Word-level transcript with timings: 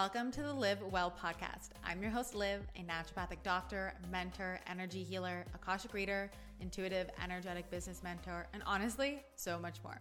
Welcome 0.00 0.30
to 0.30 0.44
the 0.44 0.54
Liv 0.54 0.78
Well 0.92 1.12
podcast. 1.20 1.70
I'm 1.82 2.00
your 2.00 2.12
host, 2.12 2.36
Liv, 2.36 2.60
a 2.76 2.84
naturopathic 2.84 3.42
doctor, 3.42 3.94
mentor, 4.12 4.60
energy 4.68 5.02
healer, 5.02 5.44
Akashic 5.56 5.92
reader, 5.92 6.30
intuitive, 6.60 7.10
energetic 7.20 7.68
business 7.68 8.04
mentor, 8.04 8.46
and 8.52 8.62
honestly, 8.64 9.24
so 9.34 9.58
much 9.58 9.82
more. 9.82 9.98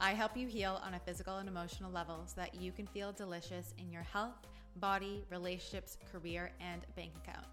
I 0.00 0.10
help 0.10 0.36
you 0.36 0.48
heal 0.48 0.82
on 0.84 0.94
a 0.94 0.98
physical 0.98 1.36
and 1.36 1.48
emotional 1.48 1.92
level 1.92 2.24
so 2.26 2.34
that 2.40 2.60
you 2.60 2.72
can 2.72 2.88
feel 2.88 3.12
delicious 3.12 3.74
in 3.78 3.92
your 3.92 4.02
health, 4.02 4.34
body, 4.80 5.24
relationships, 5.30 5.98
career, 6.10 6.50
and 6.60 6.82
bank 6.96 7.12
account. 7.22 7.46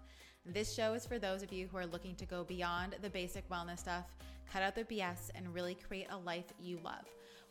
This 0.44 0.74
show 0.74 0.92
is 0.94 1.06
for 1.06 1.20
those 1.20 1.44
of 1.44 1.52
you 1.52 1.68
who 1.68 1.76
are 1.76 1.86
looking 1.86 2.16
to 2.16 2.26
go 2.26 2.42
beyond 2.42 2.96
the 3.00 3.10
basic 3.10 3.48
wellness 3.48 3.78
stuff, 3.78 4.06
cut 4.52 4.64
out 4.64 4.74
the 4.74 4.82
BS, 4.82 5.30
and 5.36 5.54
really 5.54 5.76
create 5.76 6.08
a 6.10 6.18
life 6.18 6.46
you 6.60 6.80
love. 6.82 7.06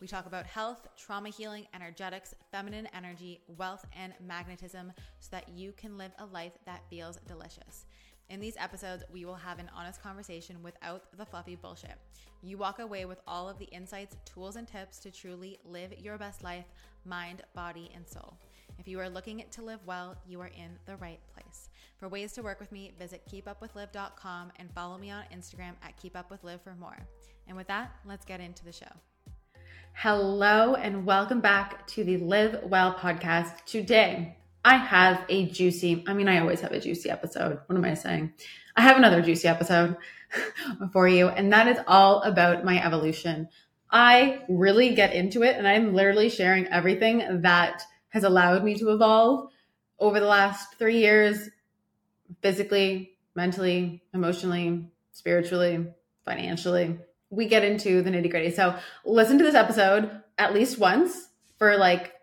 We 0.05 0.09
talk 0.09 0.27
about 0.27 0.45
health, 0.45 0.87
trauma 0.95 1.29
healing, 1.29 1.65
energetics, 1.73 2.35
feminine 2.51 2.87
energy, 2.93 3.41
wealth, 3.57 3.83
and 3.99 4.13
magnetism 4.23 4.93
so 5.19 5.29
that 5.31 5.49
you 5.49 5.71
can 5.71 5.97
live 5.97 6.11
a 6.19 6.27
life 6.27 6.51
that 6.67 6.87
feels 6.91 7.17
delicious. 7.27 7.87
In 8.29 8.39
these 8.39 8.55
episodes, 8.59 9.03
we 9.11 9.25
will 9.25 9.33
have 9.33 9.57
an 9.57 9.71
honest 9.75 10.03
conversation 10.03 10.61
without 10.61 11.05
the 11.17 11.25
fluffy 11.25 11.55
bullshit. 11.55 11.97
You 12.43 12.59
walk 12.59 12.77
away 12.77 13.05
with 13.05 13.19
all 13.25 13.49
of 13.49 13.57
the 13.57 13.65
insights, 13.65 14.15
tools, 14.25 14.57
and 14.57 14.67
tips 14.67 14.99
to 14.99 15.09
truly 15.09 15.57
live 15.65 15.97
your 15.97 16.19
best 16.19 16.43
life, 16.43 16.65
mind, 17.03 17.41
body, 17.55 17.89
and 17.95 18.07
soul. 18.07 18.37
If 18.77 18.87
you 18.87 18.99
are 18.99 19.09
looking 19.09 19.43
to 19.49 19.63
live 19.63 19.79
well, 19.87 20.15
you 20.27 20.39
are 20.39 20.51
in 20.55 20.77
the 20.85 20.97
right 20.97 21.19
place. 21.33 21.69
For 21.97 22.07
ways 22.09 22.31
to 22.33 22.43
work 22.43 22.59
with 22.59 22.71
me, 22.71 22.91
visit 22.99 23.23
keepupwithliv.com 23.27 24.51
and 24.57 24.71
follow 24.71 24.99
me 24.99 25.09
on 25.09 25.23
Instagram 25.33 25.73
at 25.81 25.99
keepupwithliv 25.99 26.61
for 26.61 26.75
more. 26.75 27.07
And 27.47 27.57
with 27.57 27.65
that, 27.69 27.95
let's 28.05 28.23
get 28.23 28.39
into 28.39 28.63
the 28.63 28.71
show. 28.71 28.85
Hello, 29.97 30.75
and 30.75 31.05
welcome 31.05 31.39
back 31.39 31.87
to 31.87 32.03
the 32.03 32.17
Liv 32.17 32.59
Well 32.65 32.93
podcast. 32.95 33.63
Today, 33.63 34.35
I 34.63 34.75
have 34.75 35.23
a 35.29 35.45
juicy, 35.45 36.03
I 36.05 36.13
mean, 36.13 36.27
I 36.27 36.39
always 36.39 36.59
have 36.59 36.73
a 36.73 36.81
juicy 36.81 37.09
episode. 37.09 37.61
What 37.65 37.77
am 37.77 37.85
I 37.85 37.93
saying? 37.93 38.33
I 38.75 38.81
have 38.81 38.97
another 38.97 39.21
juicy 39.21 39.47
episode 39.47 39.95
for 40.91 41.07
you, 41.07 41.29
and 41.29 41.53
that 41.53 41.69
is 41.69 41.77
all 41.87 42.21
about 42.23 42.65
my 42.65 42.85
evolution. 42.85 43.47
I 43.89 44.41
really 44.49 44.93
get 44.95 45.13
into 45.13 45.43
it, 45.43 45.55
and 45.55 45.65
I'm 45.65 45.95
literally 45.95 46.29
sharing 46.29 46.67
everything 46.67 47.41
that 47.43 47.81
has 48.09 48.25
allowed 48.25 48.65
me 48.65 48.75
to 48.75 48.91
evolve 48.91 49.49
over 49.97 50.19
the 50.19 50.27
last 50.27 50.75
three 50.77 50.97
years 50.97 51.49
physically, 52.41 53.17
mentally, 53.33 54.03
emotionally, 54.13 54.89
spiritually, 55.13 55.87
financially. 56.25 56.99
We 57.29 57.47
get 57.47 57.63
into 57.63 58.01
the 58.01 58.09
nitty 58.09 58.29
gritty. 58.29 58.51
So 58.51 58.77
listen 59.05 59.37
to 59.37 59.43
this 59.43 59.55
episode 59.55 60.09
at 60.37 60.53
least 60.53 60.77
once 60.77 61.29
for 61.57 61.77
like 61.77 62.13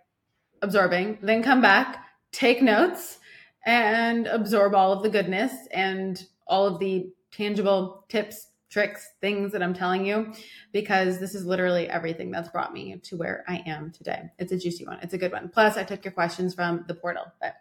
absorbing, 0.63 1.19
then 1.23 1.43
come 1.43 1.61
back 1.61 2.03
take 2.33 2.63
notes 2.63 3.19
and 3.65 4.27
absorb 4.27 4.75
all 4.75 4.93
of 4.93 5.03
the 5.03 5.11
goodness 5.11 5.53
and 5.73 6.27
all 6.47 6.67
of 6.67 6.81
the 6.81 7.13
tangible 7.31 8.05
tips, 8.09 8.49
tricks, 8.71 9.07
things 9.21 9.53
that 9.53 9.63
I'm 9.63 9.75
telling 9.75 10.05
you, 10.05 10.33
because 10.73 11.21
this 11.21 11.35
is 11.35 11.45
literally 11.45 11.89
everything 11.89 12.31
that's 12.31 12.49
brought 12.49 12.73
me 12.73 12.99
to 13.05 13.17
where 13.17 13.45
I 13.47 13.63
am 13.67 13.93
today. 13.93 14.31
It's 14.39 14.51
a 14.51 14.59
juicy 14.59 14.87
one. 14.87 14.99
It's 15.03 15.15
a 15.15 15.19
good 15.19 15.31
one. 15.31 15.51
Plus, 15.51 15.77
I 15.77 15.85
took 15.85 16.05
your 16.05 16.13
questions 16.13 16.55
from 16.55 16.85
the 16.89 16.95
portal, 16.95 17.25
but 17.41 17.55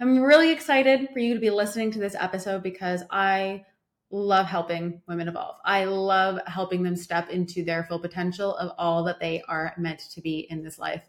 I'm 0.00 0.18
really 0.20 0.50
excited 0.50 1.10
for 1.12 1.18
you 1.18 1.34
to 1.34 1.40
be 1.40 1.50
listening 1.50 1.90
to 1.92 1.98
this 1.98 2.16
episode 2.18 2.62
because 2.62 3.02
I 3.10 3.66
love 4.10 4.46
helping 4.46 5.00
women 5.06 5.28
evolve. 5.28 5.56
I 5.64 5.84
love 5.84 6.38
helping 6.46 6.82
them 6.82 6.96
step 6.96 7.30
into 7.30 7.64
their 7.64 7.84
full 7.84 8.00
potential 8.00 8.56
of 8.56 8.72
all 8.76 9.04
that 9.04 9.20
they 9.20 9.42
are 9.48 9.72
meant 9.78 10.00
to 10.10 10.20
be 10.20 10.46
in 10.50 10.62
this 10.62 10.78
life. 10.78 11.08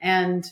And 0.00 0.44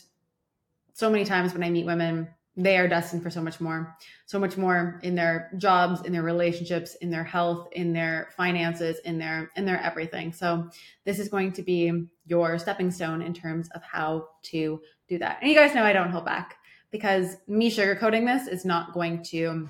so 0.93 1.09
many 1.09 1.25
times 1.25 1.53
when 1.53 1.63
I 1.63 1.69
meet 1.69 1.85
women, 1.85 2.27
they 2.57 2.77
are 2.77 2.87
destined 2.87 3.23
for 3.23 3.29
so 3.29 3.41
much 3.41 3.61
more, 3.61 3.95
so 4.25 4.37
much 4.37 4.57
more 4.57 4.99
in 5.03 5.15
their 5.15 5.51
jobs, 5.57 6.01
in 6.01 6.11
their 6.11 6.23
relationships, 6.23 6.95
in 6.95 7.09
their 7.09 7.23
health, 7.23 7.69
in 7.71 7.93
their 7.93 8.29
finances, 8.35 8.99
in 9.05 9.17
their 9.17 9.49
in 9.55 9.65
their 9.65 9.79
everything. 9.81 10.33
So 10.33 10.69
this 11.05 11.17
is 11.17 11.29
going 11.29 11.53
to 11.53 11.61
be 11.61 12.07
your 12.25 12.57
stepping 12.59 12.91
stone 12.91 13.21
in 13.21 13.33
terms 13.33 13.69
of 13.69 13.81
how 13.83 14.27
to 14.43 14.81
do 15.07 15.17
that. 15.19 15.39
And 15.41 15.49
you 15.49 15.55
guys 15.55 15.73
know 15.73 15.83
I 15.83 15.93
don't 15.93 16.11
hold 16.11 16.25
back 16.25 16.57
because 16.91 17.37
me 17.47 17.71
sugarcoating 17.71 18.25
this 18.25 18.47
is 18.47 18.65
not 18.65 18.93
going 18.93 19.23
to 19.25 19.69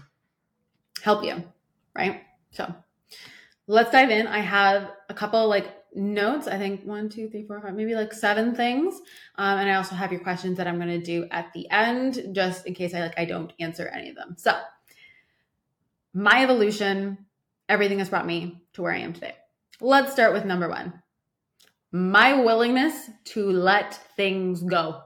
help 1.04 1.24
you, 1.24 1.44
right? 1.96 2.22
So 2.52 2.74
let's 3.68 3.92
dive 3.92 4.10
in. 4.10 4.28
I 4.28 4.40
have 4.40 4.92
a 5.10 5.14
couple 5.14 5.48
like 5.48 5.74
notes. 5.94 6.48
I 6.48 6.58
think 6.58 6.84
one, 6.86 7.10
two, 7.10 7.30
three, 7.30 7.46
four, 7.46 7.62
five, 7.62 7.74
maybe 7.74 7.96
like 7.96 8.14
seven 8.14 8.56
things. 8.56 8.96
Um, 9.36 9.60
and 9.60 9.70
I 9.70 9.76
also 9.76 9.96
have 9.96 10.12
your 10.12 10.22
questions 10.22 10.58
that 10.58 10.68
I'm 10.68 10.78
going 10.78 11.00
to 11.00 11.02
do 11.02 11.28
at 11.32 11.52
the 11.54 11.70
end, 11.70 12.34
just 12.34 12.66
in 12.66 12.74
case 12.74 12.94
I 12.94 13.02
like 13.02 13.20
I 13.20 13.26
don't 13.26 13.52
answer 13.60 13.88
any 13.88 14.10
of 14.10 14.16
them. 14.16 14.36
So, 14.38 14.58
my 16.14 16.44
evolution, 16.44 17.26
everything 17.70 18.00
has 18.00 18.10
brought 18.10 18.26
me 18.26 18.62
to 18.74 18.82
where 18.82 18.94
I 18.94 19.00
am 19.00 19.14
today. 19.14 19.36
Let's 19.80 20.12
start 20.12 20.34
with 20.34 20.46
number 20.46 20.70
one. 20.70 21.02
My 21.92 22.42
willingness 22.42 23.10
to 23.26 23.50
let 23.50 23.94
things 24.16 24.62
go. 24.62 25.02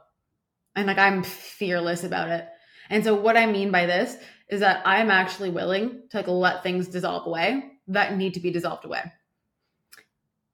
And 0.75 0.87
like 0.87 0.97
I'm 0.97 1.23
fearless 1.23 2.03
about 2.03 2.29
it. 2.29 2.47
And 2.89 3.03
so 3.03 3.15
what 3.15 3.37
I 3.37 3.45
mean 3.45 3.71
by 3.71 3.85
this 3.85 4.17
is 4.49 4.59
that 4.59 4.83
I'm 4.85 5.09
actually 5.09 5.49
willing 5.49 6.03
to 6.11 6.17
like 6.17 6.27
let 6.27 6.63
things 6.63 6.87
dissolve 6.87 7.25
away 7.25 7.71
that 7.87 8.15
need 8.15 8.35
to 8.35 8.39
be 8.39 8.51
dissolved 8.51 8.85
away. 8.85 9.11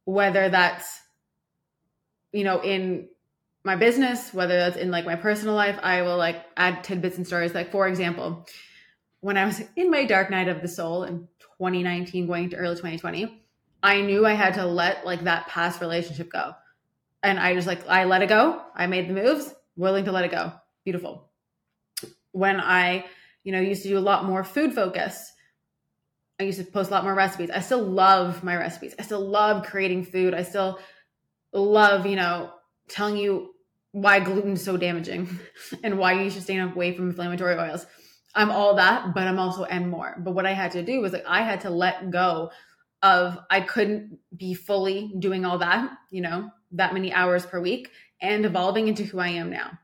Whether 0.06 0.50
that's 0.50 1.00
you 2.32 2.44
know 2.44 2.62
in 2.62 3.10
my 3.64 3.76
business 3.76 4.34
whether 4.34 4.58
that's 4.58 4.78
in 4.78 4.90
like 4.90 5.06
my 5.06 5.16
personal 5.16 5.54
life 5.54 5.78
i 5.84 6.02
will 6.02 6.18
like 6.18 6.44
add 6.58 6.84
tidbits 6.84 7.18
and 7.18 7.28
stories. 7.28 7.54
Like 7.54 7.72
for 7.72 7.88
example 7.88 8.48
when 9.20 9.38
i 9.38 9.46
was 9.46 9.62
in 9.76 9.92
my 9.92 10.06
dark 10.06 10.32
night 10.32 10.48
of 10.48 10.62
the 10.62 10.68
soul 10.68 11.04
in 11.04 11.28
2019 11.58 12.28
going 12.28 12.50
to 12.50 12.56
early 12.56 12.76
2020 12.76 13.44
i 13.84 14.02
knew 14.02 14.26
i 14.26 14.34
had 14.34 14.56
to 14.56 14.66
let 14.66 15.06
like 15.06 15.26
that 15.26 15.48
past 15.48 15.82
relationship 15.82 16.32
go. 16.32 16.56
And 17.22 17.40
i 17.40 17.54
just 17.54 17.68
like 17.68 17.88
i 17.88 18.06
let 18.06 18.24
it 18.24 18.30
go. 18.30 18.62
I 18.76 18.88
made 18.88 19.10
the 19.10 19.14
moves 19.14 19.54
willing 19.76 20.06
to 20.06 20.12
let 20.12 20.26
it 20.26 20.32
go. 20.32 20.54
Beautiful. 20.84 21.30
When 22.32 22.60
i 22.60 23.06
you 23.44 23.52
know 23.52 23.60
I 23.60 23.64
used 23.64 23.84
to 23.84 23.90
do 23.90 23.98
a 23.98 24.00
lot 24.00 24.26
more 24.26 24.44
food 24.44 24.74
focus 24.74 25.32
I 26.42 26.46
used 26.46 26.58
to 26.58 26.66
post 26.66 26.90
a 26.90 26.94
lot 26.96 27.04
more 27.04 27.14
recipes. 27.14 27.52
I 27.52 27.60
still 27.60 27.84
love 27.84 28.44
my 28.44 28.56
recipes. 28.56 28.96
I 28.98 29.04
still 29.04 29.24
love 29.24 29.64
creating 29.64 30.06
food. 30.06 30.34
I 30.34 30.42
still 30.42 30.80
love, 31.54 32.08
you 32.08 32.16
know, 32.16 32.52
telling 32.90 33.16
you 33.16 33.54
why 33.92 34.20
gluten 34.20 34.54
is 34.54 34.64
so 34.64 34.76
damaging 34.76 35.30
and 35.84 36.00
why 36.00 36.14
you 36.14 36.32
should 36.32 36.42
stay 36.42 36.58
away 36.58 36.96
from 36.96 37.10
inflammatory 37.10 37.56
oils. 37.56 37.86
I'm 38.34 38.50
all 38.50 38.76
that, 38.78 39.14
but 39.14 39.28
I'm 39.28 39.38
also 39.38 39.66
and 39.66 39.92
more. 39.92 40.16
But 40.18 40.32
what 40.32 40.48
I 40.48 40.54
had 40.54 40.72
to 40.72 40.82
do 40.82 41.00
was 41.00 41.14
like 41.14 41.26
I 41.28 41.44
had 41.44 41.62
to 41.62 41.70
let 41.70 42.10
go 42.10 42.50
of 43.04 43.38
I 43.50 43.62
couldn't 43.62 44.18
be 44.36 44.56
fully 44.56 45.14
doing 45.20 45.46
all 45.46 45.60
that, 45.60 45.92
you 46.10 46.22
know, 46.22 46.50
that 46.72 46.94
many 46.94 47.14
hours 47.14 47.46
per 47.46 47.60
week 47.60 47.92
and 48.20 48.46
evolving 48.46 48.88
into 48.88 49.04
who 49.04 49.20
I 49.20 49.30
am 49.30 49.52
now. 49.52 49.78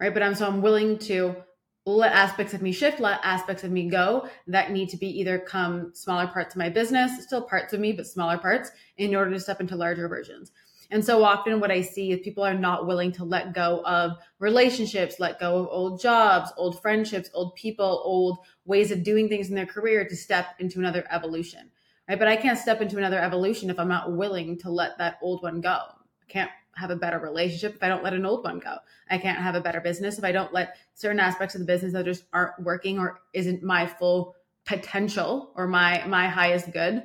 Right? 0.00 0.14
But 0.14 0.22
I'm 0.22 0.34
so 0.34 0.46
I'm 0.46 0.62
willing 0.62 0.98
to 1.00 1.36
let 1.84 2.12
aspects 2.12 2.54
of 2.54 2.62
me 2.62 2.72
shift, 2.72 3.00
let 3.00 3.20
aspects 3.24 3.64
of 3.64 3.72
me 3.72 3.88
go 3.88 4.28
that 4.46 4.70
need 4.70 4.88
to 4.90 4.96
be 4.96 5.08
either 5.20 5.38
come 5.38 5.90
smaller 5.94 6.28
parts 6.28 6.54
of 6.54 6.58
my 6.58 6.68
business, 6.68 7.24
still 7.24 7.42
parts 7.42 7.72
of 7.72 7.80
me, 7.80 7.92
but 7.92 8.06
smaller 8.06 8.38
parts 8.38 8.70
in 8.98 9.14
order 9.16 9.30
to 9.32 9.40
step 9.40 9.60
into 9.60 9.74
larger 9.74 10.08
versions. 10.08 10.52
And 10.92 11.04
so 11.04 11.24
often 11.24 11.58
what 11.58 11.70
I 11.70 11.80
see 11.80 12.12
is 12.12 12.20
people 12.20 12.44
are 12.44 12.54
not 12.54 12.86
willing 12.86 13.12
to 13.12 13.24
let 13.24 13.54
go 13.54 13.82
of 13.86 14.18
relationships, 14.38 15.18
let 15.18 15.40
go 15.40 15.56
of 15.56 15.68
old 15.70 16.00
jobs, 16.00 16.52
old 16.58 16.80
friendships, 16.82 17.30
old 17.32 17.54
people, 17.54 18.02
old 18.04 18.38
ways 18.66 18.90
of 18.90 19.02
doing 19.02 19.28
things 19.28 19.48
in 19.48 19.54
their 19.54 19.66
career 19.66 20.06
to 20.06 20.14
step 20.14 20.48
into 20.58 20.78
another 20.78 21.04
evolution. 21.10 21.70
Right. 22.08 22.18
But 22.18 22.28
I 22.28 22.36
can't 22.36 22.58
step 22.58 22.82
into 22.82 22.98
another 22.98 23.18
evolution 23.18 23.70
if 23.70 23.78
I'm 23.78 23.88
not 23.88 24.12
willing 24.12 24.58
to 24.58 24.70
let 24.70 24.98
that 24.98 25.18
old 25.22 25.42
one 25.42 25.62
go. 25.62 25.78
I 25.78 26.26
can't 26.28 26.50
have 26.76 26.90
a 26.90 26.96
better 26.96 27.18
relationship 27.18 27.74
if 27.74 27.82
I 27.82 27.88
don't 27.88 28.02
let 28.02 28.14
an 28.14 28.26
old 28.26 28.44
one 28.44 28.58
go. 28.58 28.76
I 29.10 29.18
can't 29.18 29.38
have 29.38 29.54
a 29.54 29.60
better 29.60 29.80
business 29.80 30.18
if 30.18 30.24
I 30.24 30.32
don't 30.32 30.52
let 30.52 30.76
certain 30.94 31.20
aspects 31.20 31.54
of 31.54 31.60
the 31.60 31.66
business 31.66 31.92
that 31.92 32.04
just 32.04 32.24
aren't 32.32 32.58
working 32.60 32.98
or 32.98 33.20
isn't 33.32 33.62
my 33.62 33.86
full 33.86 34.34
potential 34.64 35.52
or 35.56 35.66
my 35.66 36.04
my 36.06 36.28
highest 36.28 36.72
good, 36.72 37.02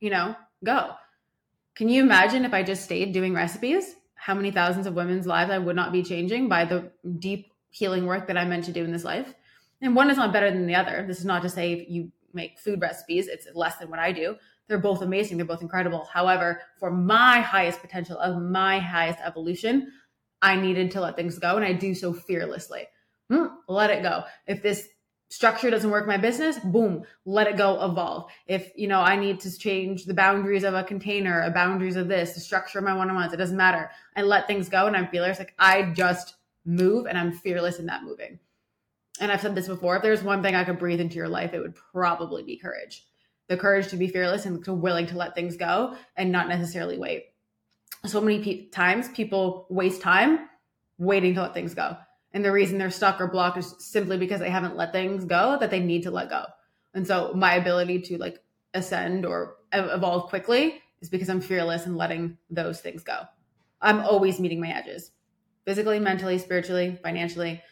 you 0.00 0.10
know, 0.10 0.36
go. 0.64 0.92
Can 1.74 1.88
you 1.88 2.02
imagine 2.02 2.44
if 2.44 2.52
I 2.52 2.62
just 2.62 2.84
stayed 2.84 3.12
doing 3.12 3.34
recipes? 3.34 3.96
How 4.14 4.34
many 4.34 4.50
thousands 4.50 4.86
of 4.86 4.94
women's 4.94 5.26
lives 5.26 5.50
I 5.50 5.58
would 5.58 5.76
not 5.76 5.90
be 5.90 6.02
changing 6.02 6.48
by 6.48 6.64
the 6.64 6.92
deep 7.18 7.52
healing 7.70 8.06
work 8.06 8.26
that 8.28 8.36
I'm 8.36 8.50
meant 8.50 8.64
to 8.66 8.72
do 8.72 8.84
in 8.84 8.92
this 8.92 9.04
life? 9.04 9.34
And 9.80 9.96
one 9.96 10.10
is 10.10 10.16
not 10.16 10.32
better 10.32 10.50
than 10.50 10.66
the 10.66 10.76
other. 10.76 11.04
This 11.08 11.18
is 11.18 11.24
not 11.24 11.42
to 11.42 11.48
say 11.48 11.72
if 11.72 11.90
you 11.90 12.12
make 12.32 12.58
food 12.58 12.80
recipes, 12.80 13.26
it's 13.26 13.48
less 13.54 13.76
than 13.78 13.90
what 13.90 13.98
I 13.98 14.12
do. 14.12 14.36
They're 14.68 14.78
both 14.78 15.02
amazing. 15.02 15.36
They're 15.36 15.46
both 15.46 15.62
incredible. 15.62 16.08
However, 16.12 16.60
for 16.78 16.90
my 16.90 17.40
highest 17.40 17.80
potential 17.80 18.18
of 18.18 18.40
my 18.40 18.78
highest 18.78 19.18
evolution, 19.24 19.92
I 20.40 20.56
needed 20.56 20.90
to 20.92 21.00
let 21.00 21.16
things 21.16 21.38
go 21.38 21.56
and 21.56 21.64
I 21.64 21.72
do 21.72 21.94
so 21.94 22.12
fearlessly. 22.12 22.88
Hmm, 23.30 23.46
let 23.68 23.90
it 23.90 24.02
go. 24.02 24.24
If 24.46 24.62
this 24.62 24.88
structure 25.28 25.70
doesn't 25.70 25.90
work 25.90 26.06
my 26.06 26.18
business, 26.18 26.58
boom, 26.58 27.04
let 27.24 27.46
it 27.46 27.56
go, 27.56 27.82
evolve. 27.82 28.30
If, 28.46 28.70
you 28.76 28.86
know, 28.86 29.00
I 29.00 29.16
need 29.16 29.40
to 29.40 29.58
change 29.58 30.04
the 30.04 30.14
boundaries 30.14 30.64
of 30.64 30.74
a 30.74 30.84
container, 30.84 31.44
the 31.44 31.52
boundaries 31.52 31.96
of 31.96 32.08
this, 32.08 32.34
the 32.34 32.40
structure 32.40 32.78
of 32.78 32.84
my 32.84 32.94
one-on-ones, 32.94 33.32
it 33.32 33.38
doesn't 33.38 33.56
matter. 33.56 33.90
I 34.14 34.22
let 34.22 34.46
things 34.46 34.68
go 34.68 34.86
and 34.86 34.96
I'm 34.96 35.08
fearless. 35.08 35.38
Like 35.38 35.54
I 35.58 35.92
just 35.94 36.34
move 36.66 37.06
and 37.06 37.16
I'm 37.16 37.32
fearless 37.32 37.78
in 37.78 37.86
that 37.86 38.04
moving. 38.04 38.38
And 39.20 39.30
I've 39.30 39.40
said 39.40 39.54
this 39.54 39.68
before 39.68 39.96
if 39.96 40.02
there's 40.02 40.22
one 40.22 40.42
thing 40.42 40.54
I 40.54 40.64
could 40.64 40.78
breathe 40.78 41.00
into 41.00 41.16
your 41.16 41.28
life, 41.28 41.54
it 41.54 41.60
would 41.60 41.74
probably 41.74 42.42
be 42.42 42.58
courage. 42.58 43.06
The 43.48 43.56
courage 43.56 43.88
to 43.88 43.96
be 43.96 44.08
fearless 44.08 44.46
and 44.46 44.64
to 44.64 44.72
willing 44.72 45.06
to 45.06 45.16
let 45.16 45.34
things 45.34 45.56
go 45.56 45.96
and 46.16 46.32
not 46.32 46.48
necessarily 46.48 46.98
wait. 46.98 47.26
So 48.06 48.20
many 48.20 48.42
pe- 48.42 48.68
times 48.70 49.08
people 49.08 49.66
waste 49.68 50.00
time 50.00 50.48
waiting 50.98 51.34
to 51.34 51.42
let 51.42 51.54
things 51.54 51.74
go. 51.74 51.96
And 52.32 52.44
the 52.44 52.52
reason 52.52 52.78
they're 52.78 52.90
stuck 52.90 53.20
or 53.20 53.28
blocked 53.28 53.58
is 53.58 53.74
simply 53.78 54.16
because 54.16 54.40
they 54.40 54.50
haven't 54.50 54.76
let 54.76 54.92
things 54.92 55.24
go 55.24 55.58
that 55.60 55.70
they 55.70 55.80
need 55.80 56.04
to 56.04 56.10
let 56.10 56.30
go. 56.30 56.44
And 56.94 57.06
so 57.06 57.32
my 57.34 57.54
ability 57.54 58.00
to 58.02 58.18
like 58.18 58.38
ascend 58.74 59.26
or 59.26 59.56
evolve 59.72 60.28
quickly 60.28 60.80
is 61.00 61.10
because 61.10 61.28
I'm 61.28 61.40
fearless 61.40 61.86
in 61.86 61.96
letting 61.96 62.38
those 62.48 62.80
things 62.80 63.02
go. 63.02 63.20
I'm 63.80 64.00
always 64.00 64.38
meeting 64.40 64.60
my 64.60 64.70
edges 64.70 65.10
physically, 65.64 65.98
mentally, 65.98 66.38
spiritually, 66.38 66.98
financially. 67.02 67.62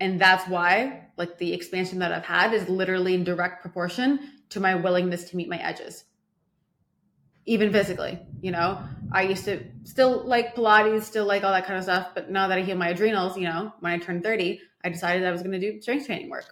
And 0.00 0.20
that's 0.20 0.48
why, 0.48 1.08
like, 1.16 1.38
the 1.38 1.52
expansion 1.52 2.00
that 2.00 2.12
I've 2.12 2.24
had 2.24 2.52
is 2.54 2.68
literally 2.68 3.14
in 3.14 3.22
direct 3.22 3.62
proportion 3.62 4.18
to 4.52 4.60
my 4.60 4.74
willingness 4.74 5.24
to 5.30 5.36
meet 5.36 5.48
my 5.48 5.58
edges. 5.58 6.04
Even 7.44 7.72
physically, 7.72 8.20
you 8.40 8.52
know, 8.52 8.80
I 9.10 9.22
used 9.22 9.44
to 9.46 9.64
still 9.84 10.24
like 10.24 10.54
Pilates, 10.54 11.02
still 11.02 11.26
like 11.26 11.42
all 11.42 11.52
that 11.52 11.66
kind 11.66 11.76
of 11.76 11.84
stuff. 11.84 12.08
But 12.14 12.30
now 12.30 12.48
that 12.48 12.58
I 12.58 12.62
heal 12.62 12.76
my 12.76 12.90
adrenals, 12.90 13.36
you 13.36 13.44
know, 13.44 13.72
when 13.80 13.92
I 13.92 13.98
turned 13.98 14.22
30, 14.22 14.60
I 14.84 14.88
decided 14.88 15.26
I 15.26 15.32
was 15.32 15.42
going 15.42 15.58
to 15.58 15.72
do 15.72 15.80
strength 15.80 16.06
training 16.06 16.30
work. 16.30 16.46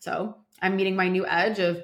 So 0.00 0.36
I'm 0.60 0.76
meeting 0.76 0.96
my 0.96 1.08
new 1.08 1.26
edge 1.26 1.58
of 1.60 1.82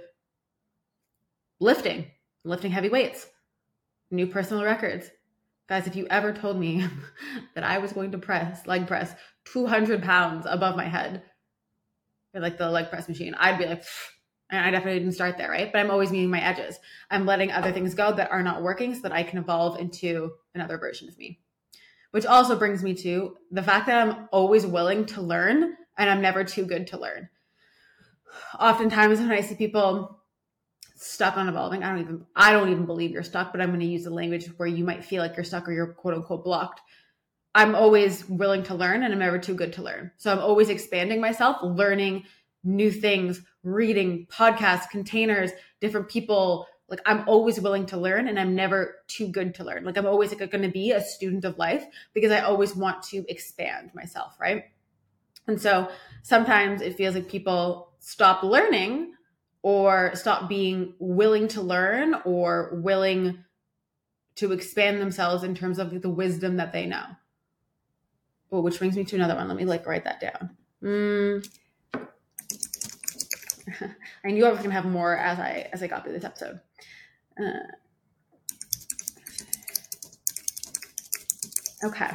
lifting, 1.59 2.07
lifting 2.45 2.71
heavy 2.71 2.91
weights, 2.91 3.27
new 4.11 4.27
personal 4.27 4.63
records, 4.63 5.11
Guys, 5.71 5.87
if 5.87 5.95
you 5.95 6.05
ever 6.11 6.33
told 6.33 6.59
me 6.59 6.85
that 7.55 7.63
I 7.63 7.79
was 7.79 7.93
going 7.93 8.11
to 8.11 8.19
press, 8.19 8.67
leg 8.67 8.89
press 8.89 9.15
200 9.53 10.03
pounds 10.03 10.45
above 10.51 10.75
my 10.75 10.89
head, 10.89 11.23
like 12.35 12.59
the 12.59 12.69
leg 12.69 12.91
press 12.91 13.09
machine, 13.09 13.35
I'd 13.39 13.57
be 13.57 13.67
like, 13.67 13.85
and 14.51 14.65
I 14.65 14.71
definitely 14.71 15.01
didn't 15.01 15.15
start 15.15 15.39
there, 15.39 15.51
right? 15.51 15.73
But 15.73 15.79
I'm 15.79 15.91
always 15.91 16.11
meeting 16.11 16.31
my 16.31 16.43
edges. 16.43 16.79
I'm 17.11 17.27
letting 17.27 17.51
other 17.51 17.73
things 17.73 17.95
go 17.95 18.13
that 18.13 18.31
are 18.31 18.43
not 18.43 18.63
working 18.63 18.95
so 18.95 19.03
that 19.03 19.13
I 19.13 19.23
can 19.23 19.39
evolve 19.39 19.79
into 19.79 20.33
another 20.55 20.79
version 20.79 21.09
of 21.09 21.17
me. 21.19 21.41
Which 22.11 22.27
also 22.27 22.59
brings 22.59 22.83
me 22.83 22.95
to 22.95 23.37
the 23.51 23.63
fact 23.63 23.87
that 23.87 24.07
I'm 24.07 24.29
always 24.33 24.67
willing 24.67 25.07
to 25.07 25.23
learn 25.23 25.77
and 25.97 26.11
I'm 26.11 26.21
never 26.21 26.45
too 26.45 26.65
good 26.65 26.89
to 26.89 26.99
learn. 26.99 27.29
Oftentimes, 28.59 29.21
when 29.21 29.31
I 29.31 29.41
see 29.41 29.55
people 29.55 30.21
stuck 31.01 31.39
on 31.39 31.49
evolving. 31.49 31.83
I 31.83 31.89
don't 31.89 32.01
even 32.01 32.27
I 32.37 32.53
don't 32.53 32.71
even 32.71 32.85
believe 32.85 33.11
you're 33.11 33.23
stuck, 33.23 33.53
but 33.53 33.61
I'm 33.61 33.71
going 33.71 33.81
to 33.81 33.87
use 33.87 34.05
the 34.05 34.11
language 34.11 34.47
where 34.59 34.69
you 34.69 34.85
might 34.85 35.03
feel 35.03 35.23
like 35.23 35.35
you're 35.35 35.45
stuck 35.45 35.67
or 35.67 35.73
you're 35.73 35.95
quote 35.95 36.15
unquote 36.15 36.45
blocked. 36.45 36.83
I'm 37.55 37.75
always 37.75 38.29
willing 38.29 38.63
to 38.65 38.75
learn 38.75 39.03
and 39.03 39.13
I'm 39.13 39.19
never 39.19 39.39
too 39.39 39.55
good 39.55 39.73
to 39.75 39.83
learn. 39.83 40.13
So 40.19 40.31
I'm 40.31 40.39
always 40.39 40.69
expanding 40.69 41.21
myself, 41.21 41.57
learning 41.63 42.25
new 42.63 42.91
things, 42.91 43.43
reading 43.63 44.27
podcasts, 44.31 44.89
containers, 44.91 45.51
different 45.81 46.09
people. 46.09 46.67
Like 46.89 47.01
I'm 47.07 47.29
always 47.29 47.61
willing 47.61 47.87
to 47.87 47.97
learn 47.97 48.29
and 48.29 48.39
I'm 48.39 48.55
never 48.55 48.97
too 49.07 49.29
good 49.29 49.55
to 49.57 49.65
learn. 49.65 49.85
Like 49.85 49.97
I'm 49.97 50.07
always 50.07 50.31
like 50.31 50.51
going 50.51 50.63
to 50.63 50.69
be 50.69 50.91
a 50.91 51.01
student 51.01 51.45
of 51.45 51.59
life 51.59 51.85
because 52.15 52.33
I 52.33 52.41
always 52.41 52.75
want 52.75 53.03
to 53.05 53.25
expand 53.29 53.91
myself, 53.95 54.37
right? 54.41 54.65
And 55.47 55.61
so 55.61 55.89
sometimes 56.23 56.83
it 56.83 56.97
feels 56.97 57.15
like 57.15 57.29
people 57.29 57.93
stop 58.01 58.43
learning 58.43 59.15
or 59.63 60.13
stop 60.15 60.49
being 60.49 60.95
willing 60.99 61.49
to 61.49 61.61
learn 61.61 62.15
or 62.25 62.71
willing 62.83 63.45
to 64.37 64.53
expand 64.53 65.01
themselves 65.01 65.45
in 65.45 65.55
terms 65.55 65.79
of 65.79 66.01
the 66.03 66.09
wisdom 66.09 66.57
that 66.57 66.73
they 66.73 66.87
know. 66.87 67.05
Oh, 68.53 68.61
which 68.61 68.79
brings 68.79 68.97
me 68.97 69.05
to 69.05 69.17
another 69.17 69.35
one. 69.37 69.49
Let 69.49 69.57
me 69.57 69.65
like 69.65 69.87
write 69.87 70.05
that 70.05 70.21
down. 70.21 70.57
Mm. 70.83 71.49
I 74.25 74.31
knew 74.31 74.47
I 74.47 74.51
was 74.51 74.61
gonna 74.61 74.75
have 74.75 74.87
more 74.87 75.17
as 75.17 75.39
I 75.39 75.69
as 75.73 75.83
I 75.83 75.87
got 75.87 76.05
through 76.05 76.13
this 76.13 76.25
episode. 76.25 76.61
Uh, 77.39 77.61
okay. 81.87 82.11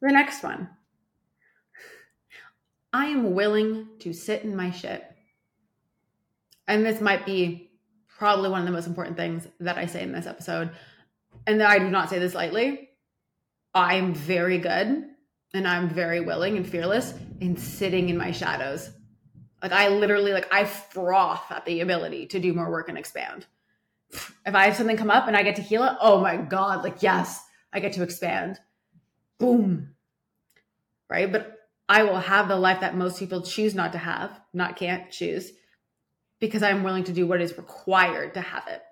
The 0.00 0.12
next 0.12 0.42
one. 0.42 0.68
I 2.92 3.06
am 3.06 3.34
willing 3.34 3.88
to 4.00 4.12
sit 4.12 4.42
in 4.42 4.54
my 4.54 4.70
shit 4.70 5.02
and 6.68 6.86
this 6.86 7.00
might 7.00 7.26
be 7.26 7.70
probably 8.08 8.48
one 8.48 8.60
of 8.60 8.66
the 8.66 8.72
most 8.72 8.86
important 8.86 9.16
things 9.16 9.46
that 9.60 9.78
I 9.78 9.86
say 9.86 10.02
in 10.02 10.12
this 10.12 10.26
episode, 10.26 10.70
and 11.46 11.62
I 11.62 11.78
do 11.78 11.90
not 11.90 12.08
say 12.08 12.18
this 12.18 12.34
lightly. 12.34 12.90
I'm 13.74 14.14
very 14.14 14.58
good 14.58 15.04
and 15.54 15.68
I'm 15.68 15.88
very 15.88 16.20
willing 16.20 16.56
and 16.56 16.66
fearless 16.66 17.14
in 17.40 17.56
sitting 17.56 18.08
in 18.08 18.16
my 18.16 18.30
shadows. 18.30 18.90
Like 19.62 19.72
I 19.72 19.88
literally 19.88 20.32
like 20.32 20.52
I 20.52 20.64
froth 20.64 21.50
at 21.50 21.64
the 21.64 21.80
ability 21.80 22.26
to 22.26 22.40
do 22.40 22.52
more 22.52 22.70
work 22.70 22.88
and 22.88 22.98
expand. 22.98 23.46
If 24.44 24.54
I 24.54 24.64
have 24.64 24.76
something 24.76 24.96
come 24.96 25.10
up 25.10 25.28
and 25.28 25.36
I 25.36 25.42
get 25.42 25.56
to 25.56 25.62
heal 25.62 25.84
it, 25.84 25.96
oh 26.00 26.20
my 26.20 26.36
god, 26.36 26.82
like 26.82 27.02
yes, 27.02 27.42
I 27.72 27.80
get 27.80 27.92
to 27.94 28.02
expand. 28.02 28.58
Boom. 29.38 29.94
Right? 31.08 31.30
But 31.30 31.58
I 31.88 32.02
will 32.04 32.18
have 32.18 32.48
the 32.48 32.56
life 32.56 32.80
that 32.80 32.96
most 32.96 33.18
people 33.18 33.42
choose 33.42 33.74
not 33.74 33.92
to 33.92 33.98
have, 33.98 34.40
not 34.52 34.76
can't 34.76 35.10
choose 35.10 35.52
because 36.40 36.62
I'm 36.62 36.82
willing 36.82 37.04
to 37.04 37.12
do 37.12 37.26
what 37.26 37.40
is 37.40 37.56
required 37.56 38.34
to 38.34 38.40
have 38.40 38.66
it. 38.66 38.82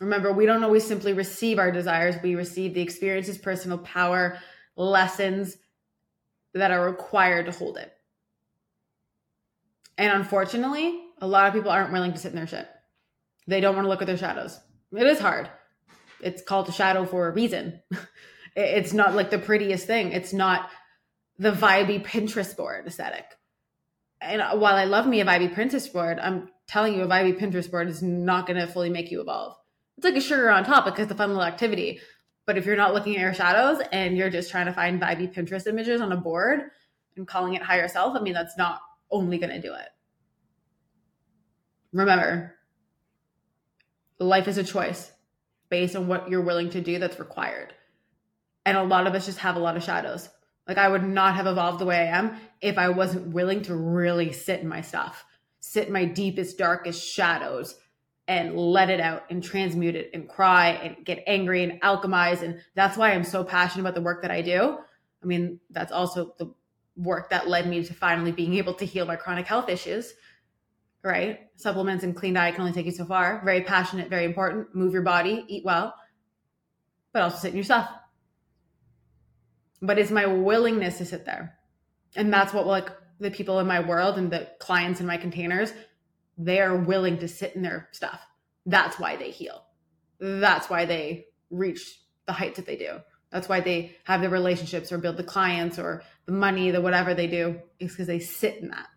Remember, 0.00 0.32
we 0.32 0.46
don't 0.46 0.64
always 0.64 0.86
simply 0.86 1.12
receive 1.12 1.58
our 1.58 1.70
desires, 1.70 2.16
we 2.22 2.34
receive 2.34 2.72
the 2.72 2.80
experiences, 2.80 3.36
personal 3.36 3.76
power, 3.78 4.38
lessons 4.76 5.58
that 6.54 6.70
are 6.70 6.86
required 6.86 7.46
to 7.46 7.52
hold 7.52 7.76
it. 7.76 7.92
And 10.00 10.12
unfortunately, 10.12 11.00
a 11.18 11.26
lot 11.28 11.46
of 11.46 11.54
people 11.54 11.70
aren't 11.70 11.92
willing 11.92 12.12
to 12.12 12.18
sit 12.18 12.30
in 12.30 12.36
their 12.36 12.46
shit. 12.46 12.68
They 13.46 13.60
don't 13.60 13.76
want 13.76 13.84
to 13.84 13.88
look 13.88 14.02
at 14.02 14.06
their 14.06 14.16
shadows. 14.16 14.58
It 14.92 15.06
is 15.06 15.20
hard. 15.20 15.48
It's 16.20 16.42
called 16.42 16.68
a 16.68 16.72
shadow 16.72 17.04
for 17.04 17.28
a 17.28 17.32
reason. 17.32 17.80
It's 18.56 18.92
not 18.92 19.14
like 19.14 19.30
the 19.30 19.38
prettiest 19.38 19.86
thing. 19.86 20.10
It's 20.10 20.32
not 20.32 20.68
the 21.38 21.52
vibey 21.52 22.04
Pinterest 22.04 22.56
board 22.56 22.84
aesthetic 22.84 23.26
and 24.20 24.42
uh, 24.42 24.56
while 24.56 24.74
I 24.74 24.84
love 24.84 25.06
me 25.06 25.20
a 25.20 25.24
vibey 25.24 25.52
Pinterest 25.52 25.90
board, 25.92 26.18
I'm 26.18 26.48
telling 26.66 26.94
you 26.94 27.02
a 27.02 27.06
vibey 27.06 27.38
Pinterest 27.38 27.70
board 27.70 27.88
is 27.88 28.02
not 28.02 28.46
going 28.46 28.58
to 28.58 28.66
fully 28.66 28.90
make 28.90 29.10
you 29.10 29.20
evolve. 29.20 29.56
It's 29.96 30.04
like 30.04 30.16
a 30.16 30.20
sugar 30.20 30.50
on 30.50 30.64
top 30.64 30.84
because 30.84 31.04
it's 31.04 31.12
a 31.12 31.16
fun 31.16 31.30
little 31.30 31.44
activity. 31.44 32.00
But 32.46 32.58
if 32.58 32.66
you're 32.66 32.76
not 32.76 32.94
looking 32.94 33.16
at 33.16 33.20
your 33.20 33.34
shadows 33.34 33.82
and 33.92 34.16
you're 34.16 34.30
just 34.30 34.50
trying 34.50 34.66
to 34.66 34.72
find 34.72 35.00
vibey 35.00 35.32
Pinterest 35.32 35.66
images 35.66 36.00
on 36.00 36.12
a 36.12 36.16
board 36.16 36.60
and 37.16 37.26
calling 37.26 37.54
it 37.54 37.62
higher 37.62 37.88
self, 37.88 38.16
I 38.16 38.20
mean, 38.20 38.34
that's 38.34 38.56
not 38.56 38.80
only 39.10 39.38
going 39.38 39.50
to 39.50 39.60
do 39.60 39.74
it. 39.74 39.88
Remember, 41.92 42.54
life 44.18 44.48
is 44.48 44.58
a 44.58 44.64
choice 44.64 45.10
based 45.70 45.96
on 45.96 46.08
what 46.08 46.28
you're 46.28 46.42
willing 46.42 46.70
to 46.70 46.80
do 46.80 46.98
that's 46.98 47.18
required. 47.18 47.74
And 48.64 48.76
a 48.76 48.82
lot 48.82 49.06
of 49.06 49.14
us 49.14 49.26
just 49.26 49.38
have 49.38 49.56
a 49.56 49.60
lot 49.60 49.76
of 49.76 49.82
shadows. 49.82 50.28
Like 50.68 50.78
I 50.78 50.88
would 50.88 51.02
not 51.02 51.34
have 51.34 51.46
evolved 51.46 51.80
the 51.80 51.86
way 51.86 51.98
I 51.98 52.16
am 52.18 52.36
if 52.60 52.78
I 52.78 52.90
wasn't 52.90 53.34
willing 53.34 53.62
to 53.62 53.74
really 53.74 54.32
sit 54.32 54.60
in 54.60 54.68
my 54.68 54.82
stuff, 54.82 55.24
sit 55.58 55.88
in 55.88 55.92
my 55.92 56.04
deepest, 56.04 56.58
darkest 56.58 57.04
shadows 57.04 57.76
and 58.28 58.56
let 58.56 58.90
it 58.90 59.00
out 59.00 59.24
and 59.30 59.42
transmute 59.42 59.96
it 59.96 60.10
and 60.14 60.28
cry 60.28 60.68
and 60.68 61.04
get 61.04 61.24
angry 61.26 61.64
and 61.64 61.80
alchemize. 61.82 62.42
And 62.42 62.60
that's 62.76 62.96
why 62.96 63.10
I'm 63.10 63.24
so 63.24 63.42
passionate 63.42 63.82
about 63.82 63.96
the 63.96 64.02
work 64.02 64.22
that 64.22 64.30
I 64.30 64.42
do. 64.42 64.78
I 65.22 65.26
mean, 65.26 65.58
that's 65.70 65.90
also 65.90 66.34
the 66.38 66.54
work 66.96 67.30
that 67.30 67.48
led 67.48 67.66
me 67.66 67.82
to 67.82 67.94
finally 67.94 68.30
being 68.30 68.54
able 68.54 68.74
to 68.74 68.84
heal 68.84 69.06
my 69.06 69.16
chronic 69.16 69.46
health 69.46 69.68
issues. 69.68 70.12
Right? 71.02 71.40
Supplements 71.56 72.04
and 72.04 72.14
clean 72.14 72.34
diet 72.34 72.54
can 72.54 72.62
only 72.62 72.74
take 72.74 72.86
you 72.86 72.92
so 72.92 73.06
far. 73.06 73.42
Very 73.44 73.62
passionate, 73.62 74.10
very 74.10 74.24
important. 74.24 74.74
Move 74.74 74.92
your 74.92 75.02
body, 75.02 75.44
eat 75.48 75.64
well, 75.64 75.94
but 77.12 77.22
also 77.22 77.38
sit 77.38 77.50
in 77.50 77.56
your 77.56 77.64
stuff 77.64 77.88
but 79.82 79.98
it's 79.98 80.10
my 80.10 80.26
willingness 80.26 80.98
to 80.98 81.04
sit 81.04 81.24
there. 81.24 81.58
And 82.16 82.32
that's 82.32 82.52
what 82.52 82.66
like 82.66 82.90
the 83.18 83.30
people 83.30 83.60
in 83.60 83.66
my 83.66 83.80
world 83.80 84.18
and 84.18 84.30
the 84.30 84.48
clients 84.58 85.00
in 85.00 85.06
my 85.06 85.16
containers, 85.16 85.72
they 86.38 86.60
are 86.60 86.76
willing 86.76 87.18
to 87.18 87.28
sit 87.28 87.54
in 87.54 87.62
their 87.62 87.88
stuff. 87.92 88.20
That's 88.66 88.98
why 88.98 89.16
they 89.16 89.30
heal. 89.30 89.64
That's 90.18 90.68
why 90.68 90.84
they 90.84 91.26
reach 91.50 92.00
the 92.26 92.32
heights 92.32 92.56
that 92.56 92.66
they 92.66 92.76
do. 92.76 92.98
That's 93.30 93.48
why 93.48 93.60
they 93.60 93.96
have 94.04 94.20
the 94.20 94.28
relationships 94.28 94.92
or 94.92 94.98
build 94.98 95.16
the 95.16 95.24
clients 95.24 95.78
or 95.78 96.02
the 96.26 96.32
money, 96.32 96.70
the 96.70 96.80
whatever 96.80 97.14
they 97.14 97.26
do, 97.26 97.60
is 97.78 97.92
because 97.92 98.06
they 98.06 98.18
sit 98.18 98.56
in 98.56 98.68
that. 98.68 98.88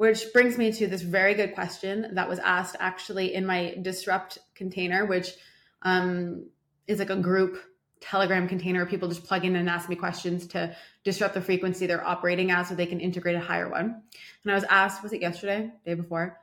Which 0.00 0.32
brings 0.32 0.56
me 0.56 0.72
to 0.72 0.86
this 0.86 1.02
very 1.02 1.34
good 1.34 1.54
question 1.54 2.14
that 2.14 2.26
was 2.26 2.38
asked 2.38 2.74
actually 2.80 3.34
in 3.34 3.44
my 3.44 3.76
Disrupt 3.82 4.38
container, 4.54 5.04
which 5.04 5.34
um, 5.82 6.46
is 6.86 7.00
like 7.00 7.10
a 7.10 7.16
group 7.16 7.58
Telegram 8.00 8.48
container 8.48 8.78
where 8.78 8.86
people 8.86 9.10
just 9.10 9.24
plug 9.24 9.44
in 9.44 9.56
and 9.56 9.68
ask 9.68 9.90
me 9.90 9.96
questions 9.96 10.46
to 10.46 10.74
disrupt 11.04 11.34
the 11.34 11.42
frequency 11.42 11.86
they're 11.86 12.02
operating 12.02 12.50
at 12.50 12.62
so 12.62 12.74
they 12.74 12.86
can 12.86 12.98
integrate 12.98 13.36
a 13.36 13.40
higher 13.40 13.68
one. 13.68 14.00
And 14.42 14.50
I 14.50 14.54
was 14.54 14.64
asked, 14.70 15.02
was 15.02 15.12
it 15.12 15.20
yesterday, 15.20 15.70
day 15.84 15.92
before? 15.92 16.38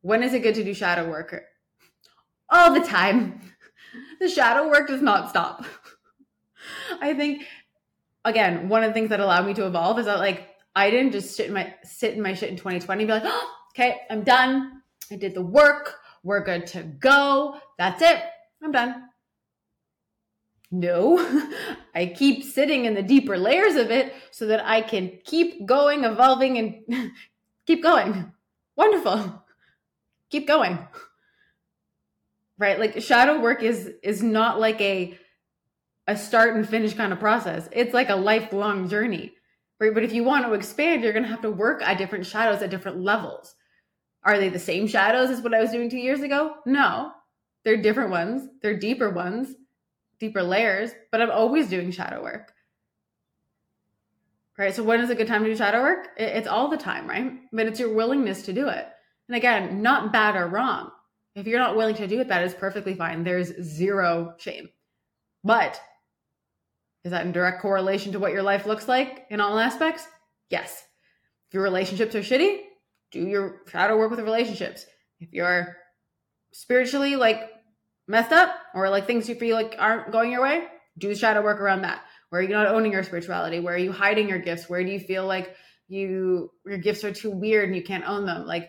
When 0.00 0.22
is 0.22 0.32
it 0.32 0.42
good 0.42 0.54
to 0.54 0.64
do 0.64 0.72
shadow 0.72 1.06
work? 1.06 1.44
All 2.48 2.72
the 2.72 2.80
time. 2.80 3.42
The 4.20 4.28
shadow 4.28 4.70
work 4.70 4.88
does 4.88 5.02
not 5.02 5.28
stop. 5.28 5.66
I 7.00 7.12
think 7.12 7.44
again, 8.24 8.70
one 8.70 8.82
of 8.82 8.90
the 8.90 8.94
things 8.94 9.10
that 9.10 9.20
allowed 9.20 9.46
me 9.46 9.52
to 9.54 9.66
evolve 9.66 9.98
is 9.98 10.06
that 10.06 10.18
like 10.18 10.55
I 10.76 10.90
didn't 10.90 11.12
just 11.12 11.34
sit 11.34 11.46
in 11.46 11.54
my 11.54 11.74
sit 11.82 12.12
in 12.14 12.22
my 12.22 12.34
shit 12.34 12.50
in 12.50 12.56
2020 12.56 13.02
and 13.02 13.08
be 13.08 13.12
like, 13.12 13.22
oh, 13.24 13.50
okay, 13.74 14.02
I'm 14.10 14.22
done. 14.22 14.82
I 15.10 15.16
did 15.16 15.34
the 15.34 15.42
work. 15.42 15.94
We're 16.22 16.44
good 16.44 16.66
to 16.68 16.82
go. 16.82 17.58
That's 17.78 18.02
it. 18.02 18.22
I'm 18.62 18.72
done. 18.72 19.04
No, 20.70 21.18
I 21.94 22.06
keep 22.06 22.44
sitting 22.44 22.84
in 22.84 22.94
the 22.94 23.02
deeper 23.02 23.38
layers 23.38 23.76
of 23.76 23.90
it 23.90 24.12
so 24.30 24.48
that 24.48 24.66
I 24.66 24.82
can 24.82 25.18
keep 25.24 25.64
going, 25.64 26.04
evolving, 26.04 26.58
and 26.58 27.12
keep 27.66 27.82
going. 27.82 28.32
Wonderful. 28.76 29.44
Keep 30.28 30.46
going. 30.46 30.86
Right? 32.58 32.78
Like 32.78 33.00
shadow 33.00 33.40
work 33.40 33.62
is 33.62 33.90
is 34.02 34.22
not 34.22 34.60
like 34.60 34.80
a 34.82 35.18
a 36.06 36.16
start 36.18 36.54
and 36.54 36.68
finish 36.68 36.92
kind 36.92 37.14
of 37.14 37.18
process. 37.18 37.66
It's 37.72 37.94
like 37.94 38.10
a 38.10 38.16
lifelong 38.16 38.90
journey. 38.90 39.32
Right? 39.78 39.92
But 39.92 40.04
if 40.04 40.12
you 40.12 40.24
want 40.24 40.46
to 40.46 40.54
expand, 40.54 41.02
you're 41.02 41.12
going 41.12 41.24
to 41.24 41.30
have 41.30 41.42
to 41.42 41.50
work 41.50 41.82
at 41.82 41.98
different 41.98 42.24
shadows 42.24 42.62
at 42.62 42.70
different 42.70 43.00
levels. 43.00 43.54
Are 44.24 44.38
they 44.38 44.48
the 44.48 44.58
same 44.58 44.86
shadows 44.86 45.30
as 45.30 45.40
what 45.42 45.54
I 45.54 45.60
was 45.60 45.70
doing 45.70 45.90
2 45.90 45.98
years 45.98 46.20
ago? 46.20 46.54
No. 46.64 47.12
They're 47.64 47.82
different 47.82 48.10
ones. 48.10 48.48
They're 48.62 48.78
deeper 48.78 49.10
ones, 49.10 49.54
deeper 50.18 50.42
layers, 50.42 50.92
but 51.12 51.20
I'm 51.20 51.30
always 51.30 51.68
doing 51.68 51.90
shadow 51.90 52.22
work. 52.22 52.52
Right? 54.56 54.74
So 54.74 54.82
when 54.82 55.00
is 55.00 55.10
a 55.10 55.14
good 55.14 55.26
time 55.26 55.44
to 55.44 55.50
do 55.50 55.56
shadow 55.56 55.82
work? 55.82 56.08
It's 56.16 56.48
all 56.48 56.68
the 56.68 56.78
time, 56.78 57.06
right? 57.06 57.32
But 57.52 57.66
it's 57.66 57.78
your 57.78 57.92
willingness 57.92 58.42
to 58.42 58.52
do 58.52 58.68
it. 58.68 58.86
And 59.28 59.36
again, 59.36 59.82
not 59.82 60.12
bad 60.12 60.36
or 60.36 60.46
wrong. 60.46 60.90
If 61.34 61.46
you're 61.46 61.58
not 61.58 61.76
willing 61.76 61.96
to 61.96 62.06
do 62.06 62.20
it, 62.20 62.28
that 62.28 62.44
is 62.44 62.54
perfectly 62.54 62.94
fine. 62.94 63.22
There's 63.22 63.52
zero 63.62 64.34
shame. 64.38 64.70
But 65.44 65.78
is 67.06 67.12
that 67.12 67.24
in 67.24 67.30
direct 67.30 67.62
correlation 67.62 68.10
to 68.12 68.18
what 68.18 68.32
your 68.32 68.42
life 68.42 68.66
looks 68.66 68.88
like 68.88 69.26
in 69.30 69.40
all 69.40 69.60
aspects? 69.60 70.04
Yes. 70.50 70.82
If 71.46 71.54
your 71.54 71.62
relationships 71.62 72.16
are 72.16 72.20
shitty, 72.20 72.62
do 73.12 73.20
your 73.20 73.60
shadow 73.70 73.96
work 73.96 74.10
with 74.10 74.18
relationships. 74.18 74.84
If 75.20 75.32
you're 75.32 75.76
spiritually 76.52 77.14
like 77.14 77.48
messed 78.08 78.32
up 78.32 78.52
or 78.74 78.90
like 78.90 79.06
things 79.06 79.28
you 79.28 79.36
feel 79.36 79.54
like 79.54 79.76
aren't 79.78 80.10
going 80.10 80.32
your 80.32 80.42
way, 80.42 80.64
do 80.98 81.06
the 81.06 81.14
shadow 81.14 81.42
work 81.42 81.60
around 81.60 81.82
that. 81.82 82.02
Where 82.30 82.40
are 82.40 82.42
you 82.42 82.50
not 82.50 82.66
owning 82.66 82.90
your 82.90 83.04
spirituality? 83.04 83.60
Where 83.60 83.76
are 83.76 83.78
you 83.78 83.92
hiding 83.92 84.28
your 84.28 84.40
gifts? 84.40 84.68
Where 84.68 84.82
do 84.82 84.90
you 84.90 84.98
feel 84.98 85.26
like 85.26 85.54
you 85.86 86.50
your 86.66 86.78
gifts 86.78 87.04
are 87.04 87.12
too 87.12 87.30
weird 87.30 87.68
and 87.68 87.76
you 87.76 87.84
can't 87.84 88.08
own 88.08 88.26
them? 88.26 88.46
Like 88.46 88.68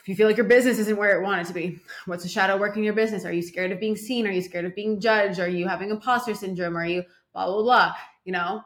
if 0.00 0.08
you 0.08 0.16
feel 0.16 0.28
like 0.28 0.38
your 0.38 0.46
business 0.46 0.78
isn't 0.78 0.96
where 0.96 1.20
it 1.20 1.22
wanted 1.22 1.48
to 1.48 1.52
be, 1.52 1.78
what's 2.06 2.22
the 2.22 2.28
shadow 2.30 2.56
work 2.56 2.78
in 2.78 2.84
your 2.84 2.94
business? 2.94 3.26
Are 3.26 3.32
you 3.34 3.42
scared 3.42 3.70
of 3.70 3.80
being 3.80 3.96
seen? 3.96 4.26
Are 4.26 4.32
you 4.32 4.40
scared 4.40 4.64
of 4.64 4.74
being 4.74 4.98
judged? 4.98 5.40
Are 5.40 5.48
you 5.48 5.68
having 5.68 5.90
imposter 5.90 6.34
syndrome? 6.34 6.78
Are 6.78 6.86
you 6.86 7.04
blah, 7.34 7.46
blah, 7.46 7.62
blah, 7.62 7.92
you 8.24 8.32
know? 8.32 8.62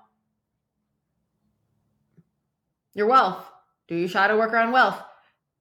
Your 2.94 3.06
wealth. 3.06 3.44
Do 3.88 3.96
your 3.96 4.08
shadow 4.08 4.38
work 4.38 4.52
around 4.52 4.72
wealth. 4.72 5.00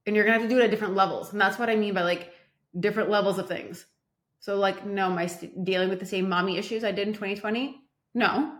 And 0.05 0.15
you're 0.15 0.25
gonna 0.25 0.39
have 0.39 0.47
to 0.47 0.53
do 0.53 0.59
it 0.59 0.65
at 0.65 0.71
different 0.71 0.95
levels. 0.95 1.31
And 1.31 1.41
that's 1.41 1.57
what 1.57 1.69
I 1.69 1.75
mean 1.75 1.93
by 1.93 2.03
like 2.03 2.31
different 2.77 3.09
levels 3.09 3.39
of 3.39 3.47
things. 3.47 3.85
So, 4.39 4.57
like, 4.57 4.85
no, 4.85 5.07
am 5.07 5.17
I 5.17 5.27
st- 5.27 5.65
dealing 5.65 5.89
with 5.89 5.99
the 5.99 6.05
same 6.05 6.29
mommy 6.29 6.57
issues 6.57 6.83
I 6.83 6.91
did 6.91 7.07
in 7.07 7.13
2020? 7.13 7.81
No. 8.13 8.53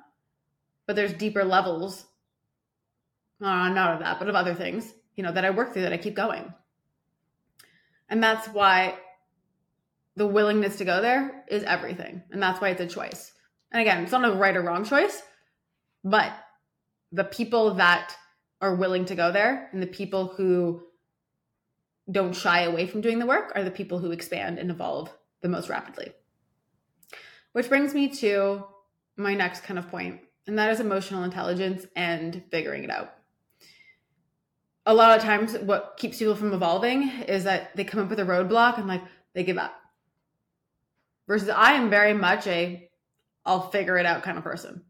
But 0.85 0.95
there's 0.95 1.13
deeper 1.13 1.43
levels, 1.43 2.05
uh, 3.41 3.69
not 3.69 3.93
of 3.93 3.99
that, 3.99 4.19
but 4.19 4.29
of 4.29 4.35
other 4.35 4.55
things, 4.55 4.91
you 5.15 5.23
know, 5.23 5.31
that 5.31 5.45
I 5.45 5.51
work 5.51 5.73
through 5.73 5.83
that 5.83 5.93
I 5.93 5.97
keep 5.97 6.15
going. 6.15 6.53
And 8.09 8.23
that's 8.23 8.47
why 8.47 8.97
the 10.15 10.25
willingness 10.25 10.77
to 10.77 10.85
go 10.85 11.01
there 11.01 11.43
is 11.49 11.63
everything. 11.63 12.23
And 12.31 12.41
that's 12.41 12.59
why 12.59 12.69
it's 12.69 12.81
a 12.81 12.87
choice. 12.87 13.31
And 13.71 13.81
again, 13.81 14.03
it's 14.03 14.11
not 14.11 14.25
a 14.25 14.35
right 14.35 14.55
or 14.55 14.61
wrong 14.61 14.85
choice, 14.85 15.21
but 16.03 16.31
the 17.11 17.23
people 17.23 17.75
that 17.75 18.15
are 18.61 18.75
willing 18.75 19.05
to 19.05 19.15
go 19.15 19.31
there 19.31 19.69
and 19.71 19.81
the 19.81 19.87
people 19.87 20.27
who 20.27 20.81
don't 22.09 22.35
shy 22.35 22.61
away 22.61 22.87
from 22.87 23.01
doing 23.01 23.19
the 23.19 23.25
work 23.25 23.51
are 23.55 23.63
the 23.63 23.71
people 23.71 23.99
who 23.99 24.11
expand 24.11 24.59
and 24.59 24.71
evolve 24.71 25.11
the 25.41 25.49
most 25.49 25.69
rapidly. 25.69 26.13
Which 27.51 27.69
brings 27.69 27.93
me 27.93 28.09
to 28.17 28.65
my 29.17 29.33
next 29.33 29.63
kind 29.63 29.77
of 29.77 29.89
point, 29.89 30.21
and 30.45 30.57
that 30.57 30.71
is 30.71 30.79
emotional 30.79 31.23
intelligence 31.23 31.85
and 31.95 32.43
figuring 32.51 32.83
it 32.83 32.89
out. 32.89 33.13
A 34.85 34.93
lot 34.93 35.17
of 35.17 35.23
times, 35.23 35.57
what 35.57 35.95
keeps 35.97 36.19
people 36.19 36.35
from 36.35 36.53
evolving 36.53 37.09
is 37.27 37.43
that 37.43 37.75
they 37.75 37.83
come 37.83 37.99
up 37.99 38.09
with 38.09 38.19
a 38.19 38.23
roadblock 38.23 38.77
and 38.77 38.87
like 38.87 39.01
they 39.33 39.43
give 39.43 39.57
up. 39.57 39.73
Versus, 41.27 41.49
I 41.49 41.73
am 41.73 41.89
very 41.89 42.13
much 42.13 42.47
a 42.47 42.86
I'll 43.47 43.71
figure 43.71 43.97
it 43.97 44.05
out 44.05 44.21
kind 44.23 44.37
of 44.37 44.43
person. 44.43 44.83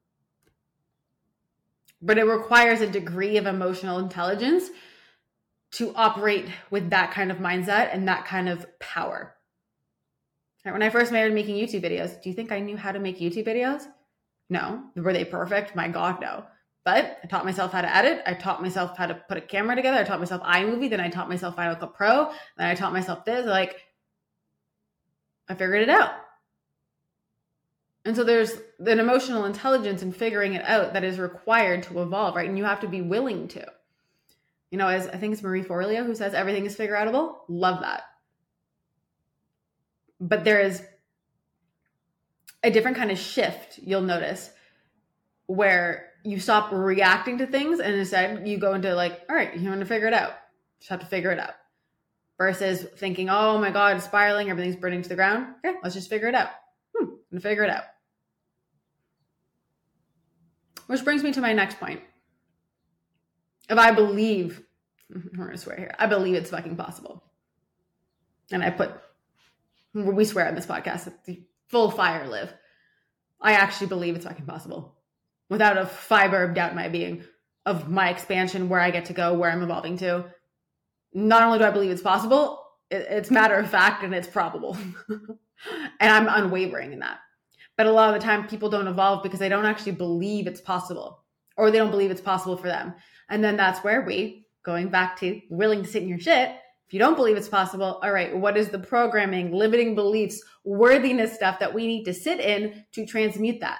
But 2.02 2.18
it 2.18 2.24
requires 2.24 2.82
a 2.82 2.90
degree 2.90 3.38
of 3.38 3.46
emotional 3.46 4.00
intelligence 4.00 4.70
to 5.72 5.94
operate 5.96 6.48
with 6.70 6.90
that 6.90 7.12
kind 7.12 7.32
of 7.32 7.38
mindset 7.38 7.94
and 7.94 8.08
that 8.08 8.26
kind 8.26 8.50
of 8.50 8.66
power. 8.80 9.36
When 10.64 10.84
I 10.84 10.90
first 10.90 11.10
started 11.10 11.34
making 11.34 11.56
YouTube 11.56 11.84
videos, 11.84 12.22
do 12.22 12.30
you 12.30 12.36
think 12.36 12.52
I 12.52 12.60
knew 12.60 12.76
how 12.76 12.92
to 12.92 13.00
make 13.00 13.20
YouTube 13.20 13.48
videos? 13.48 13.84
No. 14.50 14.84
Were 14.96 15.14
they 15.14 15.24
perfect? 15.24 15.76
My 15.76 15.88
God, 15.88 16.20
no. 16.20 16.44
But 16.84 17.20
I 17.24 17.28
taught 17.28 17.46
myself 17.46 17.72
how 17.72 17.82
to 17.82 17.96
edit. 17.96 18.22
I 18.26 18.34
taught 18.34 18.62
myself 18.62 18.98
how 18.98 19.08
to 19.08 19.16
put 19.16 19.38
a 19.38 19.42
camera 19.42 19.76
together. 19.76 19.98
I 19.98 20.04
taught 20.04 20.20
myself 20.20 20.42
iMovie. 20.44 20.90
Then 20.90 21.00
I 21.00 21.10
taught 21.10 21.30
myself 21.30 21.56
Final 21.56 21.76
Cut 21.76 21.94
Pro. 21.94 22.32
Then 22.58 22.68
I 22.68 22.76
taught 22.76 22.94
myself 22.94 23.24
this. 23.24 23.46
Like, 23.46 23.82
I 25.48 25.54
figured 25.54 25.84
it 25.84 25.90
out. 25.90 26.12
And 28.08 28.16
so 28.16 28.24
there's 28.24 28.54
an 28.80 29.02
emotional 29.02 29.44
intelligence 29.44 30.02
in 30.02 30.14
figuring 30.14 30.54
it 30.54 30.64
out 30.64 30.94
that 30.94 31.04
is 31.04 31.20
required 31.20 31.84
to 31.84 32.02
evolve, 32.02 32.38
right? 32.38 32.48
And 32.48 32.58
you 32.58 32.64
have 32.64 32.80
to 32.80 32.88
be 32.88 33.02
willing 33.02 33.50
to. 33.50 33.68
You 34.72 34.78
know, 34.78 34.88
as 34.88 35.08
I 35.08 35.18
think 35.18 35.34
it's 35.34 35.44
Marie 35.44 35.62
Forleo 35.62 36.06
who 36.06 36.16
says 36.16 36.34
everything 36.34 36.66
is 36.66 36.74
figure 36.74 36.96
outable. 36.96 37.36
Love 37.50 37.82
that. 37.82 38.04
But 40.22 40.46
there 40.46 40.62
is 40.62 40.82
a 42.64 42.72
different 42.72 42.96
kind 42.96 43.12
of 43.12 43.20
shift 43.20 43.78
you'll 43.84 44.02
notice 44.02 44.50
where 45.48 46.12
you 46.24 46.40
stop 46.40 46.72
reacting 46.72 47.40
to 47.40 47.46
things 47.46 47.82
and 47.82 47.94
instead 47.94 48.48
you 48.48 48.58
go 48.58 48.74
into 48.74 48.96
like, 48.96 49.22
all 49.30 49.36
right, 49.36 49.54
you 49.54 49.68
want 49.68 49.82
to 49.82 49.86
figure 49.86 50.08
it 50.08 50.14
out. 50.14 50.32
Just 50.80 50.92
have 50.92 51.02
to 51.02 51.06
figure 51.06 51.32
it 51.32 51.40
out. 51.40 51.56
Versus 52.38 52.86
thinking, 52.96 53.30
oh 53.30 53.58
my 53.58 53.72
God, 53.72 54.02
spiraling, 54.02 54.50
everything's 54.50 54.78
burning 54.78 55.02
to 55.02 55.10
the 55.10 55.16
ground. 55.16 55.56
Okay, 55.58 55.76
let's 55.84 55.94
just 55.94 56.10
figure 56.10 56.30
it 56.30 56.36
out. 56.36 56.52
Hmm, 56.96 57.10
I'm 57.10 57.18
gonna 57.32 57.42
figure 57.42 57.64
it 57.64 57.70
out. 57.70 57.84
Which 60.88 61.04
brings 61.04 61.24
me 61.24 61.32
to 61.34 61.42
my 61.42 61.54
next 61.54 61.80
point. 61.80 62.02
If 63.70 63.78
I 63.78 63.92
believe, 63.92 64.64
I'm 65.14 65.32
gonna 65.36 65.58
swear 65.58 65.78
here, 65.78 65.96
I 66.00 66.08
believe 66.08 66.36
it's 66.36 66.50
fucking 66.50 66.76
possible. 66.76 67.24
And 68.52 68.64
I 68.64 68.70
put, 68.70 68.92
we 69.94 70.26
swear 70.26 70.48
on 70.48 70.56
this 70.56 70.66
podcast, 70.66 71.12
the 71.26 71.44
full 71.68 71.92
fire 71.92 72.28
live. 72.28 72.54
I 73.42 73.54
actually 73.54 73.88
believe 73.88 74.16
it's 74.16 74.26
fucking 74.26 74.46
possible 74.46 74.96
without 75.50 75.78
a 75.78 75.86
fiber 75.86 76.44
of 76.44 76.56
doubt 76.56 76.72
in 76.72 76.76
my 76.78 76.88
being 76.88 77.24
of 77.68 77.90
my 77.90 78.10
expansion, 78.10 78.70
where 78.70 78.80
I 78.80 78.92
get 78.92 79.06
to 79.06 79.14
go, 79.14 79.34
where 79.34 79.52
I'm 79.52 79.62
evolving 79.62 79.98
to. 79.98 80.24
Not 81.14 81.44
only 81.44 81.60
do 81.60 81.66
I 81.66 81.72
believe 81.72 81.92
it's 81.92 82.02
possible, 82.02 82.64
it's 82.90 83.30
matter 83.30 83.56
of 83.56 83.70
fact 83.70 84.04
and 84.04 84.16
it's 84.16 84.28
probable. 84.28 84.78
and 85.10 85.30
I'm 86.00 86.30
unwavering 86.30 86.94
in 86.94 87.00
that. 87.00 87.20
But 87.78 87.88
a 87.88 87.92
lot 87.92 88.14
of 88.14 88.20
the 88.20 88.26
time, 88.26 88.48
people 88.48 88.70
don't 88.70 88.88
evolve 88.88 89.24
because 89.24 89.40
they 89.40 89.50
don't 89.50 89.66
actually 89.66 89.94
believe 89.94 90.48
it's 90.48 90.62
possible 90.62 91.24
or 91.56 91.72
they 91.72 91.78
don't 91.78 91.92
believe 91.92 92.12
it's 92.12 92.22
possible 92.22 92.58
for 92.58 92.68
them. 92.68 92.94
And 93.30 93.44
then 93.44 93.56
that's 93.56 93.84
where 93.84 94.02
we, 94.02 94.48
going 94.64 94.90
back 94.90 95.20
to 95.20 95.42
willing 95.50 95.84
to 95.84 95.90
sit 95.90 96.04
in 96.04 96.10
your 96.10 96.20
shit, 96.20 96.56
if 96.88 96.94
you 96.94 97.00
don't 97.00 97.16
believe 97.16 97.36
it's 97.36 97.50
possible, 97.50 98.00
all 98.02 98.12
right, 98.12 98.36
what 98.36 98.58
is 98.58 98.70
the 98.70 98.80
programming, 98.80 99.52
limiting 99.52 99.94
beliefs, 99.94 100.42
worthiness 100.64 101.34
stuff 101.34 101.60
that 101.60 101.74
we 101.74 101.86
need 101.86 102.06
to 102.06 102.14
sit 102.14 102.40
in 102.40 102.86
to 102.94 103.06
transmute 103.06 103.60
that? 103.60 103.80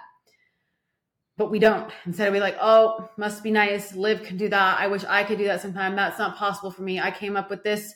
But 1.38 1.50
we 1.50 1.60
don't. 1.60 1.90
Instead, 2.06 2.34
we 2.34 2.40
like, 2.40 2.58
oh, 2.60 3.10
must 3.18 3.44
be 3.44 3.52
nice. 3.52 3.96
Liv 3.96 4.24
can 4.24 4.38
do 4.38 4.50
that. 4.50 4.80
I 4.80 4.88
wish 4.88 5.06
I 5.06 5.24
could 5.24 5.38
do 5.38 5.46
that 5.46 5.62
sometime. 5.62 5.96
That's 5.96 6.20
not 6.20 6.36
possible 6.36 6.72
for 6.72 6.82
me. 6.82 7.00
I 7.00 7.12
came 7.12 7.38
up 7.38 7.50
with 7.50 7.64
this 7.64 7.94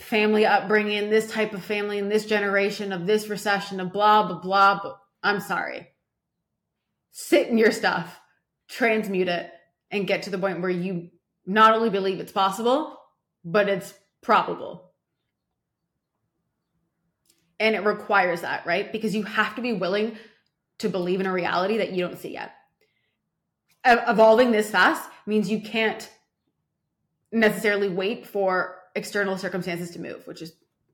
family 0.00 0.46
upbringing, 0.46 1.10
this 1.10 1.30
type 1.30 1.52
of 1.52 1.64
family 1.64 1.98
in 1.98 2.08
this 2.08 2.26
generation 2.26 2.92
of 2.92 3.06
this 3.06 3.28
recession 3.28 3.80
of 3.80 3.92
blah, 3.92 4.26
blah, 4.26 4.40
blah. 4.40 4.80
But 4.82 4.98
I'm 5.22 5.40
sorry. 5.40 5.88
Sit 7.12 7.48
in 7.48 7.58
your 7.58 7.72
stuff, 7.72 8.18
transmute 8.68 9.28
it, 9.28 9.50
and 9.90 10.06
get 10.06 10.22
to 10.24 10.30
the 10.30 10.38
point 10.38 10.60
where 10.60 10.70
you 10.70 11.10
not 11.46 11.74
only 11.74 11.90
believe 11.90 12.20
it's 12.20 12.32
possible, 12.32 12.96
but 13.44 13.68
it's 13.68 13.92
probable. 14.22 14.92
And 17.58 17.74
it 17.74 17.84
requires 17.84 18.40
that, 18.40 18.64
right? 18.64 18.90
Because 18.90 19.14
you 19.14 19.24
have 19.24 19.54
to 19.56 19.62
be 19.62 19.72
willing 19.72 20.16
to 20.78 20.88
believe 20.88 21.20
in 21.20 21.26
a 21.26 21.32
reality 21.32 21.78
that 21.78 21.92
you 21.92 22.06
don't 22.06 22.18
see 22.18 22.32
yet. 22.32 22.52
Evolving 23.84 24.50
this 24.50 24.70
fast 24.70 25.08
means 25.26 25.50
you 25.50 25.60
can't 25.60 26.08
necessarily 27.32 27.88
wait 27.88 28.26
for 28.26 28.79
external 28.94 29.38
circumstances 29.38 29.90
to 29.92 30.00
move, 30.00 30.26
which 30.26 30.42
is 30.42 30.52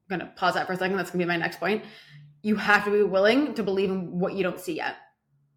going 0.08 0.20
to 0.20 0.26
pause 0.26 0.54
that 0.54 0.66
for 0.66 0.72
a 0.72 0.76
second. 0.76 0.96
That's 0.96 1.10
going 1.10 1.20
to 1.20 1.26
be 1.26 1.28
my 1.28 1.36
next 1.36 1.58
point. 1.58 1.84
You 2.42 2.56
have 2.56 2.84
to 2.84 2.90
be 2.90 3.02
willing 3.02 3.54
to 3.54 3.62
believe 3.62 3.90
in 3.90 4.18
what 4.18 4.34
you 4.34 4.42
don't 4.42 4.60
see 4.60 4.76
yet. 4.76 4.96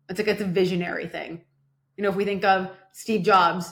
It's 0.09 0.17
like 0.17 0.27
it's 0.27 0.41
a 0.41 0.45
visionary 0.45 1.07
thing. 1.07 1.41
You 1.97 2.03
know, 2.03 2.09
if 2.09 2.15
we 2.15 2.25
think 2.25 2.43
of 2.43 2.71
Steve 2.93 3.23
Jobs, 3.23 3.71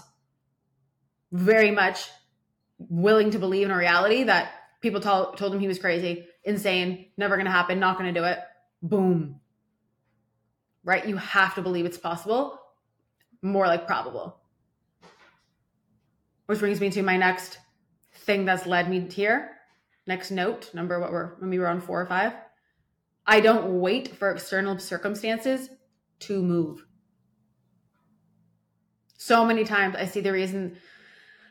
very 1.32 1.72
much 1.72 2.10
willing 2.78 3.32
to 3.32 3.40
believe 3.40 3.66
in 3.66 3.72
a 3.72 3.78
reality 3.78 4.24
that 4.24 4.52
people 4.82 5.02
told 5.02 5.38
told 5.38 5.54
him 5.54 5.60
he 5.60 5.68
was 5.68 5.80
crazy, 5.80 6.28
insane, 6.44 7.08
never 7.18 7.36
going 7.36 7.46
to 7.46 7.52
happen, 7.52 7.80
not 7.80 7.98
going 7.98 8.14
to 8.14 8.20
do 8.20 8.26
it. 8.26 8.40
Boom. 8.82 9.40
Right? 10.84 11.08
You 11.08 11.18
have 11.18 11.56
to 11.56 11.62
believe 11.62 11.86
it's 11.86 11.98
possible. 11.98 12.60
More 13.42 13.68
like 13.68 13.88
probable. 13.88 14.38
Which 16.46 16.60
brings 16.60 16.80
me 16.80 16.90
to 16.92 17.02
my 17.02 17.18
next 17.18 17.58
thing 18.28 18.46
that's 18.46 18.68
led 18.68 18.90
me 18.90 19.00
here. 19.10 19.50
Next 20.06 20.30
note, 20.30 20.70
number 20.74 21.00
what 21.00 21.12
we're 21.12 21.36
when 21.40 21.50
we 21.50 21.58
were 21.58 21.68
on 21.68 21.82
four 21.82 22.00
or 22.00 22.06
five. 22.06 22.34
I 23.26 23.40
don't 23.40 23.82
wait 23.82 24.16
for 24.16 24.30
external 24.30 24.78
circumstances 24.78 25.70
to 26.20 26.42
move. 26.42 26.86
So 29.18 29.44
many 29.44 29.64
times 29.64 29.96
I 29.96 30.06
see 30.06 30.22
the 30.22 30.32
reason 30.32 30.78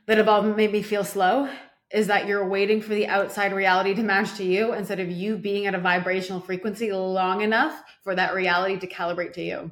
that 0.07 0.19
evolvement 0.19 0.57
made 0.57 0.73
me 0.73 0.83
feel 0.83 1.05
slow 1.05 1.49
is 1.91 2.07
that 2.07 2.27
you're 2.27 2.49
waiting 2.49 2.81
for 2.81 2.95
the 2.95 3.07
outside 3.07 3.53
reality 3.53 3.95
to 3.95 4.03
match 4.03 4.35
to 4.35 4.45
you 4.45 4.73
instead 4.73 5.01
of 5.01 5.11
you 5.11 5.37
being 5.37 5.67
at 5.67 5.75
a 5.75 5.79
vibrational 5.79 6.41
frequency 6.41 6.93
long 6.93 7.43
enough 7.43 7.83
for 8.03 8.15
that 8.15 8.35
reality 8.35 8.79
to 8.79 8.87
calibrate 8.87 9.35
to 9.35 9.43
you. 9.43 9.71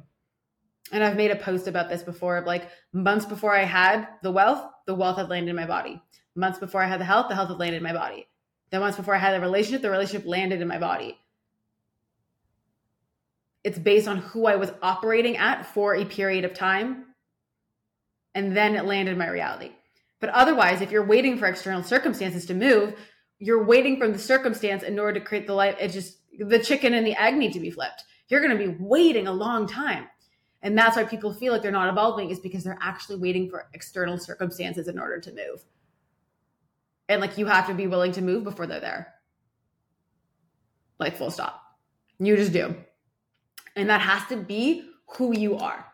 And 0.91 1.03
I've 1.03 1.17
made 1.17 1.31
a 1.31 1.35
post 1.35 1.67
about 1.67 1.89
this 1.89 2.03
before 2.03 2.37
of 2.37 2.45
like 2.45 2.69
months 2.93 3.25
before 3.25 3.55
I 3.55 3.63
had 3.63 4.07
the 4.21 4.31
wealth, 4.31 4.63
the 4.85 4.95
wealth 4.95 5.17
had 5.17 5.29
landed 5.29 5.49
in 5.49 5.55
my 5.55 5.65
body. 5.65 6.01
Months 6.35 6.59
before 6.59 6.83
I 6.83 6.87
had 6.87 6.99
the 6.99 7.05
health, 7.05 7.29
the 7.29 7.35
health 7.35 7.49
had 7.49 7.59
landed 7.59 7.77
in 7.77 7.83
my 7.83 7.93
body. 7.93 8.27
Then 8.69 8.81
months 8.81 8.97
before 8.97 9.15
I 9.15 9.19
had 9.19 9.33
the 9.33 9.39
relationship, 9.39 9.81
the 9.81 9.89
relationship 9.89 10.27
landed 10.27 10.61
in 10.61 10.67
my 10.67 10.77
body. 10.77 11.17
It's 13.63 13.79
based 13.79 14.07
on 14.07 14.17
who 14.17 14.45
I 14.45 14.57
was 14.57 14.71
operating 14.81 15.37
at 15.37 15.65
for 15.65 15.95
a 15.95 16.05
period 16.05 16.45
of 16.45 16.53
time. 16.53 17.05
And 18.33 18.55
then 18.55 18.75
it 18.75 18.85
landed 18.85 19.13
in 19.13 19.17
my 19.17 19.29
reality. 19.29 19.71
But 20.19 20.29
otherwise, 20.29 20.81
if 20.81 20.91
you're 20.91 21.05
waiting 21.05 21.37
for 21.37 21.47
external 21.47 21.83
circumstances 21.83 22.45
to 22.47 22.53
move, 22.53 22.95
you're 23.39 23.63
waiting 23.63 23.97
from 23.97 24.11
the 24.11 24.19
circumstance 24.19 24.83
in 24.83 24.99
order 24.99 25.19
to 25.19 25.25
create 25.25 25.47
the 25.47 25.53
life. 25.53 25.75
It 25.79 25.89
just, 25.89 26.17
the 26.37 26.59
chicken 26.59 26.93
and 26.93 27.07
the 27.07 27.19
egg 27.19 27.35
need 27.35 27.53
to 27.53 27.59
be 27.59 27.71
flipped. 27.71 28.03
You're 28.27 28.41
going 28.41 28.57
to 28.57 28.71
be 28.71 28.75
waiting 28.79 29.27
a 29.27 29.33
long 29.33 29.67
time. 29.67 30.07
And 30.61 30.77
that's 30.77 30.95
why 30.95 31.03
people 31.03 31.31
feel 31.33 31.53
like 31.53 31.61
they're 31.61 31.71
not 31.71 31.89
evolving 31.89 32.31
is 32.31 32.39
because 32.39 32.63
they're 32.63 32.79
actually 32.81 33.17
waiting 33.17 33.49
for 33.49 33.67
external 33.73 34.17
circumstances 34.17 34.87
in 34.87 34.97
order 34.97 35.19
to 35.19 35.31
move. 35.31 35.63
And 37.07 37.21
like 37.21 37.37
you 37.37 37.45
have 37.45 37.67
to 37.67 37.73
be 37.73 37.87
willing 37.87 38.13
to 38.13 38.21
move 38.21 38.43
before 38.43 38.67
they're 38.67 38.79
there. 38.79 39.13
Like 40.99 41.17
full 41.17 41.31
stop. 41.31 41.61
You 42.19 42.35
just 42.35 42.53
do. 42.53 42.75
And 43.75 43.89
that 43.89 44.01
has 44.01 44.27
to 44.29 44.37
be 44.37 44.89
who 45.17 45.37
you 45.37 45.57
are. 45.57 45.85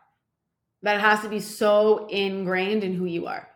That 0.82 1.00
has 1.00 1.20
to 1.20 1.28
be 1.28 1.40
so 1.40 2.06
ingrained 2.06 2.84
in 2.84 2.94
who 2.94 3.04
you 3.04 3.26
are. 3.26 3.48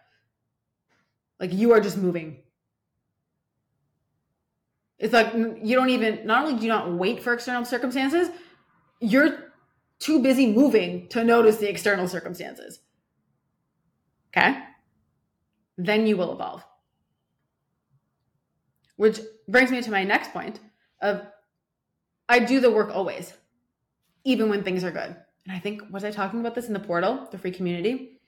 Like 1.40 1.52
you 1.52 1.72
are 1.72 1.80
just 1.80 1.96
moving. 1.96 2.38
It's 4.98 5.12
like 5.12 5.34
you 5.34 5.76
don't 5.76 5.90
even, 5.90 6.26
not 6.26 6.44
only 6.44 6.58
do 6.58 6.62
you 6.62 6.68
not 6.68 6.92
wait 6.92 7.22
for 7.22 7.34
external 7.34 7.64
circumstances, 7.64 8.28
you're 9.00 9.52
too 9.98 10.22
busy 10.22 10.52
moving 10.52 11.08
to 11.08 11.24
notice 11.24 11.56
the 11.58 11.68
external 11.68 12.08
circumstances. 12.08 12.80
Okay? 14.30 14.58
Then 15.76 16.06
you 16.06 16.16
will 16.16 16.32
evolve. 16.32 16.64
Which 18.96 19.20
brings 19.46 19.70
me 19.70 19.82
to 19.82 19.90
my 19.90 20.04
next 20.04 20.32
point 20.32 20.60
of 21.00 21.22
I 22.28 22.40
do 22.40 22.60
the 22.60 22.70
work 22.70 22.90
always, 22.90 23.32
even 24.24 24.48
when 24.48 24.64
things 24.64 24.84
are 24.84 24.90
good. 24.90 25.14
And 25.46 25.56
I 25.56 25.58
think 25.58 25.82
was 25.90 26.04
I 26.04 26.10
talking 26.10 26.40
about 26.40 26.54
this 26.54 26.66
in 26.66 26.72
the 26.72 26.80
portal, 26.80 27.28
the 27.30 27.38
free 27.38 27.52
community? 27.52 28.20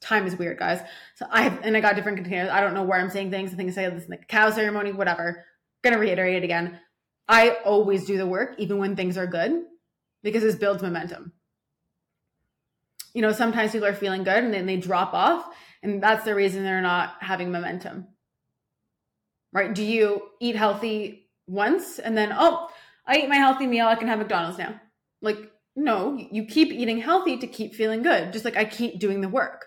Time 0.00 0.26
is 0.26 0.36
weird, 0.36 0.58
guys. 0.58 0.80
So 1.16 1.26
I 1.30 1.48
and 1.48 1.76
I 1.76 1.80
got 1.80 1.96
different 1.96 2.18
containers. 2.18 2.50
I 2.50 2.60
don't 2.60 2.74
know 2.74 2.84
where 2.84 3.00
I'm 3.00 3.10
saying 3.10 3.30
things. 3.30 3.52
I 3.52 3.56
think 3.56 3.70
I 3.70 3.72
say 3.72 3.90
this 3.90 4.04
in 4.04 4.10
the 4.10 4.16
cow 4.16 4.50
ceremony, 4.50 4.92
whatever. 4.92 5.44
Gonna 5.82 5.98
reiterate 5.98 6.36
it 6.36 6.44
again. 6.44 6.78
I 7.28 7.50
always 7.64 8.06
do 8.06 8.16
the 8.16 8.26
work, 8.26 8.54
even 8.58 8.78
when 8.78 8.96
things 8.96 9.16
are 9.16 9.26
good, 9.26 9.64
because 10.22 10.42
this 10.42 10.56
builds 10.56 10.82
momentum. 10.82 11.32
You 13.14 13.22
know, 13.22 13.32
sometimes 13.32 13.72
people 13.72 13.86
are 13.88 13.94
feeling 13.94 14.24
good 14.24 14.44
and 14.44 14.54
then 14.54 14.66
they 14.66 14.76
drop 14.76 15.12
off, 15.12 15.46
and 15.82 16.02
that's 16.02 16.24
the 16.24 16.34
reason 16.34 16.62
they're 16.62 16.80
not 16.80 17.14
having 17.20 17.50
momentum 17.50 18.06
right? 19.52 19.74
Do 19.74 19.82
you 19.84 20.22
eat 20.40 20.56
healthy 20.56 21.28
once 21.46 21.98
and 21.98 22.16
then, 22.16 22.32
oh, 22.36 22.68
I 23.06 23.18
eat 23.18 23.28
my 23.28 23.36
healthy 23.36 23.66
meal, 23.66 23.86
I 23.86 23.96
can 23.96 24.08
have 24.08 24.18
McDonald's 24.18 24.58
now? 24.58 24.80
Like, 25.20 25.38
no, 25.76 26.16
you 26.30 26.44
keep 26.44 26.72
eating 26.72 26.98
healthy 26.98 27.38
to 27.38 27.46
keep 27.46 27.74
feeling 27.74 28.02
good, 28.02 28.32
just 28.32 28.44
like 28.44 28.56
I 28.56 28.64
keep 28.64 28.98
doing 28.98 29.20
the 29.20 29.28
work. 29.28 29.66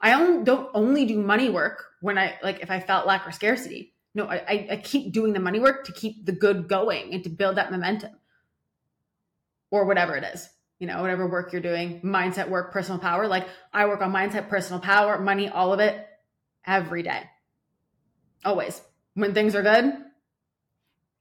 I 0.00 0.10
don't 0.10 0.70
only 0.74 1.04
do 1.04 1.20
money 1.20 1.50
work 1.50 1.84
when 2.00 2.18
I, 2.18 2.38
like, 2.42 2.60
if 2.60 2.70
I 2.70 2.80
felt 2.80 3.06
lack 3.06 3.26
or 3.26 3.32
scarcity. 3.32 3.94
No, 4.14 4.26
I, 4.26 4.66
I 4.70 4.76
keep 4.82 5.12
doing 5.12 5.32
the 5.32 5.40
money 5.40 5.60
work 5.60 5.84
to 5.84 5.92
keep 5.92 6.26
the 6.26 6.32
good 6.32 6.68
going 6.68 7.14
and 7.14 7.22
to 7.22 7.30
build 7.30 7.56
that 7.56 7.70
momentum 7.70 8.12
or 9.70 9.84
whatever 9.84 10.16
it 10.16 10.24
is 10.24 10.48
you 10.80 10.86
know, 10.86 11.00
whatever 11.02 11.28
work 11.28 11.52
you're 11.52 11.62
doing, 11.62 12.00
mindset 12.00 12.48
work, 12.48 12.72
personal 12.72 12.98
power. 12.98 13.28
Like 13.28 13.46
I 13.72 13.86
work 13.86 14.00
on 14.00 14.12
mindset, 14.12 14.48
personal 14.48 14.80
power, 14.80 15.20
money, 15.20 15.48
all 15.48 15.72
of 15.72 15.78
it 15.78 16.06
every 16.66 17.02
day. 17.02 17.22
Always 18.44 18.80
when 19.20 19.34
things 19.34 19.54
are 19.54 19.62
good, 19.62 19.94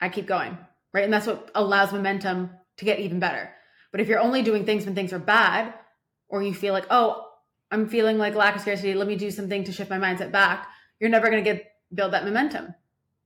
I 0.02 0.10
keep 0.10 0.26
going, 0.26 0.58
right? 0.94 1.04
And 1.04 1.14
that's 1.14 1.28
what 1.28 1.52
allows 1.56 1.92
momentum 1.92 2.52
to 2.78 2.86
get 2.86 3.00
even 3.00 3.20
better. 3.20 3.52
But 3.92 4.02
if 4.02 4.08
you're 4.08 4.20
only 4.20 4.42
doing 4.42 4.66
things 4.66 4.86
when 4.86 4.96
things 4.96 5.14
are 5.14 5.20
bad, 5.20 5.74
or 6.30 6.44
you 6.44 6.54
feel 6.54 6.74
like, 6.74 6.86
oh, 6.90 7.26
I'm 7.72 7.90
feeling 7.90 8.18
like 8.18 8.36
lack 8.36 8.56
of 8.56 8.62
scarcity, 8.62 8.94
let 8.94 9.08
me 9.08 9.16
do 9.16 9.32
something 9.32 9.64
to 9.64 9.72
shift 9.72 9.90
my 9.90 9.98
mindset 9.98 10.32
back, 10.32 10.68
you're 11.00 11.10
never 11.10 11.30
going 11.30 11.44
to 11.44 11.54
get 11.54 11.66
build 11.94 12.14
that 12.14 12.24
momentum, 12.24 12.74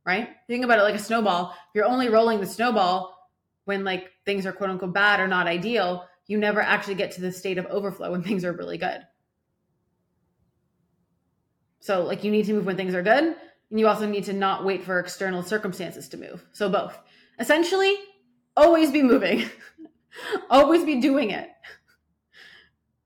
right? 0.05 0.29
Think 0.47 0.63
about 0.63 0.79
it 0.79 0.83
like 0.83 0.95
a 0.95 0.99
snowball. 0.99 1.53
You're 1.75 1.86
only 1.86 2.09
rolling 2.09 2.39
the 2.39 2.45
snowball 2.45 3.17
when 3.65 3.83
like 3.83 4.12
things 4.25 4.45
are 4.45 4.53
quote 4.53 4.69
unquote 4.69 4.93
bad 4.93 5.19
or 5.19 5.27
not 5.27 5.47
ideal. 5.47 6.05
You 6.27 6.38
never 6.38 6.62
actually 6.62 6.95
get 6.95 7.12
to 7.12 7.21
the 7.21 7.31
state 7.31 7.57
of 7.57 7.65
overflow 7.65 8.12
when 8.12 8.23
things 8.23 8.45
are 8.45 8.53
really 8.53 8.77
good. 8.77 9.01
So 11.81 12.03
like 12.03 12.23
you 12.23 12.31
need 12.31 12.45
to 12.45 12.53
move 12.53 12.65
when 12.65 12.77
things 12.77 12.95
are 12.95 13.03
good 13.03 13.36
and 13.69 13.80
you 13.80 13.88
also 13.88 14.08
need 14.08 14.23
to 14.26 14.34
not 14.34 14.63
wait 14.63 14.84
for 14.84 14.99
external 14.99 15.43
circumstances 15.43 16.08
to 16.10 16.17
move. 16.17 16.45
So 16.52 16.69
both. 16.69 16.97
Essentially, 17.39 17.95
always 18.56 18.91
be 18.91 19.02
moving. 19.02 19.49
always 20.49 20.84
be 20.84 21.02
doing 21.02 21.32
it. 21.32 21.49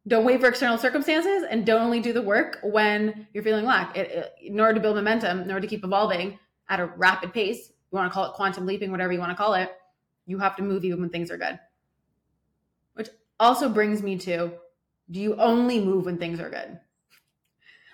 Don't 0.08 0.26
wait 0.26 0.40
for 0.40 0.48
external 0.48 0.78
circumstances 0.78 1.44
and 1.50 1.66
don't 1.66 1.82
only 1.82 2.00
do 2.00 2.14
the 2.14 2.22
work 2.22 2.60
when 2.64 3.28
you're 3.34 3.44
feeling 3.44 3.66
lack. 3.66 3.98
It, 3.98 4.10
it, 4.10 4.34
in 4.42 4.60
order 4.60 4.74
to 4.74 4.80
build 4.80 4.96
momentum, 4.96 5.42
in 5.42 5.52
order 5.52 5.62
to 5.62 5.68
keep 5.68 5.84
evolving 5.84 6.40
at 6.70 6.80
a 6.80 6.86
rapid 6.86 7.34
pace, 7.34 7.70
you 7.70 7.96
want 7.96 8.10
to 8.10 8.14
call 8.14 8.26
it 8.26 8.34
quantum 8.34 8.66
leaping, 8.66 8.92
whatever 8.92 9.12
you 9.12 9.20
want 9.20 9.32
to 9.32 9.36
call 9.36 9.54
it, 9.54 9.70
you 10.26 10.38
have 10.38 10.56
to 10.58 10.64
move 10.64 10.86
even 10.86 11.02
when 11.02 11.10
things 11.10 11.30
are 11.30 11.38
good. 11.38 11.60
Which 12.94 13.10
also 13.40 13.70
brings 13.70 14.02
me 14.02 14.18
to 14.20 14.52
do 15.10 15.20
you 15.20 15.36
only 15.36 15.80
move 15.80 16.06
when 16.06 16.18
things 16.18 16.40
are 16.40 16.50
good? 16.50 16.80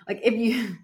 Like 0.08 0.20
if 0.22 0.34
you 0.34 0.76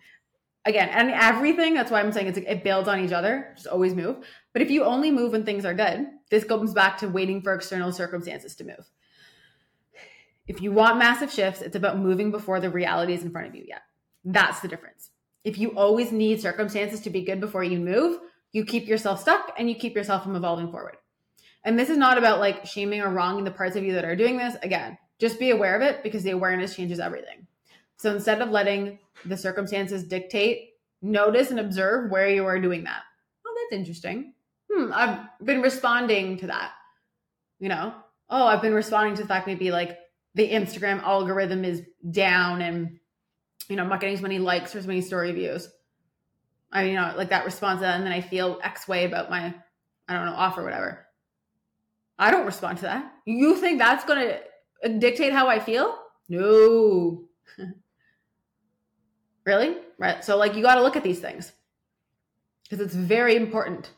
again, 0.64 0.88
and 0.90 1.10
everything, 1.10 1.74
that's 1.74 1.90
why 1.90 2.00
I'm 2.00 2.12
saying 2.12 2.28
it's 2.28 2.38
like 2.38 2.48
it 2.48 2.64
builds 2.64 2.88
on 2.88 3.00
each 3.00 3.12
other. 3.12 3.52
Just 3.56 3.66
always 3.66 3.94
move. 3.94 4.16
But 4.52 4.62
if 4.62 4.70
you 4.70 4.84
only 4.84 5.10
move 5.10 5.32
when 5.32 5.44
things 5.44 5.64
are 5.64 5.74
good, 5.74 6.06
this 6.30 6.44
comes 6.44 6.72
back 6.72 6.98
to 6.98 7.08
waiting 7.08 7.42
for 7.42 7.54
external 7.54 7.92
circumstances 7.92 8.54
to 8.56 8.64
move. 8.64 8.90
If 10.46 10.60
you 10.60 10.72
want 10.72 10.98
massive 10.98 11.32
shifts, 11.32 11.62
it's 11.62 11.76
about 11.76 11.98
moving 11.98 12.30
before 12.30 12.60
the 12.60 12.70
reality 12.70 13.14
is 13.14 13.22
in 13.22 13.30
front 13.30 13.48
of 13.48 13.54
you 13.54 13.64
yet. 13.66 13.82
That's 14.24 14.60
the 14.60 14.68
difference. 14.68 15.10
If 15.44 15.58
you 15.58 15.70
always 15.70 16.12
need 16.12 16.40
circumstances 16.40 17.00
to 17.02 17.10
be 17.10 17.24
good 17.24 17.40
before 17.40 17.64
you 17.64 17.78
move, 17.78 18.18
you 18.52 18.64
keep 18.64 18.86
yourself 18.88 19.20
stuck 19.20 19.52
and 19.56 19.68
you 19.68 19.76
keep 19.76 19.94
yourself 19.94 20.24
from 20.24 20.36
evolving 20.36 20.70
forward. 20.70 20.96
And 21.64 21.78
this 21.78 21.90
is 21.90 21.96
not 21.96 22.18
about 22.18 22.40
like 22.40 22.66
shaming 22.66 23.00
or 23.00 23.10
wronging 23.10 23.44
the 23.44 23.50
parts 23.50 23.76
of 23.76 23.84
you 23.84 23.92
that 23.94 24.04
are 24.04 24.16
doing 24.16 24.38
this. 24.38 24.56
Again, 24.62 24.98
just 25.18 25.38
be 25.38 25.50
aware 25.50 25.76
of 25.76 25.82
it 25.82 26.02
because 26.02 26.22
the 26.22 26.30
awareness 26.30 26.74
changes 26.74 26.98
everything. 26.98 27.46
So 28.00 28.14
instead 28.14 28.40
of 28.40 28.48
letting 28.48 28.98
the 29.26 29.36
circumstances 29.36 30.04
dictate, 30.04 30.70
notice 31.02 31.50
and 31.50 31.60
observe 31.60 32.10
where 32.10 32.30
you 32.30 32.46
are 32.46 32.58
doing 32.58 32.84
that. 32.84 33.02
Oh, 33.46 33.54
that's 33.54 33.78
interesting. 33.78 34.32
Hmm, 34.72 34.90
I've 34.94 35.18
been 35.44 35.60
responding 35.60 36.38
to 36.38 36.46
that. 36.46 36.72
You 37.58 37.68
know, 37.68 37.92
oh, 38.30 38.46
I've 38.46 38.62
been 38.62 38.72
responding 38.72 39.16
to 39.16 39.22
the 39.22 39.28
fact 39.28 39.46
maybe 39.46 39.70
like 39.70 39.98
the 40.34 40.48
Instagram 40.50 41.02
algorithm 41.02 41.62
is 41.62 41.82
down 42.10 42.62
and 42.62 42.98
you 43.68 43.76
know, 43.76 43.82
I'm 43.82 43.90
not 43.90 44.00
getting 44.00 44.16
as 44.16 44.22
many 44.22 44.38
likes 44.38 44.74
or 44.74 44.78
as 44.78 44.86
many 44.86 45.02
story 45.02 45.32
views. 45.32 45.68
I 46.72 46.84
mean, 46.84 46.92
you 46.92 47.00
know, 47.00 47.12
like 47.18 47.28
that 47.28 47.44
response, 47.44 47.82
and 47.82 48.06
then 48.06 48.12
I 48.12 48.22
feel 48.22 48.60
X 48.64 48.88
way 48.88 49.04
about 49.04 49.28
my, 49.28 49.54
I 50.08 50.14
don't 50.14 50.24
know, 50.24 50.32
offer, 50.32 50.64
whatever. 50.64 51.06
I 52.18 52.30
don't 52.30 52.46
respond 52.46 52.78
to 52.78 52.84
that. 52.84 53.12
You 53.26 53.56
think 53.56 53.78
that's 53.78 54.06
going 54.06 54.26
to 54.82 54.98
dictate 54.98 55.34
how 55.34 55.48
I 55.48 55.60
feel? 55.60 55.98
No. 56.30 57.24
Really? 59.44 59.76
Right. 59.98 60.24
So, 60.24 60.36
like, 60.36 60.54
you 60.54 60.62
got 60.62 60.76
to 60.76 60.82
look 60.82 60.96
at 60.96 61.02
these 61.02 61.20
things 61.20 61.52
because 62.62 62.84
it's 62.84 62.94
very 62.94 63.36
important. 63.36 63.90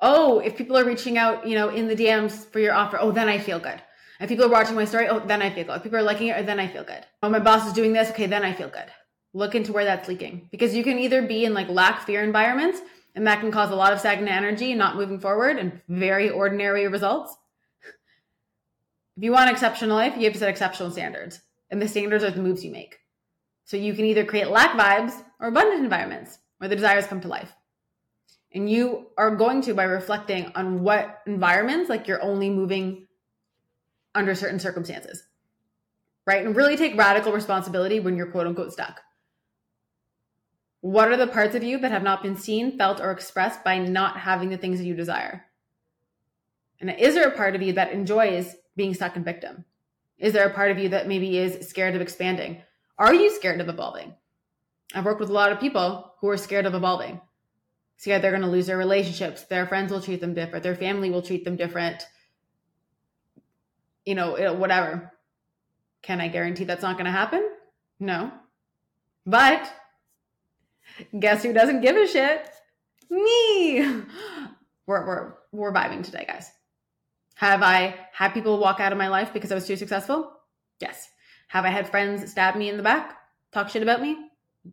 Oh, 0.00 0.40
if 0.40 0.56
people 0.56 0.76
are 0.76 0.84
reaching 0.84 1.16
out, 1.16 1.46
you 1.46 1.54
know, 1.54 1.68
in 1.68 1.86
the 1.86 1.94
DMs 1.94 2.44
for 2.50 2.58
your 2.58 2.74
offer, 2.74 2.98
oh, 3.00 3.12
then 3.12 3.28
I 3.28 3.38
feel 3.38 3.60
good. 3.60 3.80
If 4.20 4.28
people 4.28 4.44
are 4.44 4.50
watching 4.50 4.74
my 4.74 4.84
story, 4.84 5.08
oh, 5.08 5.20
then 5.20 5.42
I 5.42 5.50
feel 5.50 5.64
good. 5.64 5.76
If 5.76 5.82
people 5.84 5.98
are 5.98 6.02
liking 6.02 6.28
it, 6.28 6.36
oh, 6.38 6.42
then 6.42 6.60
I 6.60 6.66
feel 6.66 6.84
good. 6.84 7.06
Oh, 7.22 7.28
my 7.28 7.38
boss 7.38 7.66
is 7.66 7.72
doing 7.72 7.92
this, 7.92 8.10
okay, 8.10 8.26
then 8.26 8.44
I 8.44 8.52
feel 8.52 8.68
good. 8.68 8.86
Look 9.32 9.54
into 9.54 9.72
where 9.72 9.84
that's 9.84 10.08
leaking 10.08 10.48
because 10.50 10.74
you 10.74 10.84
can 10.84 10.98
either 10.98 11.22
be 11.22 11.44
in 11.44 11.54
like 11.54 11.68
lack 11.68 12.04
fear 12.04 12.22
environments 12.22 12.80
and 13.14 13.26
that 13.26 13.40
can 13.40 13.50
cause 13.50 13.70
a 13.70 13.76
lot 13.76 13.92
of 13.92 14.00
stagnant 14.00 14.30
energy, 14.30 14.74
not 14.74 14.96
moving 14.96 15.20
forward, 15.20 15.58
and 15.58 15.80
very 15.88 16.30
ordinary 16.30 16.88
results. 16.88 17.36
If 19.16 19.22
you 19.22 19.32
want 19.32 19.50
exceptional 19.50 19.96
life, 19.96 20.14
you 20.16 20.24
have 20.24 20.32
to 20.32 20.38
set 20.38 20.48
exceptional 20.48 20.90
standards, 20.90 21.40
and 21.70 21.80
the 21.80 21.88
standards 21.88 22.24
are 22.24 22.30
the 22.30 22.40
moves 22.40 22.64
you 22.64 22.72
make. 22.72 22.98
So 23.72 23.78
you 23.78 23.94
can 23.94 24.04
either 24.04 24.26
create 24.26 24.50
lack 24.50 24.72
vibes 24.72 25.14
or 25.40 25.48
abundant 25.48 25.82
environments 25.82 26.38
where 26.58 26.68
the 26.68 26.76
desires 26.76 27.06
come 27.06 27.22
to 27.22 27.28
life. 27.28 27.50
And 28.54 28.68
you 28.68 29.06
are 29.16 29.34
going 29.34 29.62
to 29.62 29.72
by 29.72 29.84
reflecting 29.84 30.52
on 30.54 30.82
what 30.82 31.22
environments, 31.26 31.88
like 31.88 32.06
you're 32.06 32.22
only 32.22 32.50
moving 32.50 33.06
under 34.14 34.34
certain 34.34 34.60
circumstances, 34.60 35.22
right? 36.26 36.44
And 36.44 36.54
really 36.54 36.76
take 36.76 36.98
radical 36.98 37.32
responsibility 37.32 37.98
when 37.98 38.14
you're 38.14 38.30
quote 38.30 38.46
unquote 38.46 38.74
stuck. 38.74 39.00
What 40.82 41.08
are 41.08 41.16
the 41.16 41.26
parts 41.26 41.54
of 41.54 41.62
you 41.62 41.78
that 41.78 41.92
have 41.92 42.02
not 42.02 42.22
been 42.22 42.36
seen, 42.36 42.76
felt, 42.76 43.00
or 43.00 43.10
expressed 43.10 43.64
by 43.64 43.78
not 43.78 44.18
having 44.18 44.50
the 44.50 44.58
things 44.58 44.80
that 44.80 44.84
you 44.84 44.94
desire? 44.94 45.46
And 46.78 46.90
is 46.90 47.14
there 47.14 47.28
a 47.28 47.34
part 47.34 47.56
of 47.56 47.62
you 47.62 47.72
that 47.72 47.92
enjoys 47.92 48.54
being 48.76 48.92
stuck 48.92 49.16
in 49.16 49.24
victim? 49.24 49.64
Is 50.18 50.34
there 50.34 50.46
a 50.46 50.52
part 50.52 50.70
of 50.72 50.78
you 50.78 50.90
that 50.90 51.08
maybe 51.08 51.38
is 51.38 51.66
scared 51.66 51.94
of 51.94 52.02
expanding? 52.02 52.60
Are 53.02 53.12
you 53.12 53.34
scared 53.34 53.60
of 53.60 53.68
evolving? 53.68 54.14
I've 54.94 55.04
worked 55.04 55.18
with 55.18 55.30
a 55.30 55.32
lot 55.32 55.50
of 55.50 55.58
people 55.58 56.14
who 56.20 56.28
are 56.28 56.36
scared 56.36 56.66
of 56.66 56.74
evolving. 56.74 57.20
Scared 57.96 58.22
they're 58.22 58.30
going 58.30 58.42
to 58.42 58.48
lose 58.48 58.68
their 58.68 58.78
relationships, 58.78 59.42
their 59.42 59.66
friends 59.66 59.90
will 59.90 60.00
treat 60.00 60.20
them 60.20 60.34
different, 60.34 60.62
their 60.62 60.76
family 60.76 61.10
will 61.10 61.20
treat 61.20 61.44
them 61.44 61.56
different, 61.56 62.06
you 64.06 64.14
know, 64.14 64.54
whatever. 64.54 65.12
Can 66.02 66.20
I 66.20 66.28
guarantee 66.28 66.62
that's 66.62 66.82
not 66.82 66.94
going 66.94 67.06
to 67.06 67.10
happen? 67.10 67.44
No. 67.98 68.30
But 69.26 69.68
Guess 71.18 71.42
who 71.42 71.52
doesn't 71.52 71.80
give 71.80 71.96
a 71.96 72.06
shit? 72.06 72.48
Me. 73.10 73.80
We're, 74.86 75.06
we're, 75.06 75.32
we're 75.50 75.72
vibing 75.72 76.04
today, 76.04 76.24
guys. 76.26 76.50
Have 77.34 77.62
I 77.62 77.96
had 78.12 78.30
people 78.30 78.58
walk 78.58 78.78
out 78.78 78.92
of 78.92 78.98
my 78.98 79.08
life 79.08 79.32
because 79.32 79.50
I 79.50 79.56
was 79.56 79.66
too 79.66 79.76
successful? 79.76 80.32
Yes. 80.80 81.08
Have 81.52 81.64
I 81.64 81.70
had 81.70 81.88
friends 81.88 82.30
stab 82.30 82.56
me 82.56 82.68
in 82.68 82.76
the 82.76 82.82
back, 82.82 83.18
talk 83.52 83.68
shit 83.68 83.82
about 83.82 84.00
me 84.00 84.16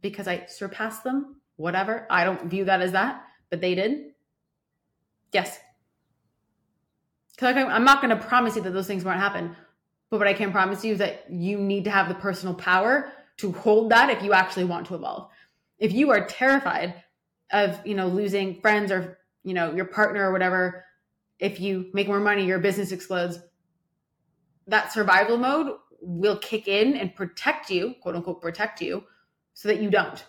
because 0.01 0.27
I 0.27 0.45
surpassed 0.47 1.03
them? 1.03 1.41
Whatever. 1.57 2.07
I 2.09 2.23
don't 2.23 2.49
view 2.49 2.65
that 2.65 2.81
as 2.81 2.93
that, 2.93 3.23
but 3.49 3.59
they 3.59 3.75
did. 3.75 4.11
Yes. 5.33 5.59
Because 7.35 7.55
I'm 7.55 7.83
not 7.83 8.01
going 8.01 8.17
to 8.17 8.23
promise 8.23 8.55
you 8.55 8.61
that 8.61 8.71
those 8.71 8.87
things 8.87 9.03
won't 9.03 9.19
happen. 9.19 9.55
But 10.09 10.19
what 10.19 10.27
I 10.27 10.33
can 10.33 10.51
promise 10.51 10.83
you 10.83 10.93
is 10.93 10.99
that 10.99 11.25
you 11.29 11.57
need 11.57 11.83
to 11.83 11.91
have 11.91 12.07
the 12.07 12.15
personal 12.15 12.55
power 12.55 13.11
to 13.37 13.51
hold 13.51 13.91
that 13.91 14.09
if 14.09 14.23
you 14.23 14.33
actually 14.33 14.65
want 14.65 14.87
to 14.87 14.95
evolve 14.95 15.29
if 15.79 15.93
you 15.93 16.11
are 16.11 16.25
terrified 16.25 16.93
of 17.51 17.79
you 17.85 17.95
know 17.95 18.07
losing 18.07 18.61
friends 18.61 18.91
or 18.91 19.17
you 19.43 19.53
know 19.53 19.73
your 19.73 19.85
partner 19.85 20.27
or 20.27 20.31
whatever 20.31 20.83
if 21.39 21.59
you 21.59 21.89
make 21.93 22.07
more 22.07 22.19
money 22.19 22.45
your 22.45 22.59
business 22.59 22.91
explodes 22.91 23.39
that 24.67 24.91
survival 24.91 25.37
mode 25.37 25.73
will 26.17 26.37
kick 26.37 26.67
in 26.67 26.95
and 26.95 27.15
protect 27.15 27.69
you 27.69 27.95
quote 28.01 28.15
unquote 28.15 28.41
protect 28.41 28.81
you 28.81 29.03
so 29.53 29.67
that 29.67 29.81
you 29.81 29.89
don't 29.89 30.25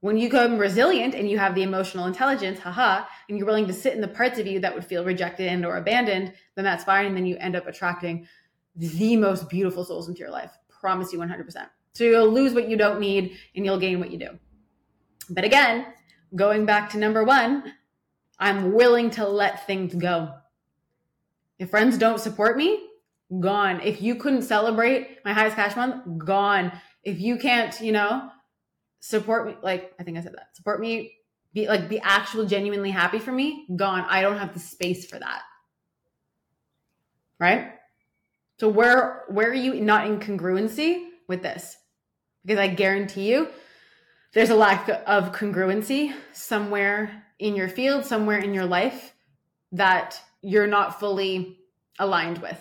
when 0.00 0.16
you 0.16 0.28
become 0.28 0.58
resilient 0.58 1.14
and 1.14 1.30
you 1.30 1.38
have 1.38 1.54
the 1.54 1.62
emotional 1.62 2.06
intelligence 2.06 2.58
haha 2.58 3.04
and 3.28 3.38
you're 3.38 3.46
willing 3.46 3.66
to 3.66 3.72
sit 3.72 3.94
in 3.94 4.00
the 4.00 4.08
parts 4.08 4.38
of 4.38 4.46
you 4.46 4.60
that 4.60 4.74
would 4.74 4.84
feel 4.84 5.04
rejected 5.04 5.46
and 5.46 5.64
or 5.64 5.76
abandoned 5.76 6.32
then 6.54 6.64
that's 6.64 6.84
fine 6.84 7.06
and 7.06 7.16
then 7.16 7.26
you 7.26 7.36
end 7.36 7.56
up 7.56 7.66
attracting 7.66 8.26
the 8.74 9.16
most 9.16 9.48
beautiful 9.48 9.84
souls 9.84 10.08
into 10.08 10.20
your 10.20 10.30
life 10.30 10.52
promise 10.68 11.12
you 11.12 11.18
100% 11.18 11.68
so 11.96 12.04
you'll 12.04 12.28
lose 12.28 12.52
what 12.52 12.68
you 12.68 12.76
don't 12.76 13.00
need 13.00 13.38
and 13.54 13.64
you'll 13.64 13.78
gain 13.78 14.00
what 14.00 14.10
you 14.10 14.18
do. 14.18 14.38
But 15.30 15.44
again, 15.44 15.86
going 16.34 16.66
back 16.66 16.90
to 16.90 16.98
number 16.98 17.24
one, 17.24 17.72
I'm 18.38 18.74
willing 18.74 19.08
to 19.12 19.26
let 19.26 19.66
things 19.66 19.94
go. 19.94 20.34
If 21.58 21.70
friends 21.70 21.96
don't 21.96 22.20
support 22.20 22.58
me, 22.58 22.85
gone. 23.40 23.80
If 23.80 24.00
you 24.00 24.16
couldn't 24.16 24.42
celebrate 24.42 25.18
my 25.24 25.32
highest 25.32 25.56
cash 25.56 25.76
month, 25.76 26.24
gone. 26.24 26.72
If 27.02 27.20
you 27.20 27.36
can't, 27.36 27.78
you 27.80 27.92
know, 27.92 28.30
support 29.00 29.46
me, 29.46 29.56
like 29.62 29.92
I 29.98 30.02
think 30.02 30.18
I 30.18 30.20
said 30.22 30.34
that, 30.34 30.56
support 30.56 30.80
me, 30.80 31.14
be 31.52 31.68
like 31.68 31.88
be 31.88 32.00
actual 32.00 32.44
genuinely 32.46 32.90
happy 32.90 33.18
for 33.18 33.32
me, 33.32 33.66
gone. 33.76 34.04
I 34.08 34.22
don't 34.22 34.38
have 34.38 34.54
the 34.54 34.60
space 34.60 35.06
for 35.06 35.18
that. 35.18 35.42
Right? 37.38 37.72
So 38.58 38.68
where 38.68 39.24
where 39.28 39.50
are 39.50 39.54
you 39.54 39.80
not 39.80 40.06
in 40.06 40.18
congruency 40.18 41.08
with 41.28 41.42
this? 41.42 41.76
because 42.46 42.60
I 42.60 42.68
guarantee 42.68 43.30
you 43.30 43.48
there's 44.32 44.50
a 44.50 44.54
lack 44.54 44.88
of 44.88 45.32
congruency 45.32 46.14
somewhere 46.32 47.24
in 47.38 47.56
your 47.56 47.68
field, 47.68 48.04
somewhere 48.04 48.38
in 48.38 48.54
your 48.54 48.66
life 48.66 49.12
that 49.72 50.20
you're 50.42 50.66
not 50.66 51.00
fully 51.00 51.58
aligned 51.98 52.38
with. 52.38 52.58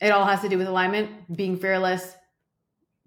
It 0.00 0.10
all 0.10 0.24
has 0.24 0.40
to 0.42 0.48
do 0.48 0.58
with 0.58 0.68
alignment, 0.68 1.34
being 1.36 1.56
fearless, 1.58 2.14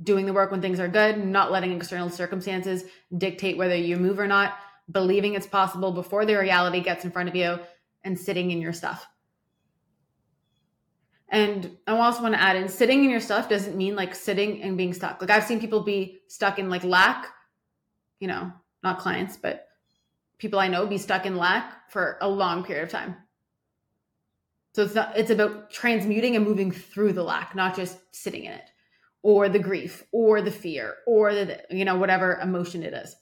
doing 0.04 0.26
the 0.26 0.34
work 0.34 0.52
when 0.52 0.62
things 0.62 0.80
are 0.80 0.88
good, 0.88 1.24
not 1.24 1.52
letting 1.52 1.72
external 1.72 2.10
circumstances 2.10 2.84
dictate 3.18 3.58
whether 3.58 3.76
you 3.76 3.98
move 3.98 4.20
or 4.20 4.28
not, 4.28 4.56
believing 4.92 5.36
it's 5.36 5.48
possible 5.48 5.92
before 5.92 6.26
the 6.26 6.36
reality 6.36 6.82
gets 6.82 7.06
in 7.06 7.12
front 7.12 7.30
of 7.30 7.36
you, 7.36 7.60
and 8.04 8.20
sitting 8.20 8.52
in 8.52 8.62
your 8.62 8.74
stuff. 8.74 9.08
And 11.30 11.78
I 11.88 11.98
also 11.98 12.22
want 12.22 12.34
to 12.34 12.42
add 12.42 12.58
in 12.58 12.68
sitting 12.68 13.06
in 13.06 13.10
your 13.10 13.22
stuff 13.22 13.48
doesn't 13.48 13.78
mean 13.78 13.96
like 13.96 14.14
sitting 14.14 14.62
and 14.64 14.76
being 14.76 14.94
stuck. 14.94 15.22
Like 15.22 15.30
I've 15.30 15.46
seen 15.46 15.62
people 15.62 15.82
be 15.82 16.20
stuck 16.28 16.60
in 16.60 16.70
like 16.70 16.84
lack, 16.84 17.28
you 18.20 18.28
know, 18.28 18.52
not 18.84 19.00
clients, 19.00 19.38
but 19.38 19.68
people 20.40 20.60
I 20.60 20.68
know 20.68 20.86
be 20.88 20.98
stuck 20.98 21.26
in 21.26 21.38
lack 21.38 21.90
for 21.90 22.18
a 22.20 22.28
long 22.28 22.66
period 22.66 22.84
of 22.84 22.90
time. 22.90 23.16
So 24.74 24.84
it's 24.84 24.96
not 24.96 25.18
it's 25.18 25.30
about 25.30 25.70
transmuting 25.72 26.36
and 26.36 26.46
moving 26.46 26.72
through 26.72 27.14
the 27.14 27.24
lack, 27.24 27.56
not 27.56 27.76
just 27.76 27.98
sitting 28.16 28.46
in 28.46 28.54
it 28.54 28.70
or 29.24 29.50
the 29.50 29.60
grief 29.60 30.04
or 30.12 30.42
the 30.42 30.52
fear 30.52 30.96
or 31.06 31.34
the 31.34 31.62
you 31.70 31.86
know 31.86 31.98
whatever 31.98 32.40
emotion 32.42 32.84
it 32.84 32.94
is. 32.94 33.16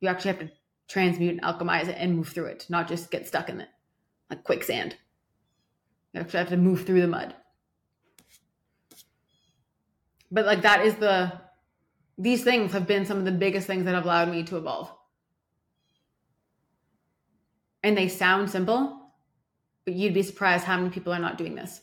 You 0.00 0.08
actually 0.08 0.32
have 0.32 0.40
to 0.40 0.50
transmute 0.88 1.32
and 1.32 1.42
alchemize 1.42 1.88
it 1.88 1.96
and 1.98 2.16
move 2.16 2.28
through 2.28 2.46
it, 2.46 2.66
not 2.68 2.88
just 2.88 3.10
get 3.10 3.26
stuck 3.26 3.48
in 3.48 3.60
it 3.60 3.68
like 4.30 4.44
quicksand. 4.44 4.96
You 6.12 6.20
actually 6.20 6.38
have 6.38 6.48
to 6.50 6.56
move 6.56 6.84
through 6.84 7.00
the 7.00 7.08
mud. 7.08 7.34
But 10.30 10.46
like 10.46 10.62
that 10.62 10.84
is 10.84 10.96
the 10.96 11.32
these 12.18 12.44
things 12.44 12.72
have 12.72 12.86
been 12.86 13.06
some 13.06 13.18
of 13.18 13.24
the 13.24 13.32
biggest 13.32 13.66
things 13.66 13.84
that 13.84 13.94
have 13.94 14.04
allowed 14.04 14.30
me 14.30 14.42
to 14.44 14.56
evolve. 14.56 14.92
And 17.82 17.96
they 17.96 18.08
sound 18.08 18.50
simple, 18.50 19.03
but 19.84 19.94
you'd 19.94 20.14
be 20.14 20.22
surprised 20.22 20.64
how 20.64 20.76
many 20.76 20.90
people 20.90 21.12
are 21.12 21.18
not 21.18 21.38
doing 21.38 21.54
this. 21.54 21.80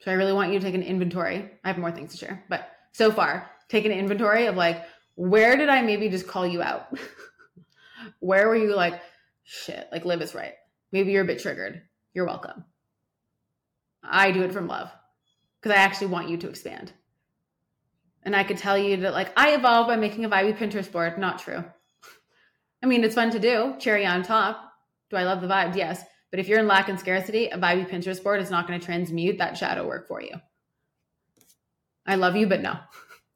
So 0.00 0.10
I 0.10 0.14
really 0.14 0.32
want 0.32 0.52
you 0.52 0.58
to 0.58 0.64
take 0.64 0.74
an 0.74 0.82
inventory. 0.82 1.50
I 1.64 1.68
have 1.68 1.78
more 1.78 1.92
things 1.92 2.12
to 2.12 2.18
share, 2.18 2.44
but 2.48 2.70
so 2.92 3.10
far, 3.10 3.50
take 3.68 3.84
an 3.84 3.92
inventory 3.92 4.46
of 4.46 4.56
like, 4.56 4.84
where 5.14 5.56
did 5.56 5.68
I 5.68 5.82
maybe 5.82 6.08
just 6.08 6.26
call 6.26 6.46
you 6.46 6.62
out? 6.62 6.86
where 8.20 8.48
were 8.48 8.56
you 8.56 8.74
like, 8.74 9.00
shit, 9.44 9.88
like 9.90 10.04
Liv 10.04 10.20
is 10.20 10.34
right. 10.34 10.54
Maybe 10.92 11.12
you're 11.12 11.24
a 11.24 11.26
bit 11.26 11.40
triggered 11.40 11.82
you're 12.16 12.26
welcome. 12.26 12.64
I 14.02 14.32
do 14.32 14.42
it 14.42 14.52
from 14.52 14.66
love 14.66 14.90
because 15.60 15.76
I 15.76 15.80
actually 15.80 16.08
want 16.08 16.30
you 16.30 16.38
to 16.38 16.48
expand. 16.48 16.92
And 18.22 18.34
I 18.34 18.42
could 18.42 18.56
tell 18.56 18.78
you 18.78 18.96
that, 18.98 19.12
like, 19.12 19.38
I 19.38 19.54
evolve 19.54 19.86
by 19.86 19.96
making 19.96 20.24
a 20.24 20.30
vibey 20.30 20.56
Pinterest 20.56 20.90
board. 20.90 21.18
Not 21.18 21.38
true. 21.38 21.62
I 22.82 22.86
mean, 22.86 23.04
it's 23.04 23.14
fun 23.14 23.30
to 23.32 23.38
do, 23.38 23.76
cherry 23.78 24.06
on 24.06 24.22
top. 24.22 24.72
Do 25.10 25.16
I 25.16 25.24
love 25.24 25.42
the 25.42 25.46
vibes? 25.46 25.76
Yes. 25.76 26.02
But 26.30 26.40
if 26.40 26.48
you're 26.48 26.58
in 26.58 26.66
lack 26.66 26.88
and 26.88 26.98
scarcity, 26.98 27.46
a 27.46 27.58
vibey 27.58 27.88
Pinterest 27.88 28.22
board 28.22 28.40
is 28.40 28.50
not 28.50 28.66
going 28.66 28.78
to 28.78 28.84
transmute 28.84 29.38
that 29.38 29.56
shadow 29.56 29.86
work 29.86 30.08
for 30.08 30.20
you. 30.20 30.40
I 32.06 32.16
love 32.16 32.36
you, 32.36 32.46
but 32.46 32.62
no. 32.62 32.76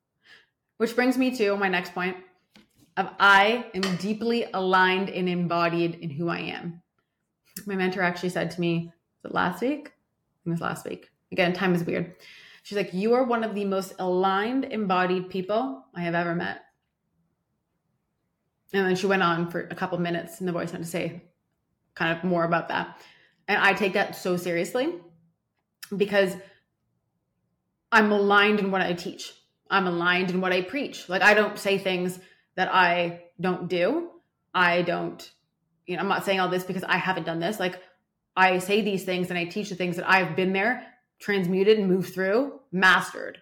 Which 0.76 0.94
brings 0.94 1.16
me 1.16 1.36
to 1.36 1.56
my 1.56 1.68
next 1.68 1.94
point 1.94 2.16
of 2.96 3.08
I 3.18 3.66
am 3.74 3.96
deeply 3.96 4.46
aligned 4.52 5.08
and 5.08 5.28
embodied 5.28 5.96
in 5.96 6.10
who 6.10 6.28
I 6.28 6.38
am 6.38 6.82
my 7.66 7.76
mentor 7.76 8.02
actually 8.02 8.30
said 8.30 8.50
to 8.52 8.60
me, 8.60 8.92
was 9.22 9.30
it 9.30 9.34
last 9.34 9.60
week? 9.60 9.92
it 10.46 10.50
was 10.50 10.60
last 10.60 10.86
week. 10.86 11.10
Again, 11.32 11.52
time 11.52 11.74
is 11.74 11.84
weird. 11.84 12.14
She's 12.62 12.76
like, 12.76 12.92
You 12.92 13.14
are 13.14 13.24
one 13.24 13.44
of 13.44 13.54
the 13.54 13.64
most 13.64 13.94
aligned, 13.98 14.64
embodied 14.64 15.30
people 15.30 15.84
I 15.94 16.00
have 16.02 16.14
ever 16.14 16.34
met. 16.34 16.62
And 18.72 18.86
then 18.86 18.96
she 18.96 19.06
went 19.06 19.22
on 19.22 19.50
for 19.50 19.60
a 19.70 19.74
couple 19.74 19.98
minutes 19.98 20.40
in 20.40 20.46
the 20.46 20.52
voice 20.52 20.72
note 20.72 20.80
to 20.80 20.84
say 20.84 21.24
kind 21.94 22.16
of 22.16 22.24
more 22.24 22.44
about 22.44 22.68
that. 22.68 23.00
And 23.48 23.62
I 23.62 23.72
take 23.72 23.94
that 23.94 24.16
so 24.16 24.36
seriously 24.36 24.94
because 25.96 26.34
I'm 27.90 28.12
aligned 28.12 28.60
in 28.60 28.70
what 28.70 28.80
I 28.80 28.92
teach. 28.92 29.32
I'm 29.70 29.86
aligned 29.86 30.30
in 30.30 30.40
what 30.40 30.52
I 30.52 30.62
preach. 30.62 31.08
Like 31.08 31.22
I 31.22 31.34
don't 31.34 31.58
say 31.58 31.78
things 31.78 32.18
that 32.56 32.72
I 32.72 33.24
don't 33.40 33.68
do. 33.68 34.10
I 34.54 34.82
don't 34.82 35.30
you 35.90 35.96
know, 35.96 36.02
I'm 36.02 36.08
not 36.08 36.24
saying 36.24 36.38
all 36.38 36.48
this 36.48 36.62
because 36.62 36.84
I 36.84 36.98
haven't 36.98 37.26
done 37.26 37.40
this. 37.40 37.58
Like 37.58 37.82
I 38.36 38.58
say 38.58 38.80
these 38.80 39.04
things 39.04 39.28
and 39.28 39.36
I 39.36 39.44
teach 39.44 39.70
the 39.70 39.74
things 39.74 39.96
that 39.96 40.08
I've 40.08 40.36
been 40.36 40.52
there, 40.52 40.86
transmuted 41.18 41.80
and 41.80 41.88
moved 41.88 42.14
through, 42.14 42.60
mastered. 42.70 43.38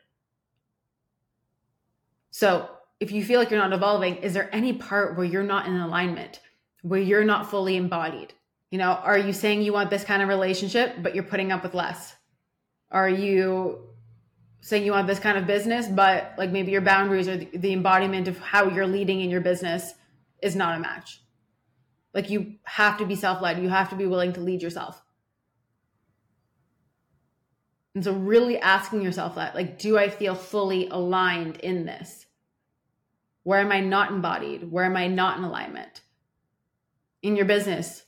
So 2.31 2.71
if 3.01 3.13
you 3.13 3.23
feel 3.23 3.39
like 3.39 3.51
you're 3.51 3.61
not 3.61 3.75
evolving, 3.75 4.17
is 4.17 4.33
there 4.33 4.49
any 4.51 4.73
part 4.73 5.17
where 5.17 5.27
you're 5.27 5.43
not 5.43 5.67
in 5.67 5.77
alignment, 5.77 6.41
where 6.81 7.01
you're 7.01 7.23
not 7.23 7.51
fully 7.51 7.77
embodied? 7.77 8.33
You 8.71 8.79
know, 8.79 8.91
are 8.91 9.19
you 9.19 9.33
saying 9.33 9.63
you 9.63 9.73
want 9.73 9.91
this 9.91 10.05
kind 10.05 10.23
of 10.23 10.29
relationship, 10.29 10.97
but 11.03 11.15
you're 11.15 11.25
putting 11.25 11.53
up 11.53 11.63
with 11.63 11.75
less? 11.75 12.15
Are 12.91 13.09
you 13.09 13.81
saying 14.61 14.85
you 14.85 14.93
want 14.93 15.07
this 15.07 15.19
kind 15.19 15.39
of 15.39 15.47
business, 15.47 15.87
but 15.87 16.35
like 16.37 16.51
maybe 16.51 16.73
your 16.73 16.81
boundaries 16.81 17.29
or 17.29 17.37
the 17.37 17.73
embodiment 17.73 18.29
of 18.29 18.39
how 18.39 18.69
you're 18.69 18.87
leading 18.87 19.21
in 19.21 19.31
your 19.31 19.41
business 19.41 19.95
is 20.43 20.55
not 20.55 20.77
a 20.77 20.81
match? 20.81 21.23
Like 22.13 22.31
you 22.31 22.57
have 22.65 22.99
to 22.99 23.07
be 23.07 23.15
self 23.15 23.41
led, 23.41 23.63
you 23.63 23.69
have 23.69 23.91
to 23.91 23.97
be 23.97 24.07
willing 24.07 24.33
to 24.35 24.41
lead 24.41 24.63
yourself. 24.63 25.03
And 27.95 28.05
so, 28.05 28.13
really 28.13 28.61
asking 28.61 29.03
yourself 29.03 29.35
that, 29.35 29.55
like, 29.55 29.79
do 29.79 29.99
I 29.99 30.09
feel 30.09 30.35
fully 30.37 30.89
aligned 30.89 31.57
in 31.57 31.85
this? 31.85 32.27
Where 33.43 33.61
am 33.61 33.73
I 33.73 33.81
not 33.81 34.11
embodied? 34.11 34.71
Where 34.71 34.85
am 34.85 34.97
I 34.97 35.09
not 35.09 35.39
in 35.39 35.45
alignment? 35.45 36.03
In 37.23 37.35
your 37.35 37.47
business, 37.47 38.05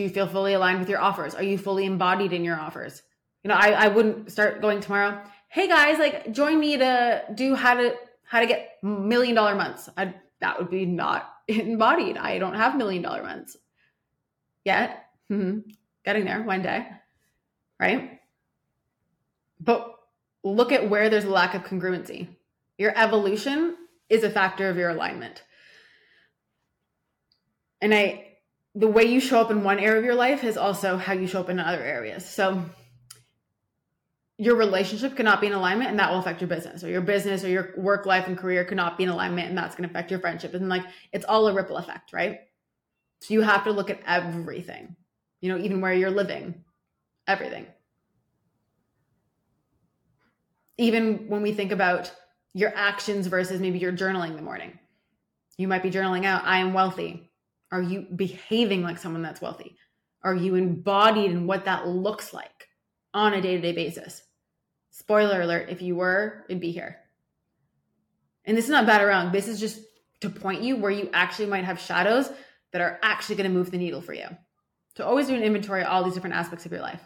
do 0.00 0.04
you 0.04 0.10
feel 0.10 0.26
fully 0.26 0.54
aligned 0.54 0.78
with 0.78 0.88
your 0.88 0.98
offers? 0.98 1.34
Are 1.34 1.42
you 1.42 1.58
fully 1.58 1.84
embodied 1.84 2.32
in 2.32 2.42
your 2.42 2.58
offers? 2.58 3.02
You 3.44 3.48
know, 3.48 3.54
I, 3.54 3.72
I 3.72 3.88
wouldn't 3.88 4.32
start 4.32 4.62
going 4.62 4.80
tomorrow. 4.80 5.22
Hey 5.48 5.68
guys, 5.68 5.98
like 5.98 6.32
join 6.32 6.58
me 6.58 6.78
to 6.78 7.22
do 7.34 7.54
how 7.54 7.74
to 7.74 7.94
how 8.24 8.40
to 8.40 8.46
get 8.46 8.78
million 8.82 9.34
dollar 9.34 9.54
months. 9.54 9.90
I, 9.98 10.14
that 10.40 10.58
would 10.58 10.70
be 10.70 10.86
not 10.86 11.30
embodied. 11.48 12.16
I 12.16 12.38
don't 12.38 12.54
have 12.54 12.78
million 12.78 13.02
dollar 13.02 13.22
months 13.22 13.58
yet. 14.64 15.04
Mm-hmm. 15.30 15.68
Getting 16.02 16.24
there 16.24 16.42
one 16.42 16.62
day, 16.62 16.86
right? 17.78 18.20
But 19.60 19.96
look 20.42 20.72
at 20.72 20.88
where 20.88 21.10
there's 21.10 21.24
a 21.24 21.30
lack 21.30 21.54
of 21.54 21.64
congruency. 21.64 22.26
Your 22.78 22.96
evolution 22.96 23.76
is 24.08 24.24
a 24.24 24.30
factor 24.30 24.70
of 24.70 24.78
your 24.78 24.88
alignment. 24.88 25.42
And 27.82 27.94
I 27.94 28.29
the 28.74 28.88
way 28.88 29.04
you 29.04 29.20
show 29.20 29.40
up 29.40 29.50
in 29.50 29.64
one 29.64 29.78
area 29.78 29.98
of 29.98 30.04
your 30.04 30.14
life 30.14 30.44
is 30.44 30.56
also 30.56 30.96
how 30.96 31.12
you 31.12 31.26
show 31.26 31.40
up 31.40 31.48
in 31.48 31.58
other 31.58 31.82
areas. 31.82 32.24
So 32.24 32.64
your 34.38 34.56
relationship 34.56 35.16
cannot 35.16 35.40
be 35.40 35.48
in 35.48 35.52
alignment 35.52 35.90
and 35.90 35.98
that 35.98 36.10
will 36.10 36.18
affect 36.18 36.40
your 36.40 36.48
business 36.48 36.82
or 36.84 36.88
your 36.88 37.00
business 37.00 37.44
or 37.44 37.48
your 37.48 37.74
work 37.76 38.06
life 38.06 38.26
and 38.26 38.38
career 38.38 38.64
cannot 38.64 38.96
be 38.96 39.04
in 39.04 39.10
alignment 39.10 39.48
and 39.48 39.58
that's 39.58 39.74
going 39.74 39.88
to 39.88 39.92
affect 39.92 40.10
your 40.10 40.20
friendship. 40.20 40.54
And 40.54 40.68
like 40.68 40.84
it's 41.12 41.24
all 41.24 41.48
a 41.48 41.52
ripple 41.52 41.76
effect 41.76 42.12
right? 42.12 42.40
So 43.20 43.34
you 43.34 43.42
have 43.42 43.64
to 43.64 43.72
look 43.72 43.90
at 43.90 44.00
everything 44.06 44.96
you 45.40 45.50
know 45.50 45.62
even 45.62 45.80
where 45.80 45.92
you're 45.92 46.10
living 46.10 46.64
everything. 47.26 47.66
Even 50.78 51.28
when 51.28 51.42
we 51.42 51.52
think 51.52 51.70
about 51.70 52.12
your 52.54 52.72
actions 52.74 53.26
versus 53.26 53.60
maybe 53.60 53.78
you're 53.78 53.92
journaling 53.92 54.30
in 54.30 54.36
the 54.36 54.42
morning. 54.42 54.78
You 55.58 55.68
might 55.68 55.82
be 55.82 55.90
journaling 55.90 56.24
out 56.24 56.44
i 56.44 56.58
am 56.58 56.72
wealthy 56.72 57.29
are 57.72 57.82
you 57.82 58.06
behaving 58.14 58.82
like 58.82 58.98
someone 58.98 59.22
that's 59.22 59.40
wealthy? 59.40 59.76
Are 60.22 60.34
you 60.34 60.54
embodied 60.54 61.30
in 61.30 61.46
what 61.46 61.64
that 61.64 61.86
looks 61.86 62.34
like 62.34 62.68
on 63.14 63.34
a 63.34 63.40
day 63.40 63.56
to 63.56 63.60
day 63.60 63.72
basis? 63.72 64.22
Spoiler 64.90 65.40
alert, 65.42 65.68
if 65.70 65.80
you 65.80 65.96
were, 65.96 66.44
it'd 66.48 66.60
be 66.60 66.72
here. 66.72 66.96
And 68.44 68.56
this 68.56 68.64
is 68.64 68.70
not 68.70 68.86
bad 68.86 69.02
or 69.02 69.06
wrong. 69.06 69.32
This 69.32 69.48
is 69.48 69.60
just 69.60 69.80
to 70.20 70.30
point 70.30 70.62
you 70.62 70.76
where 70.76 70.90
you 70.90 71.08
actually 71.12 71.46
might 71.46 71.64
have 71.64 71.80
shadows 71.80 72.28
that 72.72 72.82
are 72.82 72.98
actually 73.02 73.36
going 73.36 73.50
to 73.50 73.56
move 73.56 73.70
the 73.70 73.78
needle 73.78 74.02
for 74.02 74.12
you. 74.12 74.26
To 74.96 75.06
always 75.06 75.28
do 75.28 75.34
an 75.34 75.42
inventory 75.42 75.82
of 75.82 75.88
all 75.88 76.04
these 76.04 76.14
different 76.14 76.36
aspects 76.36 76.66
of 76.66 76.72
your 76.72 76.80
life. 76.80 77.00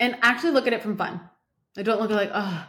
And 0.00 0.18
actually 0.22 0.50
look 0.50 0.66
at 0.66 0.72
it 0.72 0.82
from 0.82 0.96
fun. 0.96 1.20
I 1.76 1.82
don't 1.82 2.00
look 2.00 2.10
at 2.10 2.16
like, 2.16 2.30
oh, 2.34 2.66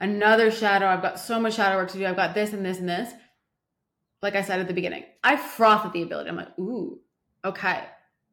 another 0.00 0.50
shadow. 0.50 0.86
I've 0.86 1.02
got 1.02 1.20
so 1.20 1.40
much 1.40 1.54
shadow 1.54 1.76
work 1.76 1.90
to 1.92 1.98
do. 1.98 2.06
I've 2.06 2.16
got 2.16 2.34
this 2.34 2.52
and 2.52 2.64
this 2.64 2.80
and 2.80 2.88
this 2.88 3.12
like 4.24 4.34
I 4.34 4.42
said 4.42 4.58
at 4.58 4.68
the 4.68 4.74
beginning, 4.74 5.04
I 5.22 5.36
froth 5.36 5.84
at 5.84 5.92
the 5.92 6.00
ability. 6.00 6.30
I'm 6.30 6.36
like, 6.36 6.58
ooh, 6.58 6.98
okay. 7.44 7.84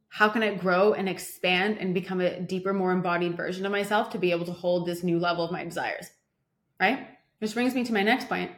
How 0.08 0.30
can 0.30 0.42
I 0.42 0.56
grow 0.56 0.94
and 0.94 1.10
expand 1.10 1.80
and 1.80 1.94
become 1.94 2.22
a 2.22 2.40
deeper, 2.40 2.74
more 2.74 2.94
embodied 2.94 3.36
version 3.36 3.66
of 3.66 3.74
myself 3.74 4.10
to 4.12 4.18
be 4.18 4.32
able 4.32 4.46
to 4.46 4.54
hold 4.54 4.88
this 4.88 5.04
new 5.04 5.20
level 5.20 5.44
of 5.44 5.52
my 5.52 5.66
desires? 5.66 6.08
Right? 6.80 7.08
Which 7.40 7.54
brings 7.54 7.76
me 7.76 7.84
to 7.84 7.94
my 7.94 8.04
next 8.04 8.30
point 8.30 8.52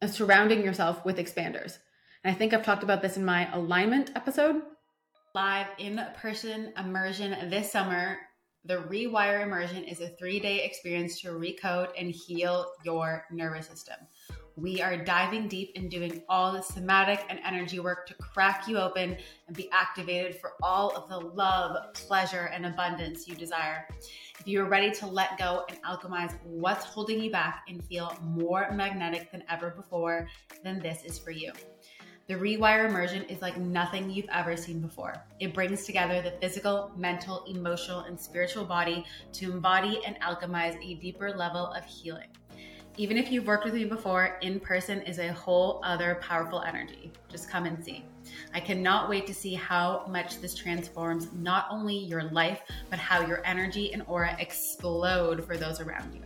of 0.00 0.10
surrounding 0.10 0.64
yourself 0.64 1.04
with 1.04 1.18
expanders. 1.18 1.76
And 2.24 2.34
I 2.34 2.38
think 2.38 2.54
I've 2.54 2.64
talked 2.64 2.82
about 2.82 3.02
this 3.02 3.18
in 3.18 3.26
my 3.26 3.52
alignment 3.52 4.12
episode. 4.16 4.62
Live 5.34 5.66
in 5.78 6.00
person 6.16 6.72
immersion 6.78 7.50
this 7.50 7.70
summer. 7.70 8.16
The 8.64 8.76
Rewire 8.76 9.42
Immersion 9.42 9.84
is 9.84 10.00
a 10.00 10.08
three 10.08 10.40
day 10.40 10.64
experience 10.64 11.20
to 11.20 11.28
recode 11.28 11.90
and 11.98 12.10
heal 12.10 12.72
your 12.84 13.26
nervous 13.30 13.66
system. 13.66 13.96
We 14.56 14.80
are 14.80 14.96
diving 14.96 15.48
deep 15.48 15.72
and 15.74 15.90
doing 15.90 16.22
all 16.28 16.52
the 16.52 16.62
somatic 16.62 17.24
and 17.28 17.40
energy 17.44 17.80
work 17.80 18.06
to 18.06 18.14
crack 18.14 18.68
you 18.68 18.78
open 18.78 19.16
and 19.48 19.56
be 19.56 19.68
activated 19.72 20.36
for 20.40 20.52
all 20.62 20.96
of 20.96 21.08
the 21.08 21.18
love, 21.18 21.92
pleasure, 21.94 22.50
and 22.52 22.64
abundance 22.64 23.26
you 23.26 23.34
desire. 23.34 23.88
If 24.38 24.46
you 24.46 24.60
are 24.62 24.68
ready 24.68 24.92
to 24.92 25.06
let 25.06 25.38
go 25.38 25.64
and 25.68 25.82
alchemize 25.82 26.38
what's 26.44 26.84
holding 26.84 27.20
you 27.20 27.32
back 27.32 27.64
and 27.68 27.84
feel 27.84 28.16
more 28.22 28.70
magnetic 28.70 29.32
than 29.32 29.42
ever 29.50 29.70
before, 29.70 30.28
then 30.62 30.78
this 30.78 31.02
is 31.04 31.18
for 31.18 31.32
you. 31.32 31.52
The 32.26 32.34
Rewire 32.34 32.88
Immersion 32.88 33.24
is 33.24 33.42
like 33.42 33.58
nothing 33.58 34.08
you've 34.08 34.30
ever 34.32 34.56
seen 34.56 34.80
before. 34.80 35.14
It 35.40 35.52
brings 35.52 35.84
together 35.84 36.22
the 36.22 36.30
physical, 36.40 36.92
mental, 36.96 37.44
emotional, 37.44 38.00
and 38.00 38.18
spiritual 38.18 38.64
body 38.64 39.04
to 39.32 39.52
embody 39.52 40.00
and 40.06 40.18
alchemize 40.20 40.76
a 40.82 40.94
deeper 41.00 41.32
level 41.32 41.66
of 41.66 41.84
healing. 41.84 42.28
Even 42.96 43.16
if 43.16 43.32
you've 43.32 43.48
worked 43.48 43.64
with 43.64 43.74
me 43.74 43.84
before, 43.84 44.38
in 44.40 44.60
person 44.60 45.02
is 45.02 45.18
a 45.18 45.32
whole 45.32 45.80
other 45.82 46.16
powerful 46.22 46.62
energy. 46.62 47.10
Just 47.28 47.50
come 47.50 47.66
and 47.66 47.84
see. 47.84 48.04
I 48.52 48.60
cannot 48.60 49.08
wait 49.08 49.26
to 49.26 49.34
see 49.34 49.52
how 49.52 50.06
much 50.08 50.40
this 50.40 50.54
transforms 50.54 51.26
not 51.32 51.66
only 51.70 51.96
your 51.96 52.22
life, 52.30 52.62
but 52.90 53.00
how 53.00 53.26
your 53.26 53.44
energy 53.44 53.92
and 53.92 54.04
aura 54.06 54.36
explode 54.38 55.44
for 55.44 55.56
those 55.56 55.80
around 55.80 56.14
you. 56.14 56.20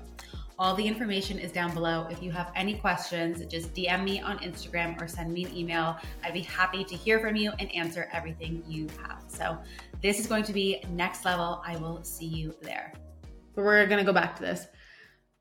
All 0.59 0.75
the 0.75 0.87
information 0.87 1.39
is 1.39 1.53
down 1.53 1.73
below. 1.73 2.07
If 2.11 2.23
you 2.23 2.33
have 2.33 2.53
any 2.55 2.75
questions, 2.75 3.43
just 3.47 3.73
DM 3.73 4.05
me 4.05 4.21
on 4.21 4.39
Instagram 4.41 5.01
or 5.01 5.09
send 5.09 5.33
me 5.33 5.47
an 5.47 5.57
email. 5.57 5.97
I'd 6.23 6.35
be 6.35 6.41
happy 6.41 6.85
to 6.85 6.95
hear 6.95 7.19
from 7.19 7.35
you 7.35 7.51
and 7.61 7.75
answer 7.75 8.11
everything 8.13 8.63
you 8.67 8.89
have. 9.03 9.25
So, 9.29 9.57
this 10.03 10.21
is 10.21 10.27
going 10.27 10.45
to 10.45 10.53
be 10.53 10.85
next 10.91 11.25
level. 11.25 11.63
I 11.65 11.77
will 11.77 12.05
see 12.05 12.27
you 12.27 12.55
there. 12.61 12.93
But 13.55 13.65
we're 13.65 13.87
going 13.87 13.99
to 13.99 14.05
go 14.05 14.13
back 14.13 14.37
to 14.37 14.43
this 14.43 14.67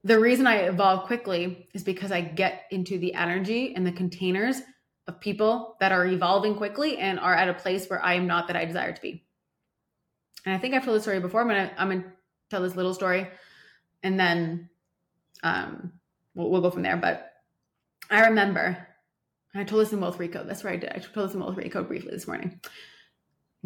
the 0.07 0.17
reason 0.17 0.47
I 0.47 0.59
evolve 0.59 1.05
quickly 1.05 1.67
is 1.73 1.83
because 1.83 2.13
I 2.13 2.21
get 2.21 2.63
into 2.71 2.97
the 2.97 3.13
energy 3.13 3.75
and 3.75 3.85
the 3.85 3.91
containers 3.91 4.61
of 5.05 5.19
people 5.19 5.75
that 5.81 5.91
are 5.91 6.05
evolving 6.05 6.55
quickly 6.55 6.97
and 6.97 7.19
are 7.19 7.35
at 7.35 7.49
a 7.49 7.53
place 7.53 7.87
where 7.87 8.03
I 8.03 8.13
am 8.13 8.25
not 8.25 8.47
that 8.47 8.55
I 8.55 8.63
desire 8.63 8.93
to 8.93 9.01
be. 9.01 9.25
And 10.45 10.55
I 10.55 10.59
think 10.59 10.73
I've 10.73 10.85
told 10.85 10.95
this 10.95 11.03
story 11.03 11.19
before. 11.19 11.41
I'm 11.41 11.47
gonna 11.49 11.73
I'm 11.77 11.89
gonna 11.89 12.13
tell 12.49 12.61
this 12.61 12.77
little 12.77 12.93
story, 12.93 13.27
and 14.01 14.17
then 14.17 14.69
um, 15.43 15.91
we'll, 16.35 16.49
we'll 16.51 16.61
go 16.61 16.69
from 16.69 16.83
there. 16.83 16.95
But 16.95 17.29
I 18.09 18.27
remember, 18.27 18.87
I 19.53 19.65
told 19.65 19.81
this 19.81 19.91
in 19.91 19.99
Wealth 19.99 20.19
Recode. 20.19 20.47
That's 20.47 20.63
where 20.63 20.71
I 20.71 20.77
did. 20.77 20.91
I 20.91 20.99
told 20.99 21.27
this 21.27 21.33
in 21.33 21.41
Wealth 21.41 21.57
Recode 21.57 21.89
briefly 21.89 22.11
this 22.11 22.27
morning. 22.27 22.61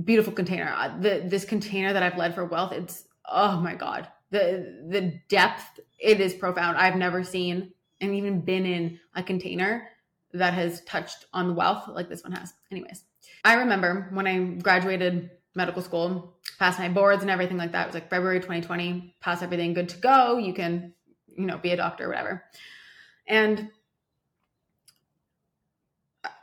Beautiful 0.04 0.34
container. 0.34 0.74
Uh, 0.76 0.98
the 1.00 1.24
this 1.24 1.46
container 1.46 1.94
that 1.94 2.02
I've 2.02 2.18
led 2.18 2.34
for 2.34 2.46
wealth. 2.46 2.72
It's 2.72 3.04
oh 3.30 3.60
my 3.60 3.76
god 3.76 4.08
the 4.32 4.86
the 4.90 5.20
depth 5.30 5.80
it 6.00 6.20
is 6.20 6.34
profound. 6.34 6.78
I've 6.78 6.96
never 6.96 7.24
seen 7.24 7.74
and 8.00 8.16
even 8.16 8.42
been 8.42 8.66
in 8.66 9.00
a 9.16 9.22
container 9.22 9.88
that 10.34 10.54
has 10.54 10.82
touched 10.82 11.26
on 11.34 11.56
wealth 11.56 11.88
like 11.88 12.10
this 12.10 12.24
one 12.24 12.32
has. 12.32 12.54
Anyways, 12.72 13.04
I 13.44 13.56
remember 13.56 14.10
when 14.12 14.28
I 14.28 14.40
graduated 14.40 15.30
medical 15.54 15.82
school, 15.82 16.38
passed 16.58 16.80
my 16.80 16.90
boards 16.90 17.22
and 17.22 17.30
everything 17.30 17.58
like 17.58 17.74
that. 17.74 17.84
It 17.84 17.88
was 17.88 17.96
like 17.96 18.10
February 18.10 18.40
2020, 18.40 19.16
pass 19.20 19.42
everything, 19.42 19.74
good 19.74 19.90
to 19.90 19.98
go. 19.98 20.38
You 20.38 20.54
can, 20.54 20.94
you 21.28 21.46
know, 21.46 21.58
be 21.58 21.72
a 21.72 21.78
doctor 21.78 22.06
or 22.06 22.10
whatever. 22.10 22.44
And 23.28 23.70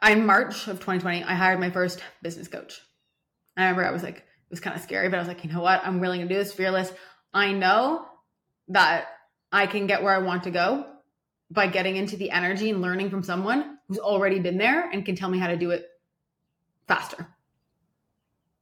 in 0.06 0.26
March 0.26 0.68
of 0.68 0.76
2020, 0.76 1.24
I 1.24 1.34
hired 1.34 1.60
my 1.60 1.70
first 1.70 2.02
business 2.22 2.48
coach. 2.48 2.80
I 3.56 3.62
remember 3.62 3.86
I 3.86 3.90
was 3.90 4.02
like, 4.02 4.18
it 4.18 4.50
was 4.50 4.60
kind 4.60 4.76
of 4.76 4.82
scary, 4.82 5.08
but 5.08 5.16
I 5.16 5.20
was 5.20 5.28
like, 5.28 5.44
you 5.44 5.50
know 5.52 5.60
what? 5.60 5.82
I'm 5.84 6.00
willing 6.00 6.20
to 6.20 6.28
do 6.28 6.34
this, 6.34 6.52
fearless. 6.52 6.92
I 7.32 7.52
know 7.52 8.06
that 8.68 9.06
I 9.52 9.66
can 9.66 9.86
get 9.86 10.02
where 10.02 10.14
I 10.14 10.18
want 10.18 10.44
to 10.44 10.50
go 10.50 10.86
by 11.50 11.66
getting 11.66 11.96
into 11.96 12.16
the 12.16 12.30
energy 12.30 12.70
and 12.70 12.82
learning 12.82 13.10
from 13.10 13.22
someone 13.22 13.78
who's 13.88 13.98
already 13.98 14.38
been 14.38 14.58
there 14.58 14.88
and 14.90 15.04
can 15.04 15.16
tell 15.16 15.30
me 15.30 15.38
how 15.38 15.46
to 15.46 15.56
do 15.56 15.70
it 15.70 15.88
faster. 16.86 17.26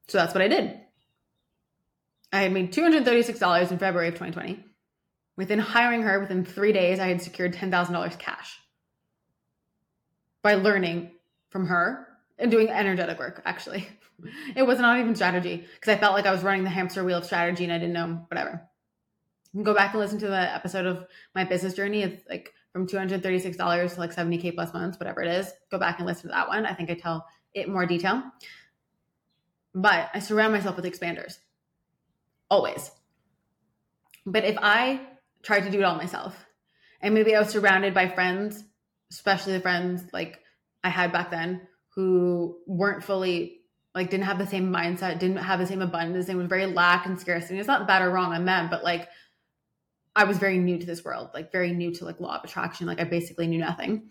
So 0.08 0.18
that's 0.18 0.34
what 0.34 0.42
I 0.42 0.48
did. 0.48 0.80
I 2.32 2.42
had 2.42 2.52
made 2.52 2.72
$236 2.72 3.70
in 3.72 3.78
February 3.78 4.08
of 4.08 4.14
2020. 4.14 4.64
Within 5.36 5.58
hiring 5.58 6.02
her, 6.02 6.20
within 6.20 6.44
three 6.44 6.72
days, 6.72 6.98
I 6.98 7.08
had 7.08 7.22
secured 7.22 7.54
$10,000 7.54 8.18
cash 8.18 8.58
by 10.42 10.54
learning 10.54 11.10
from 11.50 11.66
her 11.66 12.06
and 12.38 12.50
doing 12.50 12.68
energetic 12.68 13.18
work 13.18 13.42
actually. 13.44 13.88
It 14.56 14.62
was 14.62 14.78
not 14.78 14.98
even 14.98 15.14
strategy 15.14 15.66
because 15.74 15.94
I 15.94 15.98
felt 15.98 16.14
like 16.14 16.24
I 16.24 16.32
was 16.32 16.42
running 16.42 16.64
the 16.64 16.70
hamster 16.70 17.04
wheel 17.04 17.18
of 17.18 17.26
strategy 17.26 17.64
and 17.64 17.72
I 17.72 17.76
didn't 17.76 17.92
know 17.92 18.24
whatever. 18.28 18.66
Go 19.62 19.74
back 19.74 19.92
and 19.92 20.00
listen 20.00 20.18
to 20.20 20.28
the 20.28 20.54
episode 20.54 20.86
of 20.86 21.04
my 21.34 21.44
business 21.44 21.74
journey. 21.74 22.02
It's 22.02 22.26
like 22.26 22.54
from 22.72 22.86
$236 22.86 23.56
to 23.56 24.00
like 24.00 24.16
70K 24.16 24.54
plus 24.54 24.72
months, 24.72 24.98
whatever 24.98 25.20
it 25.20 25.28
is. 25.28 25.52
Go 25.70 25.78
back 25.78 25.98
and 25.98 26.06
listen 26.06 26.30
to 26.30 26.34
that 26.34 26.48
one. 26.48 26.64
I 26.64 26.72
think 26.72 26.90
I 26.90 26.94
tell 26.94 27.26
it 27.52 27.68
more 27.68 27.84
detail. 27.84 28.22
But 29.74 30.08
I 30.14 30.20
surround 30.20 30.54
myself 30.54 30.76
with 30.76 30.86
expanders 30.86 31.36
always. 32.50 32.90
But 34.24 34.44
if 34.44 34.56
I 34.62 35.02
tried 35.42 35.64
to 35.64 35.70
do 35.70 35.80
it 35.80 35.84
all 35.84 35.96
myself, 35.96 36.46
and 37.02 37.12
maybe 37.12 37.36
I 37.36 37.40
was 37.40 37.50
surrounded 37.50 37.92
by 37.92 38.08
friends, 38.08 38.64
especially 39.10 39.52
the 39.52 39.60
friends 39.60 40.04
like 40.12 40.40
I 40.82 40.88
had 40.88 41.12
back 41.12 41.30
then 41.30 41.68
who 41.96 42.58
weren't 42.66 43.02
fully 43.02 43.60
like 43.94 44.10
didn't 44.10 44.26
have 44.26 44.38
the 44.38 44.46
same 44.46 44.70
mindset, 44.70 45.18
didn't 45.18 45.38
have 45.38 45.58
the 45.58 45.66
same 45.66 45.80
abundance, 45.80 46.28
and 46.28 46.36
was 46.36 46.46
very 46.46 46.66
lack 46.66 47.06
and 47.06 47.18
scarcity. 47.18 47.58
It's 47.58 47.66
not 47.66 47.88
bad 47.88 48.02
or 48.02 48.10
wrong 48.10 48.34
on 48.34 48.44
them, 48.44 48.68
but 48.70 48.84
like 48.84 49.08
I 50.14 50.24
was 50.24 50.36
very 50.36 50.58
new 50.58 50.78
to 50.78 50.86
this 50.86 51.02
world, 51.02 51.30
like 51.32 51.50
very 51.50 51.72
new 51.72 51.92
to 51.94 52.04
like 52.04 52.20
law 52.20 52.36
of 52.36 52.44
attraction. 52.44 52.86
Like 52.86 53.00
I 53.00 53.04
basically 53.04 53.46
knew 53.46 53.58
nothing. 53.58 54.10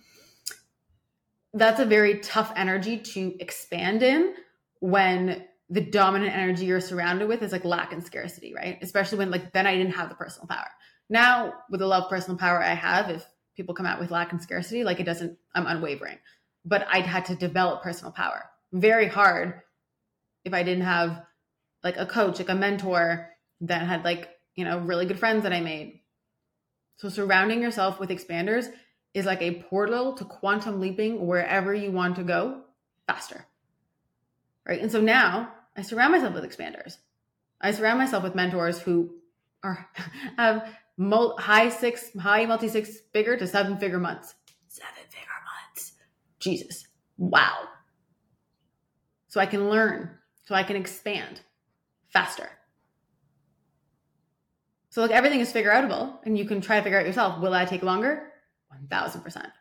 That's 1.54 1.80
a 1.80 1.86
very 1.86 2.20
tough 2.20 2.52
energy 2.56 2.98
to 2.98 3.36
expand 3.40 4.02
in 4.02 4.34
when 4.80 5.46
the 5.70 5.82
dominant 5.82 6.36
energy 6.36 6.66
you're 6.66 6.82
surrounded 6.82 7.28
with 7.28 7.42
is 7.44 7.52
like 7.52 7.64
lack 7.64 7.94
and 7.94 8.04
scarcity, 8.04 8.54
right? 8.56 8.80
Especially 8.82 9.20
when 9.20 9.30
like 9.30 9.54
then 9.54 9.68
I 9.68 9.76
didn't 9.76 9.94
have 9.94 10.10
the 10.10 10.16
personal 10.16 10.48
power. 10.48 10.68
Now 11.10 11.54
with 11.70 11.80
the 11.80 11.88
love 11.88 12.10
personal 12.10 12.38
power 12.38 12.62
I 12.62 12.74
have, 12.74 13.10
if 13.12 13.26
people 13.56 13.76
come 13.76 13.86
out 13.86 14.00
with 14.00 14.12
lack 14.12 14.32
and 14.32 14.42
scarcity, 14.42 14.84
like 14.84 15.00
it 15.00 15.06
doesn't, 15.06 15.38
I'm 15.54 15.68
unwavering. 15.68 16.18
But 16.66 16.88
I'd 16.90 17.06
had 17.06 17.26
to 17.26 17.36
develop 17.36 17.84
personal 17.84 18.12
power. 18.12 18.50
Very 18.74 19.08
hard 19.08 19.62
if 20.44 20.54
I 20.54 20.64
didn't 20.64 20.84
have 20.84 21.24
like 21.84 21.98
a 21.98 22.06
coach, 22.06 22.40
like 22.40 22.50
a 22.50 22.56
mentor 22.56 23.30
that 23.62 23.88
had 23.88 24.04
like, 24.04 24.30
you 24.56 24.66
know, 24.66 24.80
really 24.80 25.06
good 25.06 25.20
friends 25.20 25.44
that 25.44 25.54
I 25.54 25.62
made. 25.62 26.02
So 26.98 27.10
surrounding 27.10 27.62
yourself 27.62 28.00
with 28.00 28.10
expanders 28.10 28.68
is 29.14 29.26
like 29.26 29.42
a 29.42 29.62
portal 29.64 30.14
to 30.14 30.26
quantum 30.26 30.80
leaping 30.80 31.28
wherever 31.28 31.74
you 31.74 31.92
want 31.92 32.16
to 32.16 32.24
go 32.24 32.64
faster 33.08 33.46
right? 34.66 34.82
And 34.82 34.92
so 34.92 35.02
now 35.02 35.52
I 35.76 35.82
surround 35.82 36.14
myself 36.14 36.34
with 36.34 36.44
expanders. 36.44 36.98
I 37.62 37.72
surround 37.72 38.00
myself 38.00 38.24
with 38.24 38.36
mentors 38.36 38.80
who 38.80 39.16
are 39.64 39.88
have 40.38 40.70
high 41.00 41.70
six, 41.70 42.12
high 42.20 42.46
multi 42.46 42.68
six 42.68 42.98
figure 43.14 43.38
to 43.38 43.48
seven 43.48 43.78
figure 43.78 44.00
months. 44.00 44.36
Jesus. 46.46 46.88
Wow. 47.18 47.58
So 49.28 49.42
I 49.42 49.48
can 49.48 49.70
learn, 49.70 50.12
so 50.46 50.56
I 50.56 50.64
can 50.64 50.76
expand 50.76 51.42
faster. 52.08 52.50
So 54.90 55.02
like 55.02 55.12
everything 55.12 55.42
is 55.42 55.52
figure 55.52 55.72
outable 55.72 56.20
and 56.24 56.38
you 56.38 56.46
can 56.46 56.62
try 56.62 56.78
to 56.78 56.84
figure 56.84 57.00
out 57.00 57.06
yourself. 57.06 57.42
Will 57.42 57.54
I 57.54 57.66
take 57.66 57.84
longer? 57.84 58.32
1000%. 58.90 59.52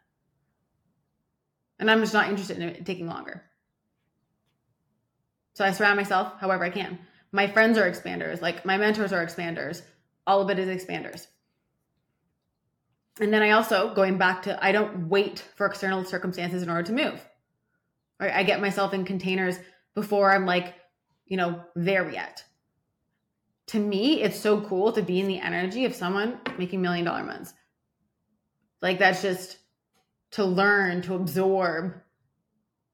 And 1.81 1.91
I'm 1.91 2.01
just 2.01 2.15
not 2.15 2.29
interested 2.29 2.59
in 2.59 2.69
it 2.69 2.87
taking 2.87 3.09
longer. 3.09 3.43
So 5.55 5.65
I 5.65 5.73
surround 5.73 5.97
myself 5.97 6.35
however 6.39 6.65
I 6.65 6.71
can. 6.71 6.99
My 7.33 7.49
friends 7.49 7.79
are 7.79 7.91
expanders, 7.91 8.41
like 8.43 8.65
my 8.65 8.77
mentors 8.77 9.13
are 9.13 9.25
expanders. 9.25 9.83
All 10.27 10.41
of 10.41 10.51
it 10.51 10.59
is 10.59 10.69
expanders. 10.69 11.27
And 13.21 13.33
then 13.33 13.43
I 13.43 13.51
also, 13.51 13.95
going 13.95 14.19
back 14.19 14.43
to, 14.43 14.65
I 14.65 14.73
don't 14.73 15.09
wait 15.09 15.39
for 15.57 15.67
external 15.67 16.05
circumstances 16.05 16.63
in 16.63 16.69
order 16.69 16.83
to 16.85 16.93
move. 16.93 17.29
Right? 18.21 18.33
I 18.33 18.43
get 18.43 18.61
myself 18.61 18.93
in 18.93 19.05
containers 19.05 19.57
before 19.95 20.33
I'm 20.33 20.47
like, 20.47 20.75
you 21.27 21.37
know, 21.37 21.63
there 21.77 22.11
yet. 22.11 22.45
To 23.69 23.79
me, 23.79 24.21
it's 24.23 24.39
so 24.39 24.61
cool 24.61 24.93
to 24.93 25.03
be 25.03 25.21
in 25.21 25.29
the 25.29 25.41
energy 25.41 25.85
of 25.85 25.95
someone 25.95 26.39
making 26.59 26.83
million 26.83 27.05
dollar 27.05 27.23
months. 27.23 27.55
Like 28.83 28.99
that's 28.99 29.23
just 29.23 29.59
to 30.33 30.45
learn, 30.45 31.03
to 31.03 31.15
absorb, 31.15 31.95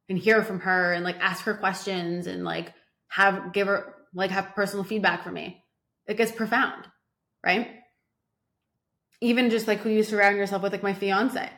and 0.08 0.18
hear 0.18 0.42
from 0.42 0.60
her 0.60 0.92
and 0.92 1.04
like 1.04 1.18
ask 1.20 1.44
her 1.44 1.54
questions 1.54 2.26
and 2.26 2.44
like 2.44 2.74
have 3.08 3.52
give 3.52 3.66
her 3.66 3.94
like 4.12 4.30
have 4.30 4.54
personal 4.54 4.84
feedback 4.84 5.24
from 5.24 5.34
me. 5.34 5.64
It 6.06 6.16
gets 6.16 6.32
profound, 6.32 6.86
right? 7.44 7.79
Even 9.20 9.50
just 9.50 9.68
like 9.68 9.80
who 9.80 9.90
you 9.90 10.02
surround 10.02 10.36
yourself 10.36 10.62
with, 10.62 10.72
like 10.72 10.82
my 10.82 10.94
fiance. 10.94 11.50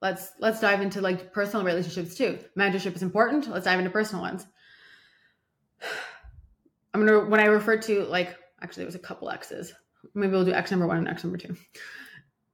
Let's 0.00 0.32
let's 0.40 0.60
dive 0.60 0.80
into 0.80 1.00
like 1.00 1.32
personal 1.32 1.64
relationships 1.64 2.16
too. 2.16 2.38
Mentorship 2.58 2.96
is 2.96 3.02
important. 3.02 3.48
Let's 3.48 3.66
dive 3.66 3.78
into 3.78 3.90
personal 3.90 4.22
ones. 4.22 4.46
I'm 6.94 7.06
gonna 7.06 7.24
when 7.26 7.40
I 7.40 7.46
refer 7.46 7.78
to 7.78 8.04
like 8.04 8.36
actually 8.60 8.82
it 8.82 8.86
was 8.86 8.94
a 8.94 9.00
couple 9.00 9.30
X's. 9.30 9.72
Maybe 10.14 10.32
we'll 10.32 10.44
do 10.44 10.52
X 10.52 10.70
number 10.70 10.86
one 10.86 10.98
and 10.98 11.08
X 11.08 11.22
number 11.22 11.38
two. 11.38 11.56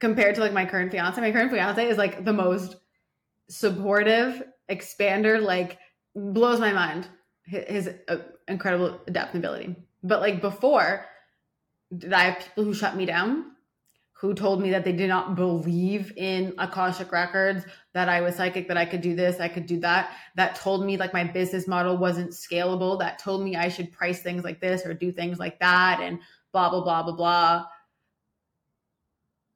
Compared 0.00 0.34
to 0.34 0.40
like 0.40 0.52
my 0.52 0.66
current 0.66 0.92
fiance, 0.92 1.20
my 1.20 1.32
current 1.32 1.50
fiance 1.50 1.88
is 1.88 1.96
like 1.96 2.24
the 2.24 2.32
most 2.32 2.76
supportive 3.48 4.42
expander 4.70 5.42
like 5.42 5.78
blows 6.14 6.60
my 6.60 6.72
mind 6.72 7.08
his, 7.44 7.88
uh, 8.08 8.18
incredible 8.46 9.00
adaptability 9.06 9.74
but 10.02 10.20
like 10.20 10.42
before 10.42 11.06
did 11.96 12.12
i 12.12 12.24
have 12.24 12.38
people 12.38 12.64
who 12.64 12.74
shut 12.74 12.94
me 12.94 13.06
down 13.06 13.52
who 14.20 14.34
told 14.34 14.60
me 14.60 14.70
that 14.70 14.84
they 14.84 14.92
did 14.92 15.08
not 15.08 15.36
believe 15.36 16.12
in 16.16 16.52
akashic 16.58 17.12
records 17.12 17.64
that 17.94 18.08
i 18.08 18.20
was 18.20 18.34
psychic 18.36 18.68
that 18.68 18.76
i 18.76 18.84
could 18.84 19.00
do 19.00 19.14
this 19.14 19.40
i 19.40 19.48
could 19.48 19.66
do 19.66 19.78
that 19.80 20.10
that 20.34 20.54
told 20.56 20.84
me 20.84 20.96
like 20.96 21.12
my 21.12 21.24
business 21.24 21.68
model 21.68 21.96
wasn't 21.96 22.30
scalable 22.30 22.98
that 22.98 23.18
told 23.18 23.42
me 23.42 23.56
i 23.56 23.68
should 23.68 23.92
price 23.92 24.22
things 24.22 24.44
like 24.44 24.60
this 24.60 24.84
or 24.84 24.92
do 24.92 25.12
things 25.12 25.38
like 25.38 25.58
that 25.60 26.00
and 26.00 26.18
blah 26.52 26.70
blah 26.70 26.82
blah 26.82 27.02
blah 27.02 27.14
blah. 27.14 27.66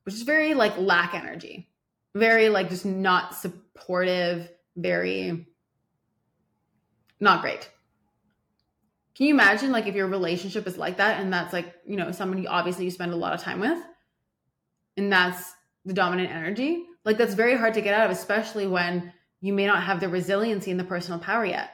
Which 0.05 0.15
is 0.15 0.23
very 0.23 0.55
like 0.55 0.77
lack 0.79 1.15
energy. 1.15 1.69
Very 2.15 2.49
like 2.49 2.69
just 2.69 2.85
not 2.85 3.35
supportive 3.35 4.51
very 4.77 5.47
not 7.21 7.41
great. 7.41 7.69
Can 9.15 9.27
you 9.27 9.35
imagine 9.35 9.71
like 9.71 9.87
if 9.87 9.95
your 9.95 10.09
relationship 10.09 10.67
is 10.67 10.79
like 10.79 10.97
that 10.97 11.21
and 11.21 11.33
that's 11.33 11.53
like, 11.53 11.75
you 11.87 11.97
know, 11.97 12.11
somebody 12.11 12.47
obviously 12.47 12.85
you 12.85 12.91
spend 12.91 13.13
a 13.13 13.17
lot 13.17 13.35
of 13.35 13.41
time 13.41 13.61
with 13.61 13.79
and 14.97 15.13
that's 15.13 15.55
the 15.85 15.95
dominant 15.95 16.31
energy? 16.31 16.85
Like 17.05 17.19
that's 17.19 17.35
very 17.35 17.57
hard 17.57 17.75
to 17.75 17.81
get 17.81 17.95
out 17.95 18.11
of, 18.11 18.17
especially 18.17 18.67
when 18.67 19.13
you 19.41 19.53
may 19.53 19.67
not 19.67 19.83
have 19.83 20.01
the 20.01 20.09
resiliency 20.09 20.71
and 20.71 20.79
the 20.79 20.85
personal 20.85 21.19
power 21.19 21.45
yet. 21.45 21.71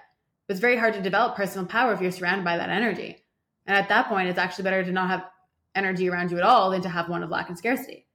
But 0.47 0.55
it's 0.55 0.61
very 0.61 0.79
hard 0.79 0.95
to 0.95 1.03
develop 1.03 1.37
personal 1.37 1.67
power 1.67 1.93
if 1.93 2.01
you're 2.01 2.11
surrounded 2.11 2.45
by 2.45 2.57
that 2.57 2.71
energy. 2.71 3.19
And 3.67 3.77
at 3.77 3.91
that 3.91 4.09
point, 4.09 4.29
it's 4.29 4.39
actually 4.39 4.65
better 4.65 4.83
to 4.83 4.91
not 4.91 5.11
have 5.11 5.27
energy 5.75 6.09
around 6.09 6.31
you 6.31 6.39
at 6.39 6.43
all 6.43 6.71
than 6.71 6.81
to 6.83 6.89
have 6.89 7.11
one 7.11 7.23
of 7.23 7.31
lack 7.31 7.51
and 7.51 7.59
scarcity. 7.59 8.07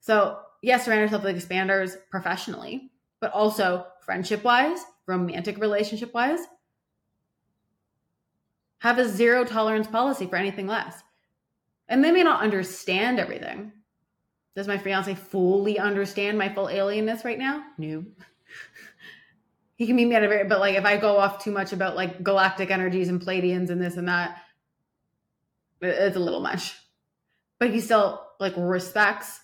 So, 0.00 0.38
yes, 0.60 0.84
surround 0.84 1.00
yourself 1.00 1.24
with 1.24 1.36
expanders 1.36 1.96
professionally, 2.10 2.90
but 3.20 3.32
also 3.32 3.86
friendship 4.04 4.44
wise, 4.44 4.78
romantic 5.06 5.58
relationship 5.58 6.12
wise. 6.12 6.40
Have 8.80 8.98
a 8.98 9.08
zero 9.08 9.44
tolerance 9.44 9.86
policy 9.86 10.26
for 10.26 10.36
anything 10.36 10.66
less. 10.66 11.02
And 11.88 12.04
they 12.04 12.12
may 12.12 12.22
not 12.22 12.42
understand 12.42 13.18
everything. 13.18 13.72
Does 14.56 14.66
my 14.66 14.78
fiance 14.78 15.14
fully 15.14 15.78
understand 15.78 16.36
my 16.38 16.48
full 16.48 16.66
alienness 16.66 17.24
right 17.24 17.38
now? 17.38 17.62
No. 17.78 18.04
he 19.76 19.86
can 19.86 19.94
meet 19.94 20.06
me 20.06 20.16
at 20.16 20.24
a 20.24 20.28
very, 20.28 20.48
but 20.48 20.58
like 20.58 20.74
if 20.74 20.84
I 20.84 20.96
go 20.96 21.18
off 21.18 21.44
too 21.44 21.52
much 21.52 21.72
about 21.72 21.94
like 21.94 22.24
galactic 22.24 22.72
energies 22.72 23.08
and 23.08 23.20
Pleiadians 23.20 23.70
and 23.70 23.80
this 23.80 23.96
and 23.96 24.08
that, 24.08 24.42
it's 25.80 26.16
a 26.16 26.20
little 26.20 26.40
much. 26.40 26.74
But 27.60 27.70
he 27.70 27.80
still 27.80 28.26
like 28.40 28.54
respects 28.56 29.40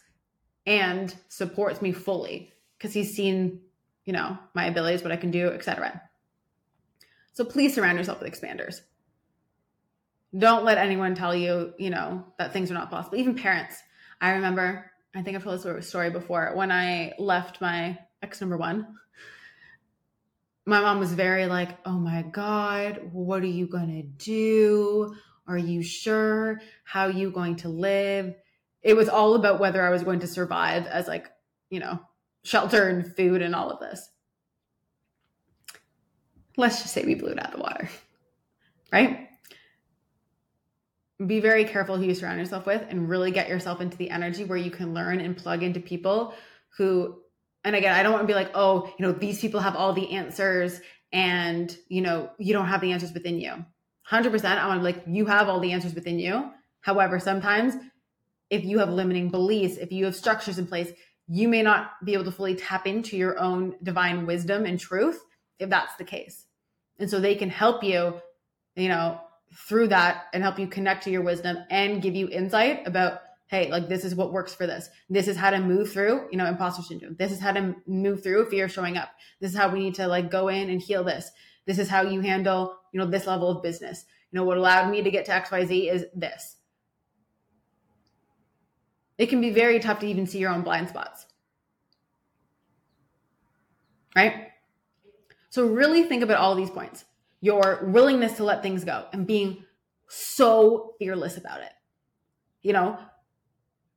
and 0.66 1.14
supports 1.28 1.80
me 1.80 1.92
fully 1.92 2.52
because 2.76 2.92
he's 2.92 3.14
seen 3.14 3.60
you 4.04 4.12
know, 4.12 4.38
my 4.54 4.66
abilities, 4.66 5.02
what 5.02 5.12
I 5.12 5.16
can 5.16 5.30
do, 5.30 5.48
etc. 5.48 6.02
So 7.32 7.44
please 7.44 7.74
surround 7.74 7.98
yourself 7.98 8.20
with 8.20 8.32
expanders. 8.32 8.80
Don't 10.36 10.64
let 10.64 10.78
anyone 10.78 11.14
tell 11.14 11.34
you, 11.34 11.74
you 11.78 11.90
know, 11.90 12.24
that 12.38 12.52
things 12.52 12.70
are 12.70 12.74
not 12.74 12.90
possible. 12.90 13.18
Even 13.18 13.34
parents. 13.34 13.76
I 14.20 14.32
remember, 14.32 14.90
I 15.14 15.22
think 15.22 15.36
I've 15.36 15.44
told 15.44 15.62
this 15.62 15.88
story 15.88 16.10
before. 16.10 16.52
When 16.54 16.72
I 16.72 17.12
left 17.18 17.60
my 17.60 17.98
ex 18.22 18.40
number 18.40 18.56
one, 18.56 18.96
my 20.64 20.80
mom 20.80 21.00
was 21.00 21.12
very 21.12 21.46
like, 21.46 21.76
oh 21.84 21.98
my 21.98 22.22
God, 22.22 23.10
what 23.12 23.42
are 23.42 23.46
you 23.46 23.66
going 23.66 23.90
to 24.00 24.02
do? 24.02 25.14
Are 25.46 25.58
you 25.58 25.82
sure? 25.82 26.60
How 26.84 27.06
are 27.06 27.12
you 27.12 27.30
going 27.30 27.56
to 27.56 27.68
live? 27.68 28.34
It 28.82 28.96
was 28.96 29.08
all 29.08 29.34
about 29.34 29.60
whether 29.60 29.84
I 29.84 29.90
was 29.90 30.02
going 30.02 30.20
to 30.20 30.26
survive 30.26 30.86
as 30.86 31.08
like, 31.08 31.30
you 31.68 31.80
know, 31.80 32.00
shelter 32.44 32.88
and 32.88 33.14
food 33.14 33.42
and 33.42 33.54
all 33.54 33.70
of 33.70 33.80
this. 33.80 34.08
Let's 36.56 36.82
just 36.82 36.94
say 36.94 37.04
we 37.04 37.14
blew 37.14 37.32
it 37.32 37.38
out 37.38 37.52
of 37.52 37.56
the 37.56 37.62
water, 37.62 37.88
right? 38.92 39.28
Be 41.26 41.40
very 41.40 41.64
careful 41.64 41.96
who 41.96 42.04
you 42.04 42.14
surround 42.14 42.38
yourself 42.38 42.66
with 42.66 42.84
and 42.88 43.08
really 43.08 43.30
get 43.30 43.48
yourself 43.48 43.80
into 43.80 43.96
the 43.96 44.10
energy 44.10 44.44
where 44.44 44.58
you 44.58 44.70
can 44.70 44.94
learn 44.94 45.20
and 45.20 45.36
plug 45.36 45.62
into 45.62 45.78
people 45.78 46.34
who, 46.76 47.18
and 47.64 47.76
again, 47.76 47.94
I 47.94 48.02
don't 48.02 48.12
want 48.12 48.22
to 48.22 48.26
be 48.26 48.34
like, 48.34 48.50
oh, 48.54 48.92
you 48.98 49.06
know, 49.06 49.12
these 49.12 49.40
people 49.40 49.60
have 49.60 49.76
all 49.76 49.92
the 49.92 50.12
answers 50.12 50.80
and 51.12 51.76
you 51.88 52.00
know 52.00 52.30
you 52.38 52.52
don't 52.52 52.66
have 52.66 52.80
the 52.80 52.92
answers 52.92 53.12
within 53.12 53.38
you. 53.38 53.64
100% 54.10 54.44
i 54.44 54.66
want 54.66 54.80
to 54.80 54.84
like 54.84 55.04
you 55.06 55.26
have 55.26 55.48
all 55.48 55.60
the 55.60 55.72
answers 55.72 55.94
within 55.94 56.18
you. 56.18 56.50
However 56.80 57.18
sometimes 57.18 57.74
if 58.50 58.64
you 58.64 58.78
have 58.78 58.90
limiting 58.90 59.30
beliefs 59.30 59.76
if 59.76 59.92
you 59.92 60.04
have 60.06 60.16
structures 60.16 60.58
in 60.58 60.66
place 60.66 60.90
you 61.28 61.48
may 61.48 61.62
not 61.62 61.92
be 62.04 62.14
able 62.14 62.24
to 62.24 62.32
fully 62.32 62.56
tap 62.56 62.86
into 62.86 63.16
your 63.16 63.38
own 63.38 63.74
divine 63.82 64.26
wisdom 64.26 64.64
and 64.64 64.80
truth 64.80 65.20
if 65.58 65.70
that's 65.70 65.94
the 65.96 66.04
case. 66.04 66.46
And 66.98 67.08
so 67.08 67.20
they 67.20 67.34
can 67.34 67.50
help 67.50 67.84
you 67.84 68.20
you 68.74 68.88
know 68.88 69.20
through 69.54 69.88
that 69.88 70.24
and 70.32 70.42
help 70.42 70.58
you 70.58 70.66
connect 70.66 71.04
to 71.04 71.10
your 71.10 71.22
wisdom 71.22 71.58
and 71.70 72.02
give 72.02 72.14
you 72.14 72.28
insight 72.28 72.86
about 72.86 73.20
hey, 73.52 73.70
like 73.70 73.86
this 73.86 74.02
is 74.02 74.14
what 74.14 74.32
works 74.32 74.54
for 74.54 74.66
this. 74.66 74.88
This 75.10 75.28
is 75.28 75.36
how 75.36 75.50
to 75.50 75.60
move 75.60 75.92
through, 75.92 76.26
you 76.32 76.38
know, 76.38 76.46
imposter 76.46 76.82
syndrome. 76.82 77.16
This 77.18 77.30
is 77.30 77.38
how 77.38 77.52
to 77.52 77.76
move 77.86 78.22
through 78.22 78.48
fear 78.48 78.66
showing 78.66 78.96
up. 78.96 79.10
This 79.40 79.52
is 79.52 79.58
how 79.58 79.68
we 79.68 79.80
need 79.80 79.96
to 79.96 80.06
like 80.06 80.30
go 80.30 80.48
in 80.48 80.70
and 80.70 80.80
heal 80.80 81.04
this. 81.04 81.30
This 81.66 81.78
is 81.78 81.86
how 81.86 82.00
you 82.00 82.22
handle, 82.22 82.78
you 82.92 82.98
know, 82.98 83.06
this 83.06 83.26
level 83.26 83.50
of 83.50 83.62
business. 83.62 84.06
You 84.30 84.38
know, 84.38 84.44
what 84.44 84.56
allowed 84.56 84.90
me 84.90 85.02
to 85.02 85.10
get 85.10 85.26
to 85.26 85.32
XYZ 85.32 85.92
is 85.92 86.06
this. 86.14 86.56
It 89.18 89.26
can 89.26 89.42
be 89.42 89.50
very 89.50 89.78
tough 89.80 89.98
to 89.98 90.06
even 90.06 90.26
see 90.26 90.38
your 90.38 90.50
own 90.50 90.62
blind 90.62 90.88
spots. 90.88 91.26
Right? 94.16 94.48
So 95.50 95.66
really 95.66 96.04
think 96.04 96.22
about 96.22 96.38
all 96.38 96.54
these 96.54 96.70
points. 96.70 97.04
Your 97.42 97.80
willingness 97.82 98.38
to 98.38 98.44
let 98.44 98.62
things 98.62 98.84
go 98.84 99.04
and 99.12 99.26
being 99.26 99.64
so 100.08 100.94
fearless 100.98 101.36
about 101.36 101.60
it. 101.60 101.72
You 102.62 102.72
know, 102.72 102.98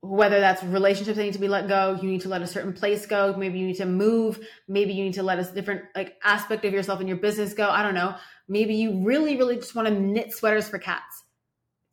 whether 0.02 0.40
that's 0.40 0.64
relationships 0.64 1.16
that 1.18 1.24
need 1.24 1.34
to 1.34 1.40
be 1.40 1.48
let 1.48 1.68
go, 1.68 1.98
you 2.02 2.10
need 2.10 2.22
to 2.22 2.30
let 2.30 2.42
a 2.42 2.48
certain 2.48 2.74
place 2.74 3.06
go, 3.06 3.36
maybe 3.38 3.60
you 3.60 3.68
need 3.68 3.78
to 3.78 3.86
move, 3.86 4.40
maybe 4.68 4.94
you 4.94 5.04
need 5.04 5.14
to 5.14 5.24
let 5.24 5.40
a 5.40 5.44
different 5.54 5.84
like 5.96 6.16
aspect 6.24 6.66
of 6.66 6.74
yourself 6.74 7.00
and 7.00 7.08
your 7.08 7.18
business 7.18 7.54
go. 7.54 7.70
I 7.70 7.84
don't 7.84 7.96
know. 7.96 8.16
Maybe 8.48 8.76
you 8.76 9.04
really, 9.04 9.38
really 9.38 9.56
just 9.56 9.76
want 9.76 9.88
to 9.88 9.94
knit 9.94 10.34
sweaters 10.34 10.68
for 10.68 10.80
cats. 10.80 11.24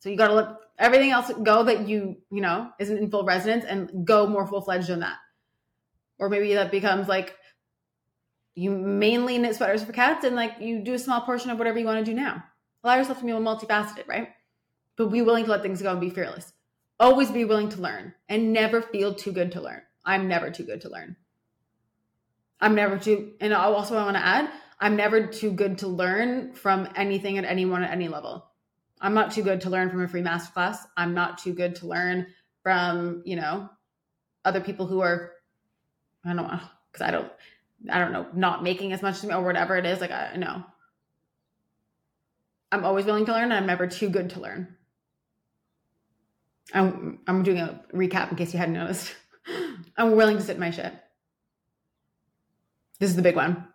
So 0.01 0.09
you 0.09 0.17
got 0.17 0.29
to 0.29 0.35
let 0.35 0.49
everything 0.79 1.11
else 1.11 1.31
go 1.43 1.65
that 1.65 1.87
you, 1.89 2.17
you 2.31 2.41
know, 2.41 2.71
isn't 2.79 2.99
in 2.99 3.11
full 3.11 3.25
resonance 3.25 3.65
and 3.65 4.07
go 4.07 4.27
more 4.27 4.47
full 4.47 4.63
fledged 4.63 4.91
on 4.91 5.01
that. 5.01 5.17
Or 6.19 6.29
maybe 6.29 6.55
that 6.55 6.71
becomes 6.71 7.09
like 7.09 7.37
you 8.55 8.71
mainly 8.71 9.39
knit 9.39 9.57
sweaters 9.57 9.85
for 9.85 9.93
cats 9.93 10.25
and 10.25 10.37
like 10.37 10.55
you 10.61 10.81
do 10.81 10.95
a 10.95 10.99
small 10.99 11.21
portion 11.23 11.51
of 11.51 11.59
whatever 11.59 11.79
you 11.79 11.87
want 11.87 12.05
to 12.05 12.11
do 12.11 12.15
now. 12.15 12.43
Allow 12.85 12.97
yourself 12.97 13.21
to 13.21 13.25
be 13.25 13.33
multifaceted, 13.33 14.09
right? 14.09 14.29
But 14.97 15.11
be 15.11 15.23
willing 15.23 15.45
to 15.45 15.51
let 15.51 15.63
things 15.63 15.81
go 15.81 15.93
and 15.93 16.01
be 16.01 16.11
fearless 16.11 16.53
always 17.03 17.33
be 17.33 17.45
willing 17.45 17.69
to 17.69 17.81
learn 17.81 18.15
and 18.29 18.53
never 18.53 18.81
feel 18.81 19.13
too 19.13 19.33
good 19.33 19.53
to 19.53 19.61
learn. 19.61 19.83
I'm 20.05 20.29
never 20.29 20.51
too 20.51 20.63
good 20.63 20.83
to 20.83 20.89
learn. 20.89 21.17
I'm 22.61 22.77
never 22.77 22.97
too, 22.97 23.33
and 23.41 23.53
also 23.53 23.97
I 23.97 24.05
want 24.05 24.17
to 24.17 24.25
add, 24.25 24.49
I'm 24.79 24.95
never 24.95 25.27
too 25.27 25.51
good 25.51 25.79
to 25.79 25.89
learn 25.89 26.53
from 26.53 26.89
anything 26.95 27.39
at 27.39 27.45
anyone 27.45 27.83
at 27.83 27.91
any 27.91 28.07
level. 28.07 28.47
I'm 29.01 29.15
not 29.15 29.33
too 29.33 29.43
good 29.43 29.63
to 29.63 29.71
learn 29.71 29.91
from 29.91 30.03
a 30.03 30.07
free 30.07 30.23
masterclass. 30.23 30.77
I'm 30.97 31.13
not 31.13 31.39
too 31.39 31.53
good 31.53 31.75
to 31.77 31.89
learn 31.89 32.29
from, 32.63 33.23
you 33.25 33.35
know, 33.35 33.69
other 34.45 34.61
people 34.61 34.87
who 34.87 35.01
are, 35.01 35.33
I 36.25 36.29
don't 36.29 36.37
know, 36.37 36.61
because 36.93 37.05
I 37.05 37.11
don't, 37.11 37.33
I 37.91 37.99
don't 37.99 38.13
know, 38.13 38.27
not 38.35 38.63
making 38.63 38.93
as 38.93 39.03
much 39.03 39.17
as 39.17 39.25
me 39.25 39.35
or 39.35 39.43
whatever 39.43 39.77
it 39.77 39.87
is. 39.87 40.01
Like, 40.01 40.11
I 40.11 40.37
know. 40.37 40.65
I'm 42.71 42.85
always 42.85 43.05
willing 43.05 43.27
to 43.27 43.33
learn 43.33 43.45
and 43.45 43.55
I'm 43.55 43.67
never 43.67 43.87
too 43.87 44.09
good 44.09 44.31
to 44.31 44.41
learn. 44.41 44.77
I'm, 46.73 47.19
I'm 47.27 47.43
doing 47.43 47.59
a 47.59 47.83
recap 47.93 48.31
in 48.31 48.37
case 48.37 48.53
you 48.53 48.59
hadn't 48.59 48.75
noticed. 48.75 49.15
I'm 49.97 50.17
willing 50.17 50.39
to 50.39 50.43
sit 50.43 50.55
in 50.55 50.61
my 50.61 50.71
shit. 50.71 50.93
This 52.99 53.11
is 53.11 53.17
the 53.17 53.23
big 53.23 53.37
one. 53.37 53.69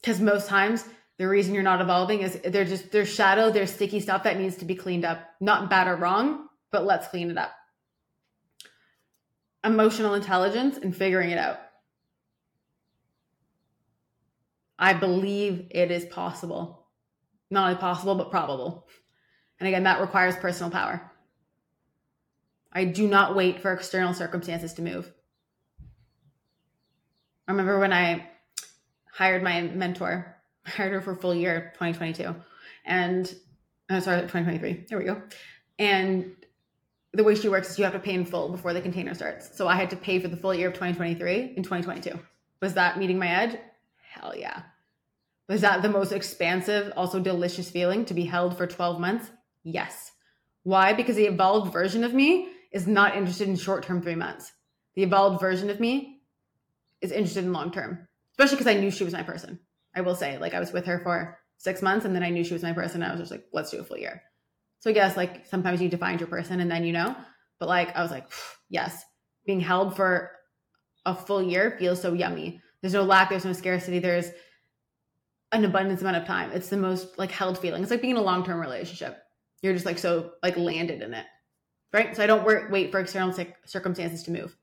Because 0.00 0.20
most 0.20 0.46
times 0.46 0.84
the 1.18 1.26
reason 1.26 1.54
you're 1.54 1.62
not 1.62 1.80
evolving 1.80 2.20
is 2.20 2.38
there's 2.44 2.68
just 2.68 2.92
there's 2.92 3.12
shadow, 3.12 3.50
there's 3.50 3.72
sticky 3.72 4.00
stuff 4.00 4.24
that 4.24 4.38
needs 4.38 4.56
to 4.56 4.64
be 4.64 4.74
cleaned 4.74 5.04
up. 5.04 5.20
Not 5.40 5.70
bad 5.70 5.88
or 5.88 5.96
wrong, 5.96 6.48
but 6.70 6.84
let's 6.84 7.08
clean 7.08 7.30
it 7.30 7.38
up. 7.38 7.52
Emotional 9.64 10.14
intelligence 10.14 10.76
and 10.76 10.94
figuring 10.94 11.30
it 11.30 11.38
out. 11.38 11.60
I 14.78 14.94
believe 14.94 15.68
it 15.70 15.90
is 15.90 16.04
possible. 16.06 16.86
Not 17.50 17.68
only 17.68 17.80
possible, 17.80 18.14
but 18.14 18.30
probable. 18.30 18.86
And 19.60 19.68
again, 19.68 19.84
that 19.84 20.00
requires 20.00 20.36
personal 20.36 20.70
power. 20.70 21.10
I 22.72 22.86
do 22.86 23.06
not 23.06 23.34
wait 23.34 23.60
for 23.60 23.72
external 23.72 24.14
circumstances 24.14 24.72
to 24.74 24.82
move. 24.82 25.12
I 27.46 27.52
remember 27.52 27.78
when 27.78 27.92
I 27.92 28.28
hired 29.12 29.42
my 29.42 29.60
mentor, 29.62 30.36
I 30.66 30.70
hired 30.76 30.92
her 30.92 31.00
for 31.00 31.14
full 31.14 31.34
year 31.34 31.72
2022. 31.74 32.34
And 32.84 33.34
oh, 33.90 34.00
sorry, 34.00 34.22
2023. 34.22 34.86
There 34.88 34.98
we 34.98 35.04
go. 35.04 35.22
And 35.78 36.34
the 37.12 37.24
way 37.24 37.34
she 37.34 37.48
works 37.48 37.70
is 37.70 37.78
you 37.78 37.84
have 37.84 37.92
to 37.92 37.98
pay 37.98 38.14
in 38.14 38.24
full 38.24 38.48
before 38.48 38.72
the 38.72 38.80
container 38.80 39.14
starts. 39.14 39.56
So 39.56 39.68
I 39.68 39.76
had 39.76 39.90
to 39.90 39.96
pay 39.96 40.18
for 40.18 40.28
the 40.28 40.36
full 40.36 40.54
year 40.54 40.68
of 40.68 40.74
2023 40.74 41.54
in 41.56 41.62
2022. 41.62 42.18
Was 42.60 42.74
that 42.74 42.98
meeting 42.98 43.18
my 43.18 43.28
edge? 43.28 43.58
Hell 44.12 44.34
yeah. 44.36 44.62
Was 45.48 45.62
that 45.62 45.82
the 45.82 45.88
most 45.88 46.12
expansive, 46.12 46.92
also 46.96 47.18
delicious 47.18 47.70
feeling 47.70 48.04
to 48.04 48.14
be 48.14 48.24
held 48.24 48.56
for 48.56 48.66
12 48.66 49.00
months? 49.00 49.30
Yes. 49.64 50.12
Why? 50.62 50.92
Because 50.92 51.16
the 51.16 51.26
evolved 51.26 51.72
version 51.72 52.04
of 52.04 52.14
me 52.14 52.48
is 52.72 52.86
not 52.86 53.16
interested 53.16 53.48
in 53.48 53.56
short 53.56 53.84
term 53.84 54.00
three 54.00 54.14
months. 54.14 54.52
The 54.94 55.02
evolved 55.02 55.40
version 55.40 55.70
of 55.70 55.80
me 55.80 56.20
is 57.00 57.10
interested 57.10 57.44
in 57.44 57.52
long 57.52 57.70
term, 57.70 58.06
especially 58.32 58.56
because 58.56 58.74
I 58.74 58.80
knew 58.80 58.90
she 58.90 59.04
was 59.04 59.12
my 59.12 59.22
person. 59.22 59.58
I 59.94 60.02
will 60.02 60.14
say, 60.14 60.38
like, 60.38 60.54
I 60.54 60.60
was 60.60 60.72
with 60.72 60.86
her 60.86 61.00
for 61.00 61.38
six 61.58 61.82
months 61.82 62.04
and 62.04 62.14
then 62.14 62.22
I 62.22 62.30
knew 62.30 62.44
she 62.44 62.54
was 62.54 62.62
my 62.62 62.72
person. 62.72 63.02
I 63.02 63.10
was 63.10 63.20
just 63.20 63.30
like, 63.30 63.44
let's 63.52 63.70
do 63.70 63.80
a 63.80 63.84
full 63.84 63.98
year. 63.98 64.22
So, 64.80 64.92
guess, 64.92 65.16
like, 65.16 65.46
sometimes 65.46 65.80
you 65.80 65.88
define 65.88 66.18
your 66.18 66.28
person 66.28 66.60
and 66.60 66.70
then 66.70 66.84
you 66.84 66.92
know, 66.92 67.16
but 67.58 67.68
like, 67.68 67.94
I 67.96 68.02
was 68.02 68.10
like, 68.10 68.30
yes, 68.68 69.04
being 69.46 69.60
held 69.60 69.96
for 69.96 70.30
a 71.04 71.14
full 71.14 71.42
year 71.42 71.76
feels 71.78 72.00
so 72.00 72.12
yummy. 72.12 72.60
There's 72.82 72.94
no 72.94 73.02
lack, 73.02 73.30
there's 73.30 73.44
no 73.44 73.52
scarcity, 73.52 74.00
there's 74.00 74.30
an 75.52 75.64
abundance 75.64 76.00
amount 76.00 76.16
of 76.16 76.26
time. 76.26 76.50
It's 76.52 76.68
the 76.68 76.76
most 76.76 77.18
like 77.18 77.30
held 77.30 77.58
feeling. 77.58 77.82
It's 77.82 77.90
like 77.90 78.02
being 78.02 78.12
in 78.12 78.16
a 78.16 78.22
long 78.22 78.44
term 78.44 78.60
relationship. 78.60 79.22
You're 79.62 79.74
just 79.74 79.86
like 79.86 79.98
so 79.98 80.32
like 80.42 80.56
landed 80.56 81.00
in 81.02 81.14
it 81.14 81.26
right? 81.92 82.16
So 82.16 82.22
I 82.22 82.26
don't 82.26 82.44
wait 82.70 82.90
for 82.90 83.00
external 83.00 83.34
circumstances 83.64 84.22
to 84.24 84.30
move. 84.30 84.56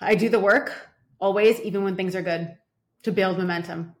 I 0.00 0.14
do 0.14 0.28
the 0.28 0.40
work 0.40 0.88
always, 1.18 1.60
even 1.60 1.84
when 1.84 1.96
things 1.96 2.16
are 2.16 2.22
good, 2.22 2.56
to 3.02 3.12
build 3.12 3.38
momentum. 3.38 3.94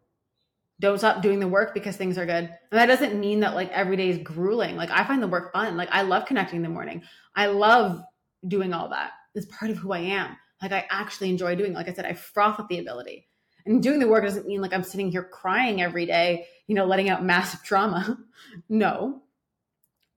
Don't 0.80 0.98
stop 0.98 1.22
doing 1.22 1.38
the 1.38 1.48
work 1.48 1.74
because 1.74 1.96
things 1.96 2.18
are 2.18 2.26
good. 2.26 2.44
And 2.44 2.58
that 2.72 2.86
doesn't 2.86 3.18
mean 3.18 3.40
that 3.40 3.54
like 3.54 3.70
every 3.70 3.96
day 3.96 4.08
is 4.08 4.18
grueling. 4.18 4.76
Like 4.76 4.90
I 4.90 5.04
find 5.04 5.22
the 5.22 5.28
work 5.28 5.52
fun. 5.52 5.76
Like 5.76 5.90
I 5.92 6.02
love 6.02 6.26
connecting 6.26 6.56
in 6.56 6.62
the 6.62 6.68
morning. 6.68 7.02
I 7.36 7.46
love 7.46 8.02
doing 8.46 8.72
all 8.72 8.88
that. 8.88 9.12
It's 9.34 9.46
part 9.46 9.70
of 9.70 9.78
who 9.78 9.92
I 9.92 10.00
am. 10.00 10.36
Like 10.62 10.72
I 10.72 10.86
actually 10.90 11.30
enjoy 11.30 11.56
doing. 11.56 11.72
Like 11.72 11.88
I 11.88 11.92
said, 11.92 12.06
I 12.06 12.14
froth 12.14 12.58
with 12.58 12.68
the 12.68 12.78
ability. 12.78 13.28
And 13.66 13.82
doing 13.82 13.98
the 13.98 14.08
work 14.08 14.24
doesn't 14.24 14.46
mean 14.46 14.60
like 14.60 14.72
I'm 14.72 14.82
sitting 14.82 15.10
here 15.10 15.22
crying 15.22 15.82
every 15.82 16.06
day, 16.06 16.46
you 16.66 16.74
know, 16.74 16.84
letting 16.84 17.08
out 17.08 17.24
massive 17.24 17.62
trauma. 17.62 18.18
no, 18.68 19.22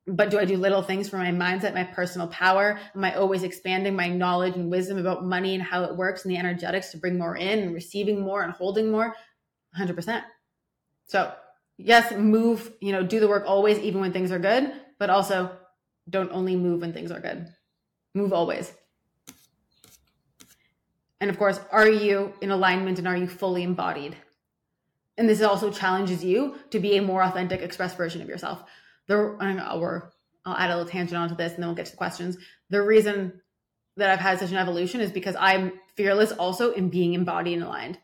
but 0.08 0.30
do 0.30 0.40
I 0.40 0.46
do 0.46 0.58
little 0.58 0.84
things 0.84 1.10
for 1.10 1.18
my 1.18 1.32
mindset, 1.32 1.74
my 1.74 1.84
personal 1.84 2.28
power? 2.28 2.80
Am 2.96 3.04
I 3.04 3.16
always 3.16 3.44
expanding 3.44 3.96
my 3.96 4.08
knowledge 4.08 4.56
and 4.56 4.70
wisdom 4.70 4.98
about 5.00 5.26
money 5.26 5.56
and 5.56 5.64
how 5.64 5.84
it 5.84 5.96
works 5.96 6.24
and 6.24 6.32
the 6.32 6.38
energetics 6.38 6.92
to 6.92 6.98
bring 6.98 7.18
more 7.18 7.36
in 7.36 7.60
and 7.60 7.74
receiving 7.74 8.22
more 8.22 8.44
and 8.44 8.54
holding 8.54 8.92
more? 8.92 9.16
100%. 9.78 10.24
So, 11.08 11.34
yes, 11.78 12.14
move, 12.14 12.72
you 12.82 12.92
know, 12.92 13.04
do 13.04 13.20
the 13.20 13.28
work 13.28 13.46
always, 13.48 13.80
even 13.80 14.00
when 14.00 14.14
things 14.14 14.32
are 14.32 14.40
good, 14.40 14.72
but 15.00 15.10
also 15.10 15.52
don't 16.08 16.32
only 16.32 16.56
move 16.56 16.82
when 16.82 16.94
things 16.94 17.12
are 17.12 17.20
good. 17.20 17.48
Move 18.14 18.32
always. 18.32 18.72
And 21.26 21.32
of 21.32 21.40
course, 21.40 21.60
are 21.72 21.90
you 21.90 22.34
in 22.40 22.52
alignment 22.52 23.00
and 23.00 23.08
are 23.08 23.18
you 23.18 23.26
fully 23.26 23.64
embodied? 23.64 24.16
And 25.18 25.28
this 25.28 25.42
also 25.42 25.72
challenges 25.72 26.24
you 26.24 26.54
to 26.70 26.80
be 26.80 26.98
a 26.98 27.02
more 27.02 27.24
authentic, 27.24 27.62
express 27.62 27.96
version 27.96 28.22
of 28.22 28.28
yourself 28.28 28.64
the 29.08 30.12
I'll 30.46 30.56
add 30.56 30.70
a 30.70 30.78
little 30.78 30.88
tangent 30.88 31.18
onto 31.18 31.36
this 31.36 31.54
and 31.54 31.64
then 31.64 31.68
we'll 31.70 31.76
get 31.76 31.88
to 31.88 31.92
the 31.94 31.98
questions. 31.98 32.38
The 32.70 32.84
reason 32.84 33.42
that 33.98 34.12
I've 34.12 34.20
had 34.20 34.38
such 34.38 34.52
an 34.52 34.58
evolution 34.58 35.02
is 35.02 35.12
because 35.12 35.36
I'm 35.40 35.74
fearless 35.96 36.32
also 36.32 36.74
in 36.74 36.90
being 36.90 37.16
embodied 37.16 37.56
and 37.56 37.64
aligned. 37.64 37.98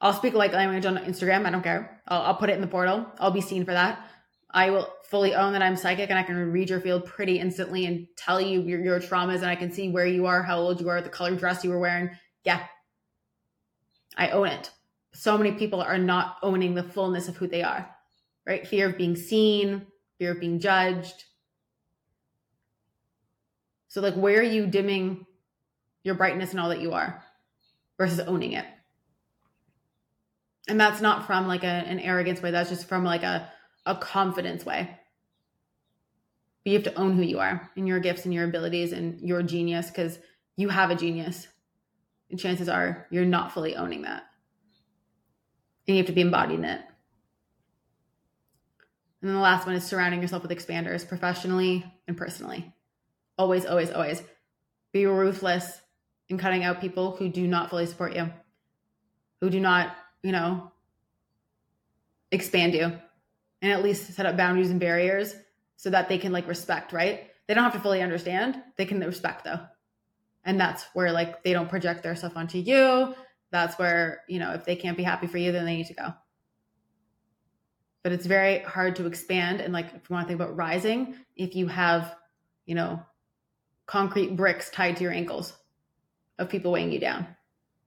I'll 0.00 0.12
speak 0.12 0.34
light 0.34 0.52
language 0.52 0.84
on 0.84 0.96
Instagram. 0.96 1.46
I 1.46 1.50
don't 1.50 1.62
care. 1.62 2.02
I'll, 2.08 2.22
I'll, 2.22 2.34
put 2.34 2.50
it 2.50 2.54
in 2.54 2.62
the 2.62 2.66
portal. 2.66 3.06
I'll 3.20 3.30
be 3.30 3.40
seen 3.40 3.64
for 3.64 3.72
that. 3.72 4.09
I 4.52 4.70
will 4.70 4.92
fully 5.04 5.34
own 5.34 5.52
that 5.52 5.62
I'm 5.62 5.76
psychic 5.76 6.10
and 6.10 6.18
I 6.18 6.22
can 6.22 6.36
read 6.50 6.70
your 6.70 6.80
field 6.80 7.06
pretty 7.06 7.38
instantly 7.38 7.86
and 7.86 8.06
tell 8.16 8.40
you 8.40 8.62
your, 8.62 8.80
your 8.82 9.00
traumas 9.00 9.36
and 9.36 9.46
I 9.46 9.56
can 9.56 9.72
see 9.72 9.88
where 9.88 10.06
you 10.06 10.26
are, 10.26 10.42
how 10.42 10.58
old 10.58 10.80
you 10.80 10.88
are, 10.88 11.00
the 11.00 11.08
color 11.08 11.34
dress 11.34 11.64
you 11.64 11.70
were 11.70 11.78
wearing. 11.78 12.10
Yeah. 12.44 12.64
I 14.16 14.30
own 14.30 14.48
it. 14.48 14.70
So 15.12 15.38
many 15.38 15.52
people 15.52 15.80
are 15.80 15.98
not 15.98 16.36
owning 16.42 16.74
the 16.74 16.82
fullness 16.82 17.28
of 17.28 17.36
who 17.36 17.46
they 17.46 17.62
are 17.62 17.88
right? 18.46 18.66
Fear 18.66 18.88
of 18.88 18.98
being 18.98 19.16
seen, 19.16 19.86
fear 20.18 20.32
of 20.32 20.40
being 20.40 20.58
judged. 20.58 21.24
So, 23.88 24.00
like, 24.00 24.14
where 24.14 24.40
are 24.40 24.42
you 24.42 24.66
dimming 24.66 25.26
your 26.02 26.14
brightness 26.14 26.50
and 26.50 26.60
all 26.60 26.68
that 26.70 26.80
you 26.80 26.92
are 26.92 27.22
versus 27.98 28.20
owning 28.20 28.52
it? 28.52 28.64
And 30.68 30.80
that's 30.80 31.00
not 31.00 31.26
from 31.26 31.48
like 31.48 31.64
a, 31.64 31.66
an 31.66 31.98
arrogance 31.98 32.42
way, 32.42 32.50
that's 32.50 32.70
just 32.70 32.88
from 32.88 33.04
like 33.04 33.22
a, 33.22 33.50
a 33.86 33.94
confidence 33.96 34.64
way. 34.64 34.98
But 36.64 36.70
you 36.70 36.78
have 36.78 36.92
to 36.92 36.94
own 36.94 37.16
who 37.16 37.22
you 37.22 37.38
are 37.38 37.70
and 37.76 37.88
your 37.88 38.00
gifts 38.00 38.24
and 38.24 38.34
your 38.34 38.44
abilities 38.44 38.92
and 38.92 39.20
your 39.20 39.42
genius 39.42 39.88
because 39.88 40.18
you 40.56 40.68
have 40.68 40.90
a 40.90 40.94
genius. 40.94 41.48
And 42.30 42.38
chances 42.38 42.68
are 42.68 43.06
you're 43.10 43.24
not 43.24 43.52
fully 43.52 43.76
owning 43.76 44.02
that. 44.02 44.24
And 45.86 45.96
you 45.96 46.02
have 46.02 46.06
to 46.08 46.12
be 46.12 46.20
embodying 46.20 46.64
it. 46.64 46.80
And 49.20 49.28
then 49.28 49.34
the 49.34 49.42
last 49.42 49.66
one 49.66 49.74
is 49.74 49.84
surrounding 49.84 50.22
yourself 50.22 50.42
with 50.42 50.50
expanders 50.50 51.06
professionally 51.06 51.84
and 52.06 52.16
personally. 52.16 52.72
Always, 53.36 53.66
always, 53.66 53.90
always 53.90 54.22
be 54.92 55.06
ruthless 55.06 55.80
in 56.28 56.38
cutting 56.38 56.64
out 56.64 56.80
people 56.80 57.16
who 57.16 57.28
do 57.28 57.46
not 57.46 57.70
fully 57.70 57.86
support 57.86 58.14
you, 58.14 58.30
who 59.40 59.50
do 59.50 59.60
not, 59.60 59.94
you 60.22 60.32
know, 60.32 60.70
expand 62.30 62.74
you, 62.74 62.92
and 63.62 63.72
at 63.72 63.82
least 63.82 64.12
set 64.12 64.26
up 64.26 64.36
boundaries 64.36 64.70
and 64.70 64.80
barriers 64.80 65.34
so 65.76 65.90
that 65.90 66.08
they 66.08 66.18
can 66.18 66.32
like 66.32 66.48
respect, 66.48 66.92
right? 66.92 67.30
They 67.46 67.54
don't 67.54 67.64
have 67.64 67.72
to 67.74 67.80
fully 67.80 68.02
understand, 68.02 68.62
they 68.76 68.86
can 68.86 69.00
respect 69.00 69.44
though. 69.44 69.60
And 70.44 70.58
that's 70.58 70.84
where 70.94 71.12
like 71.12 71.42
they 71.42 71.52
don't 71.52 71.68
project 71.68 72.02
their 72.02 72.16
stuff 72.16 72.36
onto 72.36 72.58
you. 72.58 73.14
That's 73.50 73.78
where, 73.78 74.22
you 74.28 74.38
know, 74.38 74.52
if 74.52 74.64
they 74.64 74.76
can't 74.76 74.96
be 74.96 75.02
happy 75.02 75.26
for 75.26 75.38
you, 75.38 75.52
then 75.52 75.64
they 75.64 75.76
need 75.76 75.86
to 75.88 75.94
go 75.94 76.14
but 78.02 78.12
it's 78.12 78.26
very 78.26 78.60
hard 78.60 78.96
to 78.96 79.06
expand. 79.06 79.60
And 79.60 79.72
like, 79.72 79.86
if 79.86 80.08
you 80.08 80.14
want 80.14 80.26
to 80.26 80.28
think 80.28 80.40
about 80.40 80.56
rising, 80.56 81.16
if 81.36 81.54
you 81.54 81.66
have, 81.66 82.14
you 82.66 82.74
know, 82.74 83.02
concrete 83.86 84.36
bricks 84.36 84.70
tied 84.70 84.96
to 84.96 85.02
your 85.02 85.12
ankles 85.12 85.52
of 86.38 86.48
people 86.48 86.72
weighing 86.72 86.92
you 86.92 87.00
down, 87.00 87.26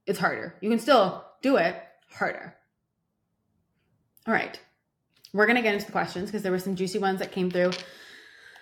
it's 0.06 0.18
harder. 0.18 0.54
You 0.60 0.70
can 0.70 0.78
still 0.78 1.24
do 1.42 1.56
it 1.56 1.76
harder. 2.10 2.54
All 4.26 4.34
right. 4.34 4.58
We're 5.34 5.46
going 5.46 5.56
to 5.56 5.62
get 5.62 5.74
into 5.74 5.86
the 5.86 5.92
questions 5.92 6.30
because 6.30 6.42
there 6.42 6.52
were 6.52 6.60
some 6.60 6.76
juicy 6.76 7.00
ones 7.00 7.18
that 7.18 7.32
came 7.32 7.50
through 7.50 7.72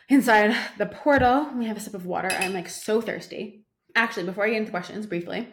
inside 0.08 0.56
the 0.78 0.86
portal. 0.86 1.50
We 1.54 1.66
have 1.66 1.76
a 1.76 1.80
sip 1.80 1.92
of 1.92 2.06
water. 2.06 2.30
I'm 2.32 2.54
like 2.54 2.70
so 2.70 3.02
thirsty. 3.02 3.66
Actually, 3.94 4.24
before 4.24 4.46
I 4.46 4.48
get 4.48 4.56
into 4.56 4.70
questions 4.70 5.06
briefly, 5.06 5.46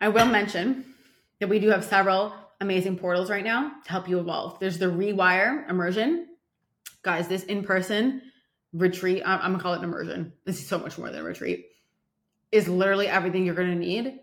I 0.00 0.08
will 0.08 0.24
mention 0.24 0.86
that 1.40 1.48
we 1.48 1.58
do 1.58 1.68
have 1.68 1.84
several 1.84 2.34
amazing 2.58 2.96
portals 2.96 3.30
right 3.30 3.44
now 3.44 3.70
to 3.84 3.90
help 3.90 4.08
you 4.08 4.18
evolve. 4.18 4.58
There's 4.60 4.78
the 4.78 4.86
Rewire 4.86 5.68
Immersion. 5.68 6.26
Guys, 7.02 7.28
this 7.28 7.44
in 7.44 7.62
person 7.62 8.22
retreat, 8.72 9.22
I'm, 9.26 9.40
I'm, 9.40 9.50
gonna 9.52 9.62
call 9.62 9.74
it 9.74 9.78
an 9.78 9.84
immersion. 9.84 10.32
This 10.46 10.58
is 10.58 10.66
so 10.66 10.78
much 10.78 10.96
more 10.96 11.10
than 11.10 11.20
a 11.20 11.24
retreat, 11.24 11.66
is 12.50 12.66
literally 12.66 13.08
everything 13.08 13.44
you're 13.44 13.54
gonna 13.54 13.74
need 13.74 14.20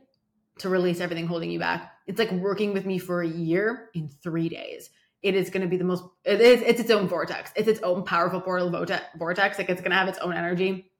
to 0.59 0.70
release 0.70 0.99
everything 0.99 1.28
holding 1.28 1.51
you 1.51 1.59
back. 1.59 1.93
It's 2.07 2.17
like 2.17 2.32
working 2.32 2.74
with 2.74 2.88
me 2.88 2.97
for 2.97 3.22
a 3.22 3.28
year 3.28 3.89
in 3.93 4.07
three 4.07 4.49
days. 4.49 4.89
It 5.22 5.36
is 5.36 5.49
going 5.49 5.63
to 5.63 5.67
be 5.67 5.78
the 5.78 5.84
most, 5.84 6.03
it 6.24 6.39
is, 6.39 6.61
it's 6.61 6.80
its 6.80 6.91
own 6.91 7.07
vortex. 7.07 7.51
It's 7.55 7.67
its 7.67 7.82
own 7.82 8.03
powerful 8.03 8.39
portal 8.41 8.70
vortex. 8.70 9.57
Like 9.57 9.70
it's 9.70 9.82
going 9.82 9.91
to 9.91 9.97
have 9.97 10.07
its 10.07 10.20
own 10.20 10.34
energy. 10.34 10.91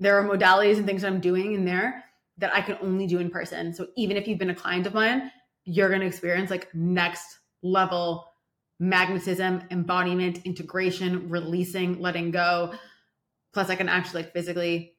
There 0.00 0.18
are 0.18 0.28
modalities 0.28 0.76
and 0.76 0.86
things 0.86 1.04
I'm 1.04 1.20
doing 1.20 1.54
in 1.54 1.64
there 1.64 2.04
that 2.38 2.54
I 2.54 2.60
can 2.60 2.76
only 2.82 3.06
do 3.06 3.18
in 3.18 3.30
person. 3.30 3.72
So 3.72 3.86
even 3.96 4.16
if 4.16 4.28
you've 4.28 4.38
been 4.38 4.50
a 4.50 4.54
client 4.54 4.86
of 4.86 4.92
mine, 4.92 5.30
you're 5.64 5.88
going 5.88 6.02
to 6.02 6.06
experience 6.06 6.50
like 6.50 6.74
next 6.74 7.38
level 7.62 8.26
magnetism, 8.78 9.62
embodiment, 9.70 10.40
integration, 10.44 11.30
releasing, 11.30 12.00
letting 12.00 12.30
go. 12.30 12.74
Plus, 13.52 13.70
I 13.70 13.76
can 13.76 13.88
actually 13.88 14.24
like 14.24 14.32
physically 14.32 14.92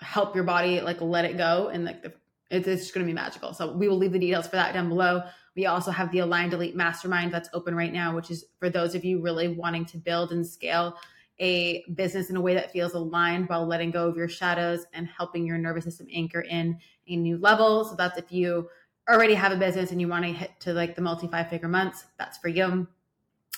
help 0.00 0.34
your 0.34 0.44
body 0.44 0.80
like 0.80 1.00
let 1.00 1.24
it 1.24 1.36
go 1.36 1.68
and 1.68 1.84
like 1.84 2.02
the, 2.02 2.12
it's, 2.50 2.68
it's 2.68 2.82
just 2.82 2.94
going 2.94 3.04
to 3.04 3.10
be 3.10 3.14
magical. 3.14 3.52
So 3.54 3.72
we 3.72 3.88
will 3.88 3.96
leave 3.96 4.12
the 4.12 4.18
details 4.18 4.46
for 4.46 4.56
that 4.56 4.74
down 4.74 4.88
below. 4.88 5.22
We 5.56 5.66
also 5.66 5.90
have 5.90 6.10
the 6.10 6.18
Aligned 6.20 6.52
Elite 6.52 6.76
Mastermind 6.76 7.32
that's 7.32 7.48
open 7.52 7.74
right 7.74 7.92
now, 7.92 8.14
which 8.14 8.30
is 8.30 8.46
for 8.58 8.68
those 8.68 8.94
of 8.94 9.04
you 9.04 9.20
really 9.20 9.48
wanting 9.48 9.84
to 9.86 9.98
build 9.98 10.32
and 10.32 10.46
scale 10.46 10.96
a 11.40 11.84
business 11.94 12.30
in 12.30 12.36
a 12.36 12.40
way 12.40 12.54
that 12.54 12.70
feels 12.70 12.94
aligned 12.94 13.48
while 13.48 13.66
letting 13.66 13.90
go 13.90 14.08
of 14.08 14.16
your 14.16 14.28
shadows 14.28 14.86
and 14.92 15.08
helping 15.08 15.46
your 15.46 15.58
nervous 15.58 15.84
system 15.84 16.06
anchor 16.12 16.42
in 16.42 16.78
a 17.08 17.16
new 17.16 17.36
level. 17.38 17.84
So 17.84 17.96
that's 17.96 18.18
if 18.18 18.30
you 18.30 18.68
already 19.08 19.34
have 19.34 19.52
a 19.52 19.56
business 19.56 19.90
and 19.90 20.00
you 20.00 20.08
want 20.08 20.24
to 20.24 20.32
hit 20.32 20.52
to 20.60 20.72
like 20.72 20.94
the 20.94 21.02
multi 21.02 21.26
five 21.26 21.50
figure 21.50 21.68
months, 21.68 22.04
that's 22.18 22.38
for 22.38 22.48
you. 22.48 22.86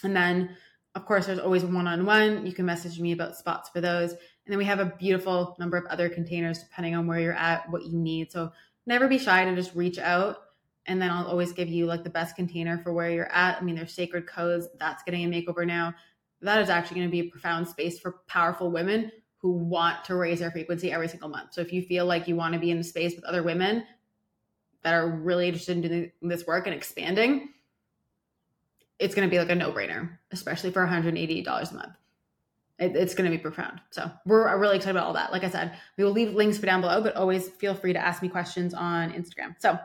And 0.02 0.16
then, 0.16 0.56
of 0.94 1.06
course, 1.06 1.26
there's 1.26 1.38
always 1.38 1.64
one 1.64 1.86
on 1.86 2.06
one. 2.06 2.46
You 2.46 2.52
can 2.52 2.66
message 2.66 2.98
me 2.98 3.12
about 3.12 3.36
spots 3.36 3.68
for 3.68 3.80
those. 3.80 4.12
And 4.12 4.52
then 4.52 4.58
we 4.58 4.64
have 4.64 4.80
a 4.80 4.86
beautiful 4.98 5.56
number 5.58 5.76
of 5.76 5.86
other 5.86 6.08
containers 6.08 6.62
depending 6.62 6.94
on 6.94 7.06
where 7.06 7.20
you're 7.20 7.34
at, 7.34 7.70
what 7.70 7.84
you 7.84 7.98
need. 7.98 8.32
So 8.32 8.52
never 8.86 9.08
be 9.08 9.18
shy 9.18 9.44
to 9.44 9.54
just 9.54 9.74
reach 9.74 9.98
out. 9.98 10.38
And 10.86 11.00
then 11.00 11.10
I'll 11.10 11.26
always 11.26 11.52
give 11.52 11.68
you 11.68 11.86
like 11.86 12.04
the 12.04 12.10
best 12.10 12.36
container 12.36 12.78
for 12.78 12.92
where 12.92 13.10
you're 13.10 13.32
at. 13.32 13.58
I 13.60 13.64
mean, 13.64 13.76
there's 13.76 13.92
sacred 13.92 14.26
codes 14.26 14.68
that's 14.78 15.02
getting 15.02 15.24
a 15.24 15.28
makeover 15.28 15.66
now. 15.66 15.94
That 16.42 16.60
is 16.60 16.70
actually 16.70 16.96
going 16.96 17.08
to 17.08 17.12
be 17.12 17.20
a 17.20 17.30
profound 17.30 17.66
space 17.66 17.98
for 17.98 18.20
powerful 18.28 18.70
women 18.70 19.10
who 19.38 19.52
want 19.52 20.04
to 20.04 20.14
raise 20.14 20.40
their 20.40 20.50
frequency 20.50 20.92
every 20.92 21.08
single 21.08 21.28
month. 21.28 21.54
So 21.54 21.60
if 21.60 21.72
you 21.72 21.82
feel 21.82 22.06
like 22.06 22.28
you 22.28 22.36
want 22.36 22.54
to 22.54 22.60
be 22.60 22.70
in 22.70 22.78
a 22.78 22.84
space 22.84 23.14
with 23.14 23.24
other 23.24 23.42
women 23.42 23.84
that 24.82 24.94
are 24.94 25.08
really 25.08 25.48
interested 25.48 25.76
in 25.76 25.82
doing 25.82 26.12
this 26.22 26.46
work 26.46 26.66
and 26.66 26.74
expanding, 26.74 27.48
it's 28.98 29.14
going 29.14 29.28
to 29.28 29.30
be 29.30 29.38
like 29.38 29.50
a 29.50 29.54
no 29.54 29.72
brainer, 29.72 30.18
especially 30.30 30.70
for 30.70 30.86
$180 30.86 31.46
a 31.46 31.74
month. 31.74 31.92
It, 32.78 32.94
it's 32.94 33.14
going 33.14 33.30
to 33.30 33.34
be 33.34 33.40
profound. 33.40 33.80
So 33.90 34.10
we're 34.26 34.58
really 34.58 34.76
excited 34.76 34.96
about 34.96 35.06
all 35.06 35.14
that. 35.14 35.32
Like 35.32 35.44
I 35.44 35.50
said, 35.50 35.76
we 35.96 36.04
will 36.04 36.12
leave 36.12 36.34
links 36.34 36.58
for 36.58 36.66
down 36.66 36.82
below, 36.82 37.02
but 37.02 37.16
always 37.16 37.48
feel 37.48 37.74
free 37.74 37.94
to 37.94 37.98
ask 37.98 38.22
me 38.22 38.28
questions 38.28 38.74
on 38.74 39.12
Instagram. 39.12 39.54
So 39.58 39.78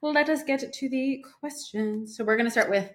let 0.00 0.28
us 0.28 0.42
get 0.42 0.72
to 0.72 0.88
the 0.88 1.24
questions. 1.40 2.16
So 2.16 2.24
we're 2.24 2.36
going 2.36 2.46
to 2.46 2.50
start 2.50 2.70
with 2.70 2.90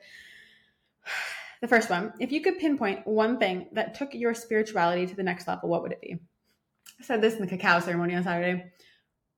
the 1.61 1.67
first 1.67 1.89
one. 1.89 2.13
If 2.19 2.31
you 2.31 2.41
could 2.41 2.57
pinpoint 2.57 3.05
one 3.05 3.37
thing 3.37 3.67
that 3.73 3.93
took 3.93 4.13
your 4.13 4.33
spirituality 4.33 5.05
to 5.05 5.15
the 5.15 5.23
next 5.23 5.47
level, 5.47 5.69
what 5.69 5.83
would 5.83 5.91
it 5.91 6.01
be? 6.01 6.17
I 6.99 7.03
said 7.03 7.21
this 7.21 7.35
in 7.35 7.41
the 7.41 7.47
cacao 7.47 7.79
ceremony 7.79 8.15
on 8.15 8.23
Saturday. 8.23 8.71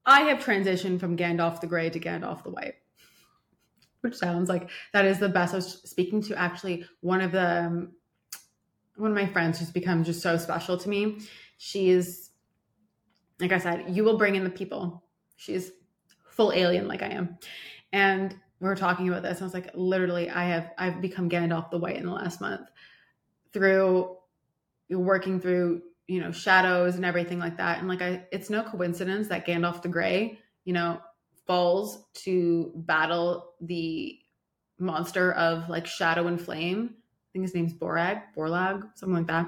I 0.06 0.22
have 0.22 0.40
transitioned 0.40 1.00
from 1.00 1.18
Gandalf 1.18 1.60
the 1.60 1.68
Grey 1.68 1.90
to 1.90 2.00
Gandalf 2.00 2.44
the 2.44 2.52
White, 2.52 2.76
which 4.02 4.16
sounds 4.16 4.50
like 4.50 4.70
that 4.94 5.06
is 5.06 5.20
the 5.20 5.30
best. 5.30 5.54
I 5.54 5.58
was 5.58 5.82
speaking 5.84 6.22
to 6.24 6.40
actually 6.40 6.86
one 7.02 7.22
of 7.22 7.32
the 7.32 7.66
um, 7.66 7.92
one 9.00 9.12
of 9.12 9.16
my 9.16 9.28
friends 9.28 9.60
who's 9.60 9.72
become 9.72 10.04
just 10.04 10.22
so 10.22 10.38
special 10.38 10.78
to 10.78 10.90
me. 10.90 11.20
She's 11.58 12.30
like 13.40 13.52
I 13.52 13.58
said, 13.58 13.86
you 13.90 14.04
will 14.04 14.18
bring 14.18 14.36
in 14.36 14.44
the 14.44 14.50
people. 14.50 15.04
She's 15.38 15.72
full 16.32 16.52
alien 16.52 16.88
like 16.88 17.02
I 17.02 17.10
am, 17.10 17.38
and 17.94 18.36
we 18.60 18.68
were 18.68 18.76
talking 18.76 19.08
about 19.08 19.24
this. 19.24 19.42
I 19.42 19.46
was 19.46 19.54
like, 19.54 19.72
literally, 19.74 20.30
I 20.30 20.46
have 20.46 20.72
I've 20.78 21.02
become 21.02 21.30
Gandalf 21.30 21.72
the 21.72 21.78
White 21.78 21.98
in 21.98 22.06
the 22.06 22.12
last 22.12 22.42
month 22.42 22.68
through 23.54 24.18
working 24.90 25.40
through 25.40 25.82
you 26.08 26.20
know 26.20 26.32
shadows 26.32 26.96
and 26.96 27.06
everything 27.06 27.40
like 27.40 27.58
that 27.58 27.78
and 27.78 27.88
like 27.88 28.02
i 28.02 28.26
it's 28.32 28.50
no 28.50 28.64
coincidence 28.64 29.28
that 29.28 29.46
gandalf 29.46 29.82
the 29.82 29.88
gray 29.88 30.40
you 30.66 30.74
know 30.74 31.00
falls 31.46 32.06
to 32.14 32.72
battle 32.76 33.54
the 33.62 34.18
monster 34.80 35.32
of 35.34 35.70
like 35.70 35.86
shadow 35.86 36.28
and 36.28 36.42
flame 36.42 36.96
i 37.30 37.34
think 37.34 37.44
his 37.44 37.56
name's 37.56 37.74
borag 37.74 38.22
borlag 38.36 38.84
something 38.96 39.18
like 39.18 39.28
that 39.28 39.48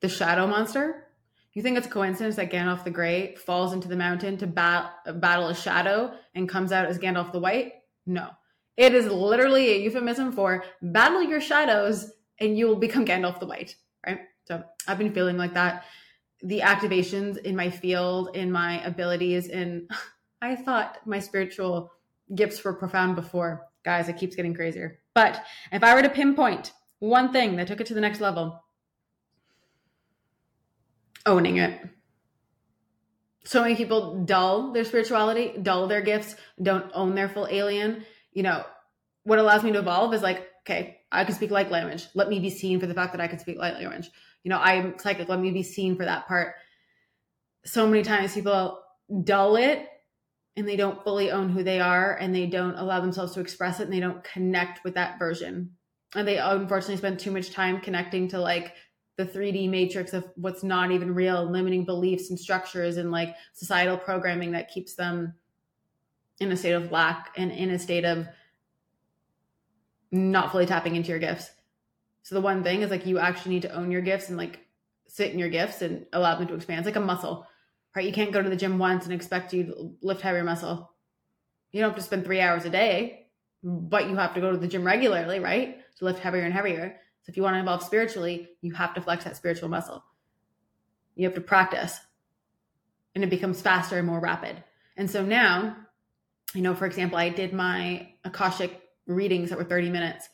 the 0.00 0.08
shadow 0.08 0.46
monster 0.46 1.04
you 1.52 1.62
think 1.62 1.78
it's 1.78 1.86
a 1.86 1.90
coincidence 1.90 2.36
that 2.36 2.50
gandalf 2.50 2.84
the 2.84 2.90
gray 2.90 3.34
falls 3.34 3.72
into 3.72 3.88
the 3.88 3.96
mountain 3.96 4.36
to 4.36 4.46
bat- 4.46 4.92
battle 5.20 5.48
a 5.48 5.54
shadow 5.54 6.12
and 6.34 6.48
comes 6.48 6.72
out 6.72 6.86
as 6.86 6.98
gandalf 6.98 7.32
the 7.32 7.40
white 7.40 7.72
no 8.06 8.28
it 8.76 8.94
is 8.94 9.06
literally 9.06 9.72
a 9.72 9.78
euphemism 9.78 10.32
for 10.32 10.64
battle 10.82 11.22
your 11.22 11.40
shadows 11.40 12.12
and 12.40 12.58
you 12.58 12.66
will 12.66 12.76
become 12.76 13.06
gandalf 13.06 13.40
the 13.40 13.46
white 13.46 13.76
right 14.06 14.20
so 14.46 14.62
I've 14.86 14.98
been 14.98 15.12
feeling 15.12 15.36
like 15.36 15.54
that. 15.54 15.84
The 16.42 16.60
activations 16.60 17.38
in 17.38 17.56
my 17.56 17.70
field, 17.70 18.36
in 18.36 18.50
my 18.50 18.82
abilities, 18.84 19.48
in 19.48 19.88
I 20.42 20.54
thought 20.54 20.98
my 21.06 21.18
spiritual 21.18 21.90
gifts 22.34 22.62
were 22.62 22.74
profound 22.74 23.16
before. 23.16 23.66
Guys, 23.84 24.08
it 24.08 24.18
keeps 24.18 24.36
getting 24.36 24.54
crazier. 24.54 25.00
But 25.14 25.42
if 25.72 25.82
I 25.82 25.94
were 25.94 26.02
to 26.02 26.08
pinpoint 26.08 26.72
one 26.98 27.32
thing 27.32 27.56
that 27.56 27.66
took 27.66 27.80
it 27.80 27.86
to 27.88 27.94
the 27.94 28.00
next 28.00 28.20
level, 28.20 28.62
owning 31.24 31.58
it. 31.58 31.80
So 33.44 33.62
many 33.62 33.76
people 33.76 34.24
dull 34.24 34.72
their 34.72 34.84
spirituality, 34.84 35.54
dull 35.62 35.86
their 35.86 36.02
gifts, 36.02 36.34
don't 36.60 36.90
own 36.94 37.14
their 37.14 37.28
full 37.28 37.46
alien. 37.48 38.04
You 38.32 38.42
know, 38.42 38.64
what 39.22 39.38
allows 39.38 39.62
me 39.62 39.72
to 39.72 39.78
evolve 39.78 40.14
is 40.14 40.22
like, 40.22 40.48
okay, 40.62 41.00
I 41.12 41.24
can 41.24 41.34
speak 41.34 41.50
light 41.50 41.70
language. 41.70 42.06
Let 42.14 42.28
me 42.28 42.40
be 42.40 42.50
seen 42.50 42.80
for 42.80 42.86
the 42.86 42.94
fact 42.94 43.12
that 43.12 43.20
I 43.20 43.28
can 43.28 43.38
speak 43.38 43.58
light 43.58 43.74
language 43.74 44.10
you 44.46 44.50
know, 44.50 44.60
I'm 44.60 44.96
psychic. 44.96 45.28
Let 45.28 45.40
me 45.40 45.50
be 45.50 45.64
seen 45.64 45.96
for 45.96 46.04
that 46.04 46.28
part. 46.28 46.54
So 47.64 47.84
many 47.84 48.04
times 48.04 48.32
people 48.32 48.80
dull 49.24 49.56
it 49.56 49.88
and 50.56 50.68
they 50.68 50.76
don't 50.76 51.02
fully 51.02 51.32
own 51.32 51.48
who 51.48 51.64
they 51.64 51.80
are 51.80 52.14
and 52.14 52.32
they 52.32 52.46
don't 52.46 52.76
allow 52.76 53.00
themselves 53.00 53.34
to 53.34 53.40
express 53.40 53.80
it 53.80 53.84
and 53.84 53.92
they 53.92 53.98
don't 53.98 54.22
connect 54.22 54.84
with 54.84 54.94
that 54.94 55.18
version. 55.18 55.72
And 56.14 56.26
they 56.26 56.38
unfortunately 56.38 56.96
spend 56.96 57.18
too 57.18 57.30
much 57.30 57.50
time 57.50 57.80
connecting 57.80 58.28
to 58.28 58.40
like 58.40 58.74
the 59.16 59.24
3D 59.24 59.68
matrix 59.68 60.12
of 60.12 60.24
what's 60.36 60.62
not 60.62 60.90
even 60.90 61.14
real, 61.14 61.44
limiting 61.44 61.84
beliefs 61.84 62.30
and 62.30 62.38
structures 62.38 62.96
and 62.96 63.10
like 63.10 63.34
societal 63.54 63.96
programming 63.96 64.52
that 64.52 64.70
keeps 64.70 64.94
them 64.94 65.34
in 66.38 66.52
a 66.52 66.56
state 66.56 66.72
of 66.72 66.92
lack 66.92 67.32
and 67.36 67.50
in 67.50 67.70
a 67.70 67.78
state 67.78 68.04
of 68.04 68.28
not 70.12 70.52
fully 70.52 70.66
tapping 70.66 70.96
into 70.96 71.08
your 71.08 71.18
gifts. 71.18 71.50
So 72.22 72.34
the 72.34 72.40
one 72.40 72.62
thing 72.62 72.82
is 72.82 72.90
like 72.90 73.06
you 73.06 73.18
actually 73.18 73.54
need 73.54 73.62
to 73.62 73.74
own 73.74 73.90
your 73.90 74.02
gifts 74.02 74.28
and 74.28 74.36
like 74.36 74.60
sit 75.06 75.32
in 75.32 75.38
your 75.38 75.48
gifts 75.48 75.82
and 75.82 76.06
allow 76.12 76.36
them 76.36 76.48
to 76.48 76.54
expand. 76.54 76.80
It's 76.80 76.86
like 76.86 76.96
a 76.96 77.00
muscle, 77.00 77.46
right? 77.94 78.04
You 78.04 78.12
can't 78.12 78.32
go 78.32 78.42
to 78.42 78.50
the 78.50 78.56
gym 78.56 78.78
once 78.78 79.04
and 79.04 79.14
expect 79.14 79.52
you 79.54 79.64
to 79.64 79.94
lift 80.02 80.20
heavier 80.20 80.44
muscle. 80.44 80.90
You 81.72 81.80
don't 81.80 81.90
have 81.90 81.98
to 81.98 82.04
spend 82.04 82.24
three 82.24 82.40
hours 82.40 82.64
a 82.64 82.70
day, 82.70 83.28
but 83.62 84.08
you 84.08 84.16
have 84.16 84.34
to 84.34 84.40
go 84.40 84.50
to 84.50 84.58
the 84.58 84.68
gym 84.68 84.84
regularly, 84.84 85.38
right? 85.38 85.78
To 85.98 86.04
lift 86.04 86.18
heavier 86.18 86.42
and 86.42 86.52
heavier. 86.52 86.96
So 87.22 87.30
if 87.30 87.36
you 87.36 87.42
want 87.42 87.56
to 87.56 87.60
evolve 87.60 87.82
spiritually, 87.82 88.50
you 88.60 88.72
have 88.74 88.94
to 88.94 89.00
flex 89.00 89.24
that 89.24 89.36
spiritual 89.36 89.68
muscle. 89.68 90.04
You 91.14 91.24
have 91.24 91.34
to 91.34 91.40
practice 91.40 91.98
and 93.16 93.24
it 93.24 93.30
becomes 93.30 93.62
faster 93.62 93.96
and 93.96 94.06
more 94.06 94.20
rapid. 94.20 94.62
And 94.96 95.10
so 95.10 95.24
now, 95.24 95.74
you 96.54 96.60
know, 96.60 96.74
for 96.74 96.84
example, 96.84 97.16
I 97.16 97.30
did 97.30 97.54
my 97.54 98.10
Akashic 98.24 98.78
readings 99.06 99.48
that 99.48 99.58
were 99.58 99.64
30 99.64 99.88
minutes. 99.88 100.28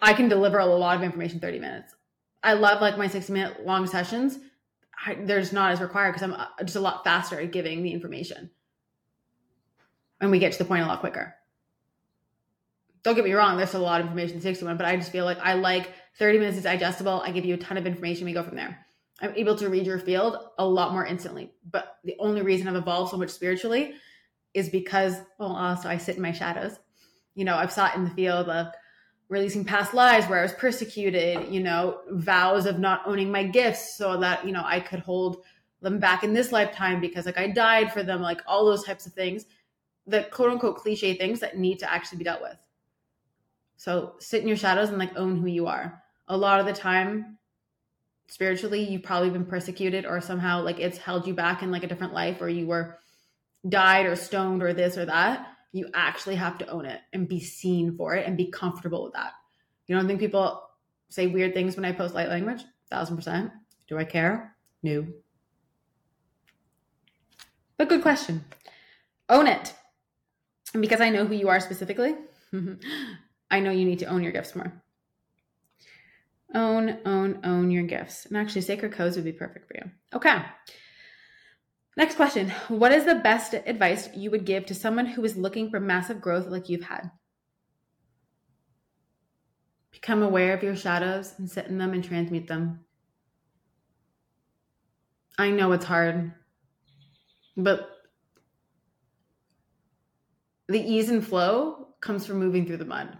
I 0.00 0.12
can 0.12 0.28
deliver 0.28 0.58
a 0.58 0.66
lot 0.66 0.96
of 0.96 1.04
information 1.04 1.38
30 1.38 1.60
minutes. 1.60 1.94
I 2.42 2.54
love 2.54 2.80
like 2.80 2.98
my 2.98 3.06
60 3.06 3.32
minute 3.32 3.64
long 3.64 3.86
sessions. 3.86 4.40
I, 5.06 5.14
there's 5.14 5.52
not 5.52 5.70
as 5.70 5.80
required 5.80 6.12
because 6.12 6.24
I'm 6.24 6.34
uh, 6.34 6.46
just 6.64 6.76
a 6.76 6.80
lot 6.80 7.04
faster 7.04 7.40
at 7.40 7.52
giving 7.52 7.84
the 7.84 7.92
information. 7.92 8.50
And 10.20 10.32
we 10.32 10.40
get 10.40 10.52
to 10.52 10.58
the 10.58 10.64
point 10.64 10.82
a 10.82 10.86
lot 10.86 11.00
quicker. 11.00 11.36
Don't 13.02 13.14
get 13.14 13.24
me 13.24 13.32
wrong, 13.32 13.56
there's 13.56 13.74
a 13.74 13.78
lot 13.78 14.00
of 14.00 14.06
information 14.06 14.36
in 14.36 14.42
61, 14.42 14.76
but 14.76 14.86
I 14.86 14.96
just 14.96 15.10
feel 15.10 15.24
like 15.24 15.38
I 15.38 15.54
like 15.54 15.92
30 16.18 16.38
minutes 16.38 16.58
is 16.58 16.64
digestible. 16.64 17.22
I 17.24 17.30
give 17.30 17.44
you 17.44 17.54
a 17.54 17.58
ton 17.58 17.78
of 17.78 17.86
information. 17.86 18.26
We 18.26 18.32
go 18.32 18.42
from 18.42 18.56
there. 18.56 18.86
I'm 19.22 19.34
able 19.36 19.56
to 19.56 19.68
read 19.68 19.86
your 19.86 19.98
field 19.98 20.36
a 20.58 20.66
lot 20.66 20.92
more 20.92 21.06
instantly. 21.06 21.52
But 21.70 21.96
the 22.04 22.16
only 22.18 22.42
reason 22.42 22.68
I've 22.68 22.76
evolved 22.76 23.10
so 23.10 23.16
much 23.16 23.30
spiritually 23.30 23.94
is 24.54 24.68
because, 24.68 25.16
well, 25.38 25.54
also 25.54 25.88
I 25.88 25.98
sit 25.98 26.16
in 26.16 26.22
my 26.22 26.32
shadows. 26.32 26.78
You 27.34 27.44
know, 27.44 27.56
I've 27.56 27.72
sat 27.72 27.96
in 27.96 28.04
the 28.04 28.10
field 28.10 28.48
of 28.48 28.68
releasing 29.28 29.64
past 29.64 29.94
lives 29.94 30.26
where 30.26 30.40
I 30.40 30.42
was 30.42 30.52
persecuted, 30.52 31.52
you 31.52 31.62
know, 31.62 32.00
vows 32.10 32.66
of 32.66 32.78
not 32.78 33.02
owning 33.06 33.30
my 33.30 33.44
gifts 33.44 33.96
so 33.96 34.18
that, 34.20 34.44
you 34.44 34.52
know, 34.52 34.62
I 34.64 34.80
could 34.80 35.00
hold 35.00 35.44
them 35.80 35.98
back 35.98 36.24
in 36.24 36.34
this 36.34 36.52
lifetime 36.52 37.00
because 37.00 37.26
like 37.26 37.38
I 37.38 37.46
died 37.46 37.92
for 37.92 38.02
them, 38.02 38.20
like 38.20 38.42
all 38.46 38.66
those 38.66 38.84
types 38.84 39.06
of 39.06 39.12
things, 39.12 39.46
the 40.06 40.24
quote 40.24 40.50
unquote 40.50 40.76
cliche 40.76 41.14
things 41.14 41.40
that 41.40 41.56
need 41.56 41.78
to 41.78 41.90
actually 41.90 42.18
be 42.18 42.24
dealt 42.24 42.42
with. 42.42 42.58
So 43.80 44.16
sit 44.18 44.42
in 44.42 44.46
your 44.46 44.58
shadows 44.58 44.90
and 44.90 44.98
like 44.98 45.16
own 45.16 45.38
who 45.38 45.46
you 45.46 45.66
are. 45.66 46.02
A 46.28 46.36
lot 46.36 46.60
of 46.60 46.66
the 46.66 46.72
time, 46.74 47.38
spiritually, 48.26 48.82
you've 48.82 49.02
probably 49.02 49.30
been 49.30 49.46
persecuted 49.46 50.04
or 50.04 50.20
somehow 50.20 50.60
like 50.60 50.78
it's 50.78 50.98
held 50.98 51.26
you 51.26 51.32
back 51.32 51.62
in 51.62 51.70
like 51.70 51.82
a 51.82 51.86
different 51.86 52.12
life 52.12 52.42
or 52.42 52.50
you 52.50 52.66
were 52.66 52.98
died 53.66 54.04
or 54.04 54.16
stoned 54.16 54.62
or 54.62 54.74
this 54.74 54.98
or 54.98 55.06
that 55.06 55.46
you 55.72 55.88
actually 55.94 56.34
have 56.34 56.58
to 56.58 56.66
own 56.66 56.84
it 56.84 57.00
and 57.14 57.26
be 57.26 57.40
seen 57.40 57.96
for 57.96 58.14
it 58.14 58.26
and 58.26 58.36
be 58.36 58.50
comfortable 58.50 59.02
with 59.02 59.14
that. 59.14 59.32
You 59.86 59.96
don't 59.96 60.06
think 60.06 60.20
people 60.20 60.62
say 61.08 61.26
weird 61.26 61.54
things 61.54 61.74
when 61.74 61.86
I 61.86 61.92
post 61.92 62.14
light 62.14 62.28
language? 62.28 62.60
Thousand 62.90 63.16
percent. 63.16 63.50
Do 63.88 63.96
I 63.96 64.04
care? 64.04 64.56
No. 64.82 65.06
But 67.78 67.88
good 67.88 68.02
question. 68.02 68.44
Own 69.30 69.46
it. 69.46 69.72
And 70.74 70.82
because 70.82 71.00
I 71.00 71.08
know 71.08 71.24
who 71.24 71.34
you 71.34 71.48
are 71.48 71.60
specifically, 71.60 72.14
I 73.50 73.60
know 73.60 73.70
you 73.70 73.84
need 73.84 73.98
to 74.00 74.06
own 74.06 74.22
your 74.22 74.32
gifts 74.32 74.54
more. 74.54 74.72
Own, 76.54 76.98
own, 77.04 77.40
own 77.44 77.70
your 77.70 77.84
gifts. 77.84 78.26
And 78.26 78.36
actually, 78.36 78.62
sacred 78.62 78.92
codes 78.92 79.16
would 79.16 79.24
be 79.24 79.32
perfect 79.32 79.68
for 79.68 79.74
you. 79.76 79.90
Okay. 80.14 80.42
Next 81.96 82.16
question 82.16 82.50
What 82.68 82.92
is 82.92 83.04
the 83.04 83.16
best 83.16 83.54
advice 83.54 84.08
you 84.14 84.30
would 84.30 84.44
give 84.44 84.66
to 84.66 84.74
someone 84.74 85.06
who 85.06 85.24
is 85.24 85.36
looking 85.36 85.70
for 85.70 85.80
massive 85.80 86.20
growth 86.20 86.46
like 86.46 86.68
you've 86.68 86.84
had? 86.84 87.10
Become 89.92 90.22
aware 90.22 90.54
of 90.54 90.62
your 90.62 90.76
shadows 90.76 91.34
and 91.38 91.50
sit 91.50 91.66
in 91.66 91.78
them 91.78 91.92
and 91.92 92.02
transmute 92.02 92.46
them. 92.46 92.80
I 95.38 95.50
know 95.50 95.72
it's 95.72 95.84
hard, 95.84 96.32
but 97.56 97.90
the 100.68 100.80
ease 100.80 101.10
and 101.10 101.26
flow 101.26 101.88
comes 102.00 102.26
from 102.26 102.38
moving 102.38 102.66
through 102.66 102.76
the 102.78 102.84
mud. 102.84 103.16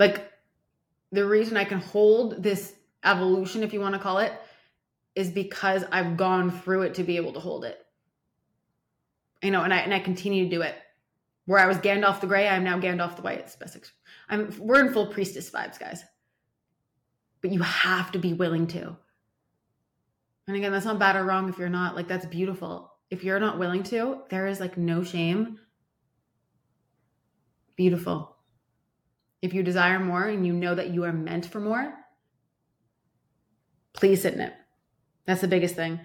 Like 0.00 0.32
the 1.12 1.26
reason 1.26 1.56
I 1.56 1.64
can 1.64 1.78
hold 1.78 2.42
this 2.42 2.72
evolution, 3.04 3.62
if 3.62 3.72
you 3.72 3.80
want 3.80 3.94
to 3.94 4.00
call 4.00 4.18
it, 4.18 4.32
is 5.14 5.30
because 5.30 5.84
I've 5.92 6.16
gone 6.16 6.50
through 6.50 6.82
it 6.82 6.94
to 6.94 7.04
be 7.04 7.18
able 7.18 7.34
to 7.34 7.40
hold 7.40 7.64
it. 7.64 7.78
You 9.42 9.50
know, 9.50 9.62
and 9.62 9.72
I 9.72 9.78
and 9.78 9.92
I 9.92 10.00
continue 10.00 10.44
to 10.44 10.50
do 10.50 10.62
it. 10.62 10.74
Where 11.44 11.58
I 11.58 11.66
was 11.66 11.78
Gandalf 11.78 12.20
the 12.20 12.26
Grey, 12.26 12.48
I'm 12.48 12.64
now 12.64 12.80
Gandalf 12.80 13.16
the 13.16 13.22
White. 13.22 13.40
It's. 13.40 13.92
I'm 14.28 14.54
we're 14.58 14.86
in 14.86 14.92
full 14.92 15.08
priestess 15.08 15.50
vibes, 15.50 15.78
guys. 15.78 16.02
But 17.42 17.52
you 17.52 17.60
have 17.60 18.12
to 18.12 18.18
be 18.18 18.32
willing 18.32 18.66
to. 18.68 18.96
And 20.46 20.56
again, 20.56 20.72
that's 20.72 20.84
not 20.84 20.98
bad 20.98 21.16
or 21.16 21.24
wrong 21.24 21.48
if 21.48 21.58
you're 21.58 21.68
not. 21.68 21.94
Like 21.94 22.08
that's 22.08 22.26
beautiful. 22.26 22.92
If 23.10 23.22
you're 23.22 23.40
not 23.40 23.58
willing 23.58 23.82
to, 23.84 24.22
there 24.30 24.46
is 24.46 24.60
like 24.60 24.78
no 24.78 25.02
shame. 25.02 25.58
Beautiful. 27.76 28.36
If 29.42 29.54
you 29.54 29.62
desire 29.62 29.98
more 29.98 30.24
and 30.24 30.46
you 30.46 30.52
know 30.52 30.74
that 30.74 30.90
you 30.90 31.04
are 31.04 31.12
meant 31.12 31.46
for 31.46 31.60
more, 31.60 31.94
please 33.92 34.22
sit 34.22 34.34
in 34.34 34.40
it. 34.40 34.52
That's 35.26 35.40
the 35.40 35.48
biggest 35.48 35.74
thing. 35.74 36.00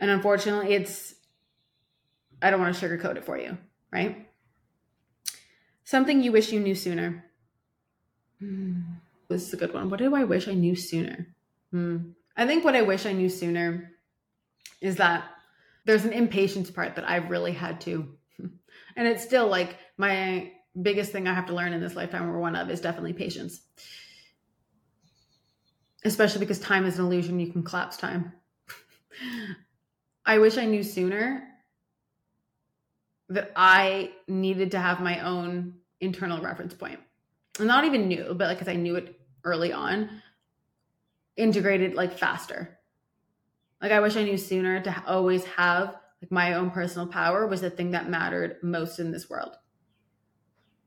And 0.00 0.10
unfortunately, 0.10 0.74
it's, 0.74 1.14
I 2.42 2.50
don't 2.50 2.60
want 2.60 2.76
to 2.76 2.86
sugarcoat 2.88 3.16
it 3.16 3.24
for 3.24 3.38
you, 3.38 3.56
right? 3.92 4.28
Something 5.84 6.22
you 6.22 6.32
wish 6.32 6.52
you 6.52 6.60
knew 6.60 6.74
sooner. 6.74 7.24
Hmm. 8.40 8.80
This 9.28 9.48
is 9.48 9.54
a 9.54 9.56
good 9.56 9.72
one. 9.72 9.90
What 9.90 9.98
do 9.98 10.14
I 10.14 10.24
wish 10.24 10.48
I 10.48 10.54
knew 10.54 10.76
sooner? 10.76 11.28
Hmm. 11.70 12.10
I 12.36 12.46
think 12.46 12.64
what 12.64 12.76
I 12.76 12.82
wish 12.82 13.06
I 13.06 13.12
knew 13.12 13.28
sooner 13.28 13.92
is 14.80 14.96
that 14.96 15.24
there's 15.84 16.04
an 16.04 16.12
impatience 16.12 16.70
part 16.70 16.96
that 16.96 17.08
I've 17.08 17.30
really 17.30 17.52
had 17.52 17.80
to. 17.82 18.08
And 18.96 19.08
it's 19.08 19.24
still 19.24 19.48
like 19.48 19.76
my 19.96 20.52
biggest 20.80 21.12
thing 21.12 21.28
I 21.28 21.34
have 21.34 21.46
to 21.46 21.54
learn 21.54 21.72
in 21.72 21.80
this 21.80 21.96
lifetime, 21.96 22.28
or 22.28 22.38
one 22.38 22.56
of, 22.56 22.70
is 22.70 22.80
definitely 22.80 23.12
patience. 23.12 23.60
Especially 26.04 26.40
because 26.40 26.58
time 26.58 26.84
is 26.84 26.98
an 26.98 27.06
illusion, 27.06 27.40
you 27.40 27.50
can 27.50 27.62
collapse 27.62 27.96
time. 27.96 28.32
I 30.26 30.38
wish 30.38 30.58
I 30.58 30.64
knew 30.64 30.82
sooner 30.82 31.48
that 33.28 33.52
I 33.56 34.12
needed 34.28 34.72
to 34.72 34.78
have 34.78 35.00
my 35.00 35.20
own 35.20 35.74
internal 36.00 36.42
reference 36.42 36.74
point. 36.74 37.00
And 37.58 37.68
not 37.68 37.84
even 37.84 38.08
new, 38.08 38.34
but 38.34 38.48
like 38.48 38.58
because 38.58 38.72
I 38.72 38.76
knew 38.76 38.96
it 38.96 39.18
early 39.44 39.72
on, 39.72 40.10
integrated 41.36 41.94
like 41.94 42.18
faster. 42.18 42.78
Like 43.80 43.92
I 43.92 44.00
wish 44.00 44.16
I 44.16 44.24
knew 44.24 44.36
sooner 44.36 44.80
to 44.80 45.02
always 45.06 45.44
have 45.44 45.96
like 46.22 46.30
my 46.30 46.54
own 46.54 46.70
personal 46.70 47.06
power 47.06 47.46
was 47.46 47.60
the 47.60 47.70
thing 47.70 47.90
that 47.92 48.08
mattered 48.08 48.56
most 48.62 48.98
in 48.98 49.10
this 49.10 49.28
world. 49.28 49.56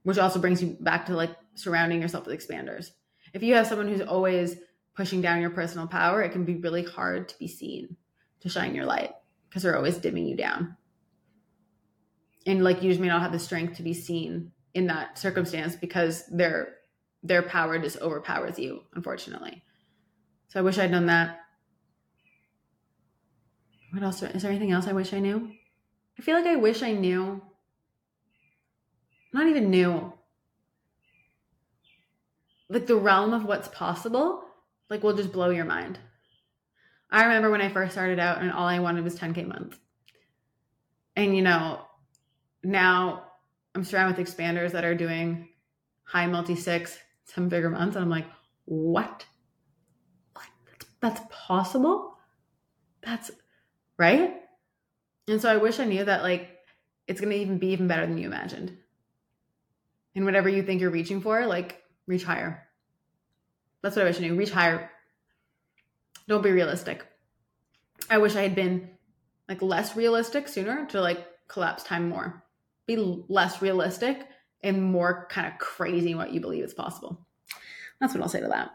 Which 0.08 0.20
also 0.20 0.40
brings 0.40 0.64
you 0.64 0.78
back 0.80 1.08
to 1.08 1.18
like 1.18 1.36
surrounding 1.56 2.02
yourself 2.02 2.26
with 2.26 2.40
expanders. 2.40 2.92
If 3.34 3.44
you 3.44 3.56
have 3.56 3.68
someone 3.68 3.90
who's 3.90 4.00
always 4.00 4.56
pushing 4.96 5.20
down 5.20 5.42
your 5.42 5.50
personal 5.50 5.86
power, 5.86 6.22
it 6.22 6.32
can 6.32 6.46
be 6.46 6.56
really 6.56 6.86
hard 6.86 7.28
to 7.28 7.38
be 7.38 7.50
seen 7.50 7.98
to 8.40 8.48
shine 8.48 8.74
your 8.74 8.86
light 8.86 9.12
because 9.50 9.64
they're 9.64 9.76
always 9.76 9.98
dimming 9.98 10.26
you 10.26 10.38
down. 10.38 10.78
And 12.46 12.64
like 12.64 12.82
you 12.82 12.90
just 12.90 13.02
may 13.02 13.08
not 13.08 13.22
have 13.22 13.34
the 13.34 13.38
strength 13.38 13.76
to 13.76 13.84
be 13.84 13.94
seen 13.94 14.54
in 14.74 14.88
that 14.88 15.18
circumstance 15.20 15.76
because 15.76 16.26
their 16.28 16.76
their 17.22 17.44
power 17.44 17.78
just 17.78 18.00
overpowers 18.00 18.58
you, 18.58 18.84
unfortunately. 18.94 19.62
So 20.48 20.62
I 20.62 20.64
wish 20.64 20.78
I'd 20.78 20.90
known 20.90 21.08
that. 21.08 21.42
What 23.92 24.04
else? 24.04 24.24
Is 24.24 24.42
there 24.42 24.52
anything 24.52 24.72
else 24.72 24.88
I 24.88 24.94
wish 24.94 25.12
I 25.12 25.20
knew? 25.20 25.52
I 26.18 26.22
feel 26.22 26.38
like 26.38 26.46
I 26.46 26.56
wish 26.56 26.82
I 26.82 26.94
knew. 26.94 27.42
Not 29.38 29.50
even 29.50 29.70
new 29.70 30.14
Like 32.70 32.88
the 32.88 32.96
realm 32.96 33.36
of 33.36 33.46
what's 33.46 33.68
possible, 33.68 34.44
like 34.90 35.04
will 35.04 35.16
just 35.16 35.32
blow 35.32 35.52
your 35.52 35.64
mind. 35.64 36.00
I 37.12 37.26
remember 37.26 37.52
when 37.52 37.62
I 37.62 37.70
first 37.70 37.92
started 37.92 38.18
out 38.18 38.42
and 38.42 38.52
all 38.52 38.66
I 38.66 38.80
wanted 38.80 39.04
was 39.04 39.16
10K 39.16 39.44
a 39.44 39.48
month. 39.48 39.78
And, 41.16 41.36
you 41.36 41.44
know, 41.44 41.82
now 42.64 43.26
I'm 43.76 43.84
surrounded 43.84 44.18
with 44.18 44.28
expanders 44.28 44.72
that 44.72 44.84
are 44.84 44.96
doing 44.96 45.50
high 46.04 46.26
multi 46.26 46.56
six, 46.56 46.98
seven 47.26 47.48
figure 47.52 47.70
months. 47.70 47.96
And 47.96 48.04
I'm 48.04 48.10
like, 48.10 48.26
what? 48.66 49.24
What? 50.34 50.48
That's, 50.66 50.86
that's 51.00 51.22
possible? 51.30 52.18
That's 53.04 53.30
right. 53.98 54.34
And 55.28 55.40
so 55.40 55.48
I 55.48 55.58
wish 55.58 55.80
I 55.80 55.86
knew 55.86 56.04
that, 56.04 56.24
like, 56.24 56.58
it's 57.06 57.22
going 57.22 57.32
to 57.32 57.38
even 57.38 57.60
be 57.60 57.68
even 57.68 57.88
better 57.88 58.08
than 58.08 58.18
you 58.18 58.26
imagined. 58.26 58.76
And 60.16 60.26
whatever 60.26 60.50
you 60.50 60.64
think 60.64 60.82
you're 60.82 60.90
reaching 60.90 61.22
for, 61.22 61.46
like, 61.46 61.84
reach 62.08 62.24
higher. 62.24 62.68
That's 63.82 63.96
what 63.96 64.06
I 64.06 64.10
wish 64.10 64.18
I 64.18 64.22
knew. 64.22 64.36
Reach 64.36 64.52
higher, 64.52 64.90
don't 66.28 66.44
be 66.44 66.52
realistic. 66.52 67.06
I 68.10 68.18
wish 68.18 68.36
I 68.36 68.42
had 68.42 68.56
been 68.56 68.90
like 69.48 69.62
less 69.62 69.96
realistic 69.96 70.48
sooner 70.48 70.86
to 70.88 71.02
like 71.02 71.26
collapse 71.48 71.84
time 71.84 72.10
more. 72.10 72.44
Be 72.86 73.24
less 73.28 73.62
realistic 73.62 74.28
and 74.62 74.82
more 74.82 75.28
kind 75.30 75.48
of 75.48 75.58
crazy 75.60 76.16
what 76.16 76.34
you 76.34 76.40
believe 76.40 76.64
is 76.64 76.74
possible. 76.74 77.26
That's 78.00 78.14
what 78.14 78.22
I'll 78.22 78.30
say 78.30 78.42
to 78.42 78.48
that. 78.48 78.72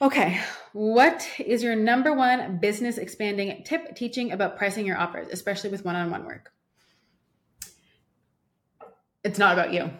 Okay, 0.00 0.40
what 0.72 1.28
is 1.38 1.62
your 1.62 1.74
number 1.74 2.12
one 2.12 2.58
business 2.58 2.98
expanding 2.98 3.64
tip 3.64 3.96
teaching 3.96 4.30
about 4.30 4.56
pricing 4.56 4.86
your 4.86 4.96
offers, 4.96 5.26
especially 5.30 5.70
with 5.70 5.84
one 5.84 5.96
on 5.96 6.10
one 6.10 6.24
work? 6.24 6.52
It's 9.28 9.38
not 9.38 9.52
about 9.52 9.74
you. 9.74 9.90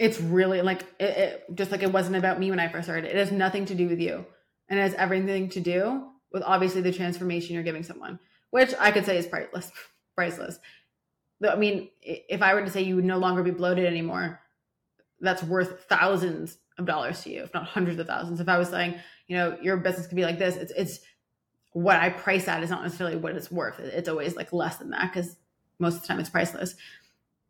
It's 0.00 0.20
really 0.20 0.62
like 0.62 0.82
it, 0.98 1.04
it, 1.04 1.44
just 1.54 1.70
like 1.70 1.84
it 1.84 1.92
wasn't 1.92 2.16
about 2.16 2.40
me 2.40 2.50
when 2.50 2.58
I 2.58 2.66
first 2.66 2.86
started. 2.86 3.04
It 3.04 3.16
has 3.16 3.30
nothing 3.30 3.66
to 3.66 3.74
do 3.74 3.88
with 3.88 4.00
you, 4.00 4.26
and 4.68 4.80
it 4.80 4.82
has 4.82 4.94
everything 4.94 5.48
to 5.50 5.60
do 5.60 6.08
with 6.32 6.42
obviously 6.44 6.80
the 6.80 6.92
transformation 6.92 7.54
you're 7.54 7.62
giving 7.62 7.84
someone, 7.84 8.18
which 8.50 8.74
I 8.80 8.90
could 8.90 9.06
say 9.06 9.16
is 9.16 9.26
priceless. 9.26 9.70
Priceless. 10.16 10.60
I 11.44 11.56
mean, 11.56 11.88
if 12.02 12.40
I 12.40 12.54
were 12.54 12.64
to 12.64 12.70
say 12.70 12.82
you 12.82 12.94
would 12.94 13.04
no 13.04 13.18
longer 13.18 13.42
be 13.42 13.50
bloated 13.50 13.84
anymore, 13.84 14.40
that's 15.20 15.42
worth 15.42 15.86
thousands 15.88 16.56
of 16.78 16.86
dollars 16.86 17.22
to 17.24 17.30
you, 17.30 17.42
if 17.42 17.52
not 17.52 17.64
hundreds 17.64 17.98
of 17.98 18.06
thousands. 18.06 18.40
If 18.40 18.48
I 18.48 18.58
was 18.58 18.68
saying, 18.68 18.94
you 19.26 19.36
know, 19.36 19.58
your 19.60 19.76
business 19.76 20.06
could 20.06 20.14
be 20.14 20.24
like 20.24 20.38
this, 20.38 20.54
it's 20.56 20.72
it's 20.76 21.00
what 21.72 21.96
I 21.96 22.10
price 22.10 22.46
at 22.46 22.62
is 22.62 22.70
not 22.70 22.84
necessarily 22.84 23.16
what 23.16 23.34
it's 23.34 23.50
worth. 23.50 23.80
It's 23.80 24.08
always 24.08 24.36
like 24.36 24.52
less 24.52 24.76
than 24.76 24.90
that 24.90 25.12
because 25.12 25.36
most 25.80 25.96
of 25.96 26.02
the 26.02 26.08
time 26.08 26.20
it's 26.20 26.30
priceless. 26.30 26.76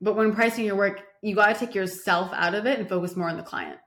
But 0.05 0.17
when 0.17 0.35
pricing 0.35 0.67
your 0.67 0.77
work, 0.77 1.01
you 1.23 1.35
got 1.35 1.47
to 1.47 1.55
take 1.59 1.75
yourself 1.75 2.31
out 2.35 2.55
of 2.55 2.67
it 2.67 2.79
and 2.79 2.87
focus 2.87 3.17
more 3.17 3.31
on 3.31 3.39
the 3.39 3.43
client. 3.43 3.79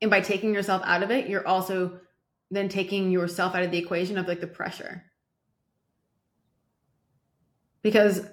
And 0.00 0.08
by 0.08 0.20
taking 0.20 0.54
yourself 0.54 0.80
out 0.84 1.02
of 1.02 1.10
it, 1.10 1.28
you're 1.28 1.46
also 1.46 1.98
then 2.48 2.68
taking 2.68 3.10
yourself 3.10 3.56
out 3.56 3.64
of 3.64 3.72
the 3.72 3.78
equation 3.78 4.16
of 4.18 4.28
like 4.28 4.40
the 4.40 4.46
pressure. 4.46 5.02
Because, 7.82 8.24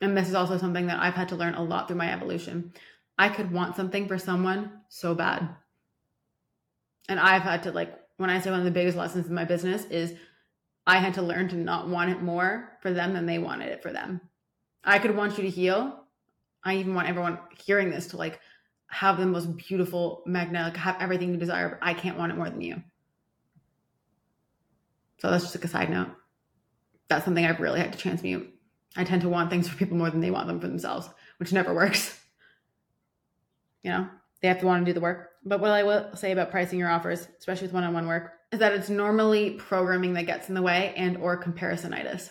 and 0.00 0.16
this 0.16 0.28
is 0.28 0.34
also 0.34 0.58
something 0.58 0.86
that 0.86 1.00
I've 1.00 1.14
had 1.14 1.30
to 1.30 1.36
learn 1.36 1.54
a 1.54 1.62
lot 1.64 1.88
through 1.88 1.96
my 1.96 2.12
evolution. 2.12 2.72
I 3.18 3.30
could 3.30 3.50
want 3.50 3.74
something 3.74 4.06
for 4.06 4.16
someone 4.16 4.70
so 4.90 5.16
bad. 5.16 5.48
And 7.08 7.18
I've 7.18 7.42
had 7.42 7.64
to 7.64 7.72
like 7.72 7.98
when 8.16 8.30
I 8.30 8.40
say 8.40 8.52
one 8.52 8.60
of 8.60 8.64
the 8.64 8.70
biggest 8.70 8.96
lessons 8.96 9.26
in 9.26 9.34
my 9.34 9.44
business 9.44 9.84
is 9.86 10.14
I 10.86 10.98
had 10.98 11.14
to 11.14 11.22
learn 11.22 11.48
to 11.48 11.56
not 11.56 11.88
want 11.88 12.10
it 12.10 12.22
more 12.22 12.76
for 12.80 12.92
them 12.92 13.12
than 13.12 13.26
they 13.26 13.38
wanted 13.38 13.68
it 13.68 13.82
for 13.82 13.92
them. 13.92 14.20
I 14.84 14.98
could 14.98 15.16
want 15.16 15.38
you 15.38 15.44
to 15.44 15.50
heal. 15.50 16.04
I 16.64 16.76
even 16.76 16.94
want 16.94 17.08
everyone 17.08 17.38
hearing 17.64 17.90
this 17.90 18.08
to 18.08 18.16
like 18.16 18.40
have 18.88 19.18
the 19.18 19.26
most 19.26 19.56
beautiful 19.56 20.22
magnetic, 20.26 20.76
have 20.76 20.96
everything 21.00 21.30
you 21.30 21.36
desire, 21.36 21.68
but 21.68 21.78
I 21.80 21.94
can't 21.94 22.18
want 22.18 22.32
it 22.32 22.36
more 22.36 22.50
than 22.50 22.60
you. 22.60 22.82
So 25.18 25.30
that's 25.30 25.44
just 25.44 25.54
like 25.54 25.64
a 25.64 25.68
side 25.68 25.88
note. 25.88 26.08
That's 27.08 27.24
something 27.24 27.44
I've 27.44 27.60
really 27.60 27.80
had 27.80 27.92
to 27.92 27.98
transmute. 27.98 28.52
I 28.96 29.04
tend 29.04 29.22
to 29.22 29.28
want 29.28 29.50
things 29.50 29.68
for 29.68 29.76
people 29.76 29.96
more 29.96 30.10
than 30.10 30.20
they 30.20 30.30
want 30.30 30.48
them 30.48 30.60
for 30.60 30.66
themselves, 30.66 31.08
which 31.38 31.52
never 31.52 31.72
works. 31.76 32.18
You 33.82 33.90
know, 33.92 34.08
they 34.40 34.48
have 34.48 34.60
to 34.60 34.66
want 34.66 34.84
to 34.84 34.90
do 34.90 34.94
the 34.94 35.00
work. 35.00 35.30
But 35.44 35.60
what 35.60 35.70
I 35.70 35.84
will 35.84 36.14
say 36.14 36.32
about 36.32 36.50
pricing 36.50 36.78
your 36.78 36.90
offers, 36.90 37.26
especially 37.38 37.68
with 37.68 37.74
one-on-one 37.74 38.06
work, 38.06 38.32
is 38.52 38.58
that 38.58 38.74
it's 38.74 38.90
normally 38.90 39.52
programming 39.52 40.12
that 40.12 40.26
gets 40.26 40.48
in 40.48 40.54
the 40.54 40.62
way 40.62 40.92
and 40.96 41.16
or 41.16 41.42
comparisonitis. 41.42 42.28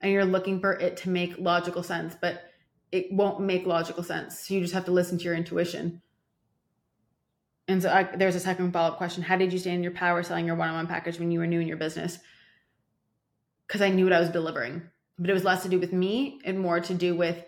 And 0.00 0.10
you're 0.10 0.24
looking 0.24 0.60
for 0.60 0.72
it 0.72 0.96
to 0.98 1.10
make 1.10 1.38
logical 1.38 1.82
sense, 1.82 2.16
but 2.20 2.42
it 2.90 3.12
won't 3.12 3.40
make 3.40 3.66
logical 3.66 4.02
sense. 4.02 4.40
So 4.40 4.54
you 4.54 4.60
just 4.60 4.74
have 4.74 4.86
to 4.86 4.90
listen 4.90 5.18
to 5.18 5.24
your 5.24 5.34
intuition. 5.34 6.00
And 7.68 7.82
so 7.82 7.90
I, 7.90 8.04
there's 8.04 8.36
a 8.36 8.40
second 8.40 8.72
follow-up 8.72 8.98
question. 8.98 9.22
How 9.22 9.36
did 9.36 9.52
you 9.52 9.58
stand 9.58 9.76
in 9.76 9.82
your 9.82 9.92
power 9.92 10.22
selling 10.22 10.46
your 10.46 10.56
one-on-one 10.56 10.86
package 10.86 11.18
when 11.18 11.30
you 11.30 11.38
were 11.38 11.46
new 11.46 11.60
in 11.60 11.68
your 11.68 11.76
business? 11.76 12.18
Because 13.66 13.82
I 13.82 13.88
knew 13.90 14.04
what 14.04 14.12
I 14.12 14.20
was 14.20 14.30
delivering. 14.30 14.82
But 15.18 15.30
it 15.30 15.34
was 15.34 15.44
less 15.44 15.62
to 15.62 15.68
do 15.68 15.78
with 15.78 15.92
me 15.92 16.40
and 16.44 16.58
more 16.58 16.80
to 16.80 16.94
do 16.94 17.14
with 17.14 17.44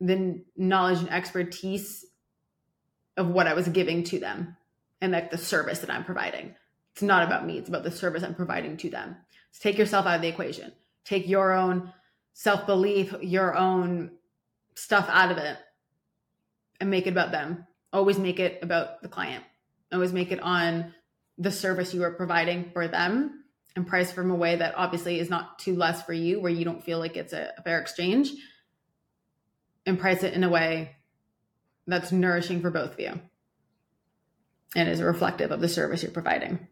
the 0.00 0.42
knowledge 0.56 0.98
and 0.98 1.10
expertise 1.10 2.04
of 3.16 3.28
what 3.28 3.46
I 3.46 3.54
was 3.54 3.68
giving 3.68 4.04
to 4.04 4.18
them 4.18 4.56
and 5.00 5.12
like 5.12 5.30
the 5.30 5.38
service 5.38 5.80
that 5.80 5.90
I'm 5.90 6.04
providing. 6.04 6.54
It's 6.92 7.02
not 7.02 7.26
about 7.26 7.46
me, 7.46 7.58
it's 7.58 7.68
about 7.68 7.84
the 7.84 7.90
service 7.90 8.22
I'm 8.22 8.34
providing 8.34 8.76
to 8.78 8.90
them. 8.90 9.16
So 9.52 9.60
take 9.62 9.78
yourself 9.78 10.06
out 10.06 10.16
of 10.16 10.22
the 10.22 10.28
equation. 10.28 10.72
Take 11.04 11.28
your 11.28 11.52
own 11.52 11.92
self 12.32 12.66
belief, 12.66 13.14
your 13.22 13.56
own 13.56 14.12
stuff 14.74 15.08
out 15.08 15.30
of 15.30 15.38
it 15.38 15.58
and 16.80 16.90
make 16.90 17.06
it 17.06 17.10
about 17.10 17.30
them. 17.30 17.66
Always 17.92 18.18
make 18.18 18.40
it 18.40 18.60
about 18.62 19.02
the 19.02 19.08
client. 19.08 19.44
Always 19.92 20.12
make 20.12 20.32
it 20.32 20.40
on 20.40 20.94
the 21.38 21.50
service 21.50 21.94
you 21.94 22.02
are 22.04 22.12
providing 22.12 22.70
for 22.72 22.88
them 22.88 23.44
and 23.76 23.86
price 23.86 24.10
from 24.10 24.30
a 24.30 24.34
way 24.34 24.56
that 24.56 24.74
obviously 24.76 25.20
is 25.20 25.30
not 25.30 25.58
too 25.58 25.76
less 25.76 26.02
for 26.02 26.12
you, 26.12 26.40
where 26.40 26.52
you 26.52 26.64
don't 26.64 26.84
feel 26.84 26.98
like 26.98 27.16
it's 27.16 27.32
a, 27.32 27.52
a 27.56 27.62
fair 27.62 27.80
exchange, 27.80 28.32
and 29.86 29.98
price 29.98 30.22
it 30.22 30.34
in 30.34 30.44
a 30.44 30.48
way 30.48 30.96
that's 31.86 32.12
nourishing 32.12 32.60
for 32.60 32.70
both 32.70 32.92
of 32.92 33.00
you 33.00 33.20
and 34.76 34.88
is 34.88 35.02
reflective 35.02 35.50
of 35.50 35.60
the 35.60 35.68
service 35.68 36.02
you're 36.02 36.12
providing. 36.12 36.68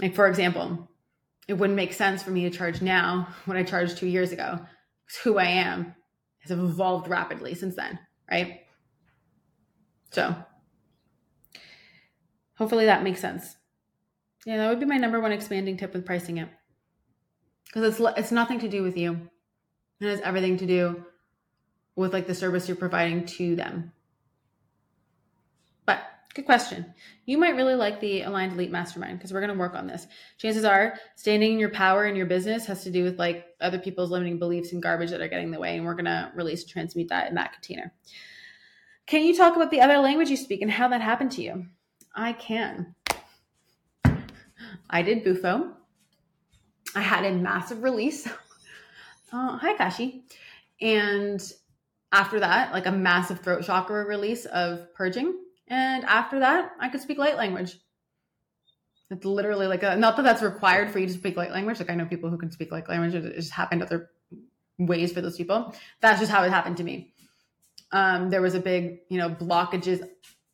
Like, 0.00 0.14
for 0.14 0.26
example, 0.26 0.88
it 1.48 1.54
wouldn't 1.54 1.76
make 1.76 1.92
sense 1.92 2.22
for 2.22 2.30
me 2.30 2.42
to 2.48 2.56
charge 2.56 2.80
now 2.80 3.28
what 3.44 3.56
I 3.56 3.62
charged 3.62 3.98
two 3.98 4.06
years 4.06 4.32
ago 4.32 4.58
because 5.06 5.20
who 5.22 5.38
I 5.38 5.44
am 5.44 5.94
has 6.40 6.50
evolved 6.50 7.08
rapidly 7.08 7.54
since 7.54 7.76
then, 7.76 7.98
right? 8.30 8.60
So, 10.10 10.34
hopefully 12.54 12.86
that 12.86 13.02
makes 13.02 13.20
sense. 13.20 13.56
Yeah, 14.44 14.58
that 14.58 14.68
would 14.68 14.80
be 14.80 14.86
my 14.86 14.96
number 14.96 15.20
one 15.20 15.32
expanding 15.32 15.76
tip 15.76 15.94
with 15.94 16.06
pricing 16.06 16.38
it 16.38 16.48
because 17.66 18.00
it's 18.00 18.18
it's 18.18 18.32
nothing 18.32 18.58
to 18.60 18.68
do 18.68 18.82
with 18.82 18.96
you. 18.96 19.28
It 20.00 20.08
has 20.08 20.20
everything 20.20 20.56
to 20.58 20.66
do 20.66 21.04
with 21.94 22.12
like 22.12 22.26
the 22.26 22.34
service 22.34 22.68
you're 22.68 22.76
providing 22.76 23.24
to 23.26 23.56
them. 23.56 23.92
Good 26.34 26.46
question. 26.46 26.94
You 27.26 27.36
might 27.36 27.56
really 27.56 27.74
like 27.74 28.00
the 28.00 28.22
Aligned 28.22 28.54
Elite 28.54 28.70
Mastermind 28.70 29.18
because 29.18 29.32
we're 29.32 29.40
going 29.40 29.52
to 29.52 29.58
work 29.58 29.74
on 29.74 29.86
this. 29.86 30.06
Chances 30.38 30.64
are 30.64 30.94
standing 31.14 31.52
in 31.52 31.58
your 31.58 31.70
power 31.70 32.06
in 32.06 32.16
your 32.16 32.24
business 32.26 32.64
has 32.66 32.82
to 32.84 32.90
do 32.90 33.04
with 33.04 33.18
like 33.18 33.44
other 33.60 33.78
people's 33.78 34.10
limiting 34.10 34.38
beliefs 34.38 34.72
and 34.72 34.82
garbage 34.82 35.10
that 35.10 35.20
are 35.20 35.28
getting 35.28 35.46
in 35.46 35.50
the 35.50 35.60
way. 35.60 35.76
And 35.76 35.84
we're 35.84 35.94
going 35.94 36.06
to 36.06 36.32
release 36.34 36.64
transmute 36.64 37.08
that 37.10 37.28
in 37.28 37.34
that 37.34 37.52
container. 37.52 37.92
Can 39.06 39.24
you 39.24 39.36
talk 39.36 39.56
about 39.56 39.70
the 39.70 39.82
other 39.82 39.98
language 39.98 40.30
you 40.30 40.38
speak 40.38 40.62
and 40.62 40.70
how 40.70 40.88
that 40.88 41.02
happened 41.02 41.32
to 41.32 41.42
you? 41.42 41.66
I 42.14 42.32
can. 42.32 42.94
I 44.88 45.02
did 45.02 45.24
Bufo. 45.24 45.72
I 46.94 47.00
had 47.00 47.24
a 47.24 47.32
massive 47.32 47.82
release. 47.82 48.28
Uh, 49.34 49.56
hi, 49.56 49.72
Kashi. 49.72 50.24
And 50.82 51.42
after 52.12 52.38
that, 52.40 52.70
like 52.74 52.84
a 52.84 52.92
massive 52.92 53.40
throat 53.40 53.64
chakra 53.64 54.04
release 54.04 54.44
of 54.44 54.92
purging. 54.92 55.34
And 55.72 56.04
after 56.04 56.40
that, 56.40 56.72
I 56.78 56.90
could 56.90 57.00
speak 57.00 57.16
light 57.16 57.38
language. 57.38 57.78
It's 59.10 59.24
literally 59.24 59.66
like 59.66 59.82
a, 59.82 59.96
not 59.96 60.16
that 60.16 60.22
that's 60.22 60.42
required 60.42 60.90
for 60.90 60.98
you 60.98 61.06
to 61.06 61.12
speak 61.14 61.34
light 61.34 61.50
language. 61.50 61.78
Like 61.78 61.88
I 61.88 61.94
know 61.94 62.04
people 62.04 62.28
who 62.28 62.36
can 62.36 62.50
speak 62.50 62.70
light 62.70 62.86
language. 62.90 63.14
It 63.14 63.34
just 63.36 63.52
happened 63.52 63.82
other 63.82 64.10
ways 64.78 65.14
for 65.14 65.22
those 65.22 65.38
people. 65.38 65.74
That's 66.02 66.20
just 66.20 66.30
how 66.30 66.44
it 66.44 66.50
happened 66.50 66.76
to 66.76 66.84
me. 66.84 67.14
Um, 67.90 68.28
there 68.28 68.42
was 68.42 68.54
a 68.54 68.60
big, 68.60 68.98
you 69.08 69.16
know, 69.16 69.30
blockages 69.30 70.06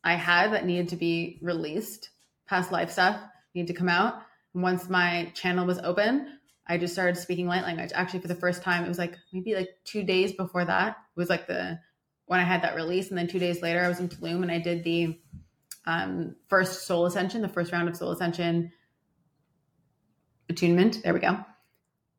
I 0.05 0.13
had 0.13 0.53
that 0.53 0.65
needed 0.65 0.87
to 0.89 0.95
be 0.95 1.37
released. 1.41 2.11
Past 2.47 2.71
life 2.71 2.89
stuff 2.89 3.19
needed 3.53 3.67
to 3.67 3.77
come 3.77 3.89
out. 3.89 4.21
Once 4.53 4.89
my 4.89 5.33
channel 5.35 5.65
was 5.65 5.79
open, 5.79 6.39
I 6.65 6.77
just 6.77 6.93
started 6.93 7.17
speaking 7.17 7.45
light 7.45 7.63
language. 7.63 7.91
Actually, 7.93 8.21
for 8.21 8.29
the 8.29 8.35
first 8.35 8.63
time, 8.63 8.85
it 8.85 8.87
was 8.87 8.97
like 8.97 9.17
maybe 9.33 9.53
like 9.53 9.69
two 9.83 10.03
days 10.03 10.31
before 10.31 10.63
that 10.63 10.91
it 10.91 11.19
was 11.19 11.29
like 11.29 11.45
the 11.45 11.77
when 12.29 12.39
I 12.39 12.43
had 12.43 12.61
that 12.61 12.75
release, 12.75 13.09
and 13.09 13.17
then 13.17 13.27
two 13.27 13.39
days 13.39 13.63
later, 13.63 13.83
I 13.83 13.87
was 13.87 13.99
in 13.99 14.07
Tulum 14.07 14.43
and 14.43 14.51
I 14.51 14.59
did 14.59 14.83
the 14.83 15.19
um, 15.87 16.35
first 16.47 16.85
soul 16.85 17.07
ascension, 17.07 17.41
the 17.41 17.49
first 17.49 17.71
round 17.71 17.89
of 17.89 17.97
soul 17.97 18.11
ascension 18.11 18.71
attunement. 20.47 21.01
There 21.03 21.11
we 21.11 21.21
go. 21.21 21.39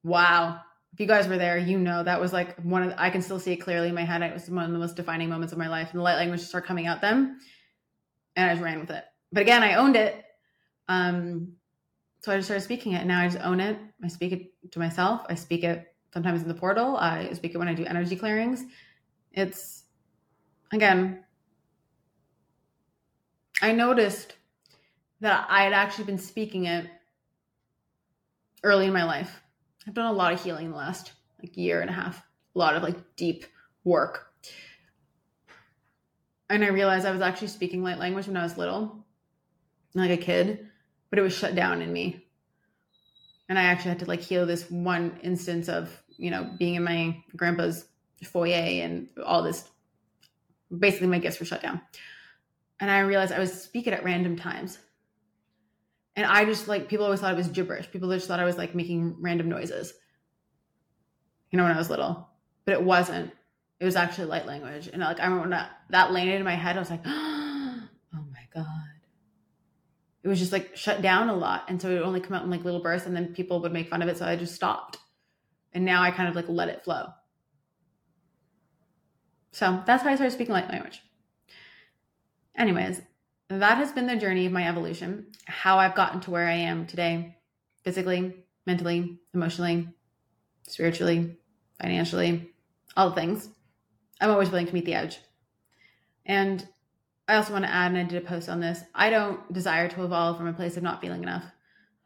Wow. 0.02 0.62
If 0.92 0.98
you 0.98 1.06
guys 1.06 1.28
were 1.28 1.38
there, 1.38 1.58
you 1.58 1.78
know 1.78 2.02
that 2.02 2.20
was 2.20 2.32
like 2.32 2.58
one 2.58 2.82
of 2.82 2.88
the, 2.88 3.00
I 3.00 3.10
can 3.10 3.22
still 3.22 3.38
see 3.38 3.52
it 3.52 3.58
clearly 3.58 3.88
in 3.88 3.94
my 3.94 4.02
head. 4.02 4.20
It 4.22 4.34
was 4.34 4.50
one 4.50 4.64
of 4.64 4.72
the 4.72 4.80
most 4.80 4.96
defining 4.96 5.28
moments 5.28 5.52
of 5.52 5.60
my 5.60 5.68
life. 5.68 5.90
And 5.92 6.00
the 6.00 6.02
light 6.02 6.16
language 6.16 6.40
just 6.40 6.50
started 6.50 6.66
coming 6.66 6.88
out 6.88 7.00
then. 7.00 7.38
And 8.34 8.50
I 8.50 8.54
just 8.54 8.64
ran 8.64 8.80
with 8.80 8.90
it. 8.90 9.04
But 9.30 9.42
again, 9.42 9.62
I 9.62 9.74
owned 9.74 9.94
it. 9.94 10.24
Um, 10.88 11.52
so 12.22 12.32
I 12.32 12.36
just 12.36 12.48
started 12.48 12.64
speaking 12.64 12.94
it. 12.94 13.02
And 13.02 13.08
now 13.08 13.20
I 13.20 13.28
just 13.28 13.44
own 13.44 13.60
it. 13.60 13.78
I 14.02 14.08
speak 14.08 14.32
it 14.32 14.72
to 14.72 14.80
myself. 14.80 15.24
I 15.28 15.36
speak 15.36 15.62
it 15.62 15.86
sometimes 16.12 16.42
in 16.42 16.48
the 16.48 16.54
portal. 16.54 16.96
I 16.96 17.32
speak 17.34 17.54
it 17.54 17.58
when 17.58 17.68
I 17.68 17.74
do 17.74 17.84
energy 17.84 18.16
clearings. 18.16 18.64
It's, 19.30 19.79
again, 20.72 21.24
I 23.62 23.72
noticed 23.72 24.34
that 25.20 25.46
I 25.50 25.64
had 25.64 25.72
actually 25.72 26.04
been 26.04 26.18
speaking 26.18 26.64
it 26.64 26.86
early 28.62 28.86
in 28.86 28.92
my 28.92 29.04
life. 29.04 29.42
I've 29.86 29.94
done 29.94 30.06
a 30.06 30.12
lot 30.12 30.32
of 30.32 30.42
healing 30.42 30.66
in 30.66 30.70
the 30.70 30.76
last 30.76 31.12
like 31.42 31.56
year 31.56 31.80
and 31.80 31.90
a 31.90 31.92
half, 31.92 32.22
a 32.54 32.58
lot 32.58 32.76
of 32.76 32.82
like 32.82 33.16
deep 33.16 33.44
work. 33.84 34.32
And 36.48 36.64
I 36.64 36.68
realized 36.68 37.06
I 37.06 37.12
was 37.12 37.20
actually 37.20 37.48
speaking 37.48 37.82
light 37.82 37.98
language 37.98 38.26
when 38.26 38.36
I 38.36 38.42
was 38.42 38.58
little, 38.58 39.04
like 39.94 40.10
a 40.10 40.16
kid 40.16 40.66
but 41.10 41.18
it 41.18 41.22
was 41.22 41.36
shut 41.36 41.54
down 41.54 41.82
in 41.82 41.92
me. 41.92 42.24
And 43.48 43.58
I 43.58 43.64
actually 43.64 43.90
had 43.90 43.98
to 43.98 44.06
like 44.06 44.20
heal 44.20 44.46
this 44.46 44.70
one 44.70 45.18
instance 45.22 45.68
of 45.68 46.02
you 46.16 46.30
know, 46.30 46.50
being 46.58 46.74
in 46.74 46.84
my 46.84 47.16
grandpa's 47.34 47.86
foyer 48.22 48.52
and 48.54 49.08
all 49.24 49.42
this. 49.42 49.68
Basically, 50.76 51.06
my 51.06 51.18
gifts 51.18 51.40
were 51.40 51.46
shut 51.46 51.62
down. 51.62 51.80
And 52.78 52.90
I 52.90 53.00
realized 53.00 53.32
I 53.32 53.38
was 53.38 53.62
speaking 53.62 53.92
at 53.92 54.04
random 54.04 54.36
times. 54.36 54.78
And 56.16 56.26
I 56.26 56.44
just 56.44 56.68
like, 56.68 56.88
people 56.88 57.04
always 57.04 57.20
thought 57.20 57.32
it 57.32 57.36
was 57.36 57.48
gibberish. 57.48 57.90
People 57.90 58.10
just 58.10 58.26
thought 58.26 58.40
I 58.40 58.44
was 58.44 58.56
like 58.56 58.74
making 58.74 59.16
random 59.20 59.48
noises, 59.48 59.92
you 61.50 61.56
know, 61.56 61.64
when 61.64 61.72
I 61.72 61.78
was 61.78 61.90
little. 61.90 62.28
But 62.64 62.74
it 62.74 62.82
wasn't. 62.82 63.32
It 63.78 63.84
was 63.84 63.96
actually 63.96 64.26
light 64.26 64.46
language. 64.46 64.88
And 64.92 65.02
like, 65.02 65.20
I 65.20 65.24
remember 65.24 65.42
when 65.42 65.50
that, 65.50 65.70
that 65.90 66.12
landed 66.12 66.36
in 66.36 66.44
my 66.44 66.54
head, 66.54 66.76
I 66.76 66.80
was 66.80 66.90
like, 66.90 67.02
oh 67.06 67.88
my 68.12 68.46
God 68.54 68.66
it 70.22 70.28
was 70.28 70.38
just 70.38 70.52
like 70.52 70.76
shut 70.76 71.02
down 71.02 71.28
a 71.28 71.34
lot. 71.34 71.64
And 71.68 71.80
so 71.80 71.88
it 71.88 71.94
would 71.94 72.02
only 72.02 72.20
come 72.20 72.34
out 72.34 72.44
in 72.44 72.50
like 72.50 72.64
little 72.64 72.82
bursts 72.82 73.06
and 73.06 73.16
then 73.16 73.32
people 73.34 73.60
would 73.60 73.72
make 73.72 73.88
fun 73.88 74.02
of 74.02 74.08
it. 74.08 74.18
So 74.18 74.26
I 74.26 74.36
just 74.36 74.54
stopped. 74.54 74.98
And 75.72 75.84
now 75.84 76.02
I 76.02 76.10
kind 76.10 76.28
of 76.28 76.36
like 76.36 76.48
let 76.48 76.68
it 76.68 76.84
flow. 76.84 77.06
So 79.52 79.82
that's 79.86 80.02
how 80.02 80.10
I 80.10 80.14
started 80.14 80.32
speaking 80.32 80.54
light 80.54 80.70
language. 80.70 81.02
Anyways, 82.56 83.00
that 83.48 83.78
has 83.78 83.92
been 83.92 84.06
the 84.06 84.16
journey 84.16 84.46
of 84.46 84.52
my 84.52 84.68
evolution, 84.68 85.26
how 85.46 85.78
I've 85.78 85.94
gotten 85.94 86.20
to 86.20 86.30
where 86.30 86.46
I 86.46 86.54
am 86.54 86.86
today, 86.86 87.36
physically, 87.82 88.44
mentally, 88.66 89.18
emotionally, 89.34 89.88
spiritually, 90.68 91.36
financially, 91.80 92.50
all 92.96 93.10
the 93.10 93.16
things. 93.16 93.48
I'm 94.20 94.30
always 94.30 94.50
willing 94.50 94.66
to 94.66 94.74
meet 94.74 94.84
the 94.84 94.94
edge. 94.94 95.18
And 96.26 96.66
I 97.26 97.36
also 97.36 97.52
want 97.52 97.64
to 97.64 97.72
add, 97.72 97.92
and 97.92 97.98
I 97.98 98.04
did 98.04 98.22
a 98.22 98.26
post 98.26 98.48
on 98.48 98.60
this 98.60 98.82
I 98.94 99.10
don't 99.10 99.52
desire 99.52 99.88
to 99.88 100.04
evolve 100.04 100.36
from 100.36 100.46
a 100.46 100.52
place 100.52 100.76
of 100.76 100.82
not 100.82 101.00
feeling 101.00 101.22
enough. 101.22 101.44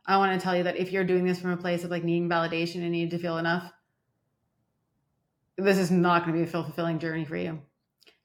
I 0.07 0.19
want 0.19 0.39
to 0.39 0.43
tell 0.43 0.57
you 0.57 0.65
that 0.65 0.77
if 0.77 0.93
you're 0.93 1.05
doing 1.05 1.25
this 1.25 1.41
from 1.41 1.51
a 1.51 1.57
place 1.57 1.83
of 1.85 1.91
like 1.91 2.05
needing 2.05 2.29
validation 2.29 2.83
and 2.83 2.93
need 2.93 3.11
to 3.11 3.19
feel 3.19 3.39
enough, 3.39 3.73
this 5.57 5.79
is 5.79 5.91
not 5.91 6.25
going 6.25 6.33
to 6.33 6.45
be 6.45 6.49
a 6.49 6.51
fulfilling 6.51 6.99
journey 6.99 7.25
for 7.25 7.37
you. 7.37 7.61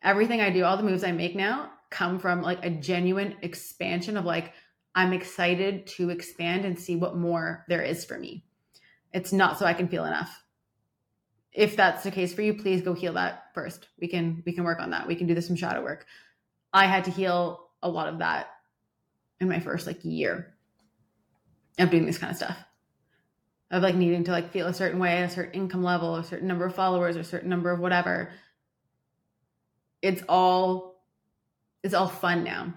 Everything 0.01 0.41
I 0.41 0.49
do, 0.49 0.63
all 0.63 0.77
the 0.77 0.83
moves 0.83 1.03
I 1.03 1.11
make 1.11 1.35
now 1.35 1.71
come 1.89 2.19
from 2.19 2.41
like 2.41 2.63
a 2.63 2.69
genuine 2.69 3.35
expansion 3.41 4.17
of 4.17 4.25
like, 4.25 4.53
I'm 4.95 5.13
excited 5.13 5.87
to 5.87 6.09
expand 6.09 6.65
and 6.65 6.79
see 6.79 6.95
what 6.95 7.17
more 7.17 7.65
there 7.67 7.81
is 7.81 8.05
for 8.05 8.17
me. 8.17 8.45
It's 9.13 9.33
not 9.33 9.59
so 9.59 9.65
I 9.65 9.73
can 9.73 9.87
feel 9.87 10.05
enough. 10.05 10.43
If 11.51 11.75
that's 11.75 12.03
the 12.03 12.11
case 12.11 12.33
for 12.33 12.41
you, 12.41 12.53
please 12.53 12.81
go 12.81 12.93
heal 12.93 13.13
that 13.13 13.45
first. 13.53 13.87
We 13.99 14.07
can 14.07 14.43
we 14.45 14.53
can 14.53 14.63
work 14.63 14.79
on 14.79 14.91
that. 14.91 15.07
We 15.07 15.15
can 15.15 15.27
do 15.27 15.33
this 15.33 15.47
some 15.47 15.55
shadow 15.55 15.81
work. 15.81 16.05
I 16.71 16.85
had 16.85 17.05
to 17.05 17.11
heal 17.11 17.69
a 17.81 17.89
lot 17.89 18.07
of 18.07 18.19
that 18.19 18.47
in 19.39 19.49
my 19.49 19.59
first 19.59 19.87
like 19.87 20.03
year 20.03 20.53
of 21.79 21.89
doing 21.89 22.05
this 22.05 22.17
kind 22.17 22.31
of 22.31 22.37
stuff. 22.37 22.57
Of 23.71 23.83
like 23.83 23.95
needing 23.95 24.23
to 24.23 24.31
like 24.31 24.51
feel 24.51 24.65
a 24.65 24.73
certain 24.73 24.99
way, 24.99 25.21
a 25.21 25.29
certain 25.29 25.53
income 25.53 25.83
level, 25.83 26.15
a 26.15 26.23
certain 26.23 26.47
number 26.47 26.65
of 26.65 26.73
followers, 26.73 27.15
or 27.15 27.19
a 27.19 27.23
certain 27.23 27.49
number 27.49 27.69
of 27.71 27.79
whatever. 27.79 28.31
It's 30.01 30.23
all 30.27 31.03
it's 31.83 31.93
all 31.93 32.07
fun 32.07 32.43
now. 32.43 32.73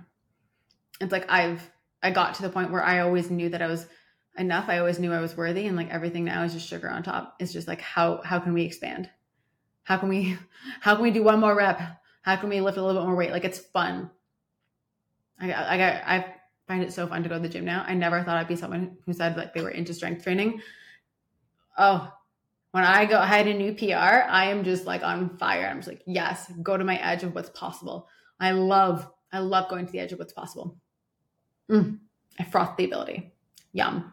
It's 1.01 1.12
like 1.12 1.30
I've 1.30 1.62
I 2.03 2.11
got 2.11 2.34
to 2.34 2.43
the 2.43 2.51
point 2.51 2.72
where 2.72 2.82
I 2.82 3.01
always 3.01 3.30
knew 3.30 3.49
that 3.49 3.62
I 3.62 3.68
was 3.68 3.86
enough. 4.36 4.68
I 4.68 4.78
always 4.78 4.99
knew 4.99 5.12
I 5.12 5.20
was 5.20 5.36
worthy 5.36 5.66
and 5.66 5.76
like 5.76 5.90
everything 5.90 6.24
now 6.24 6.43
is 6.43 6.53
just 6.53 6.68
sugar 6.68 6.90
on 6.90 7.03
top. 7.03 7.36
It's 7.40 7.53
just 7.53 7.68
like 7.68 7.80
how 7.80 8.20
how 8.22 8.38
can 8.38 8.53
we 8.53 8.64
expand? 8.64 9.09
How 9.84 9.97
can 9.97 10.09
we 10.09 10.36
how 10.80 10.95
can 10.95 11.03
we 11.03 11.11
do 11.11 11.22
one 11.22 11.40
more 11.40 11.55
rep? 11.55 11.80
How 12.22 12.36
can 12.36 12.49
we 12.49 12.61
lift 12.61 12.76
a 12.76 12.82
little 12.82 13.01
bit 13.01 13.07
more 13.07 13.16
weight? 13.16 13.32
Like 13.32 13.45
it's 13.45 13.59
fun. 13.59 14.11
I, 15.40 15.53
I, 15.53 16.16
I 16.16 16.34
find 16.68 16.84
it 16.84 16.93
so 16.93 17.07
fun 17.09 17.24
to 17.24 17.28
go 17.28 17.34
to 17.34 17.40
the 17.40 17.49
gym 17.49 17.64
now. 17.64 17.84
I 17.86 17.95
never 17.95 18.22
thought 18.22 18.36
I'd 18.36 18.47
be 18.47 18.55
someone 18.55 18.97
who 19.05 19.12
said 19.12 19.36
like 19.36 19.55
they 19.55 19.62
were 19.62 19.70
into 19.70 19.93
strength 19.93 20.22
training. 20.22 20.61
Oh, 21.77 22.12
when 22.73 22.85
I 22.85 23.05
go, 23.05 23.18
I 23.18 23.27
had 23.27 23.47
a 23.47 23.55
new 23.55 23.75
PR, 23.75 23.95
I 23.95 24.47
am 24.47 24.64
just 24.64 24.87
like 24.87 25.03
on 25.03 25.37
fire. 25.37 25.66
I'm 25.66 25.79
just 25.79 25.89
like, 25.89 26.03
yes, 26.07 26.51
go 26.62 26.77
to 26.77 26.85
my 26.85 26.97
edge 26.97 27.23
of 27.23 27.35
what's 27.35 27.51
possible. 27.51 28.09
I 28.41 28.53
love, 28.53 29.09
I 29.33 29.41
love 29.41 29.68
going 29.68 29.87
to 29.87 29.93
the 29.93 30.01
edge 30.01 30.12
of 30.12 30.18
what's 30.18 30.33
possible. 30.33 30.79
Mm, 31.70 31.99
I 32.39 32.45
froth 32.45 32.77
the 32.77 32.85
ability. 32.85 33.33
Yum. 33.73 34.12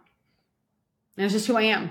And 1.17 1.25
it's 1.25 1.33
just 1.33 1.47
who 1.47 1.57
I 1.57 1.63
am. 1.63 1.89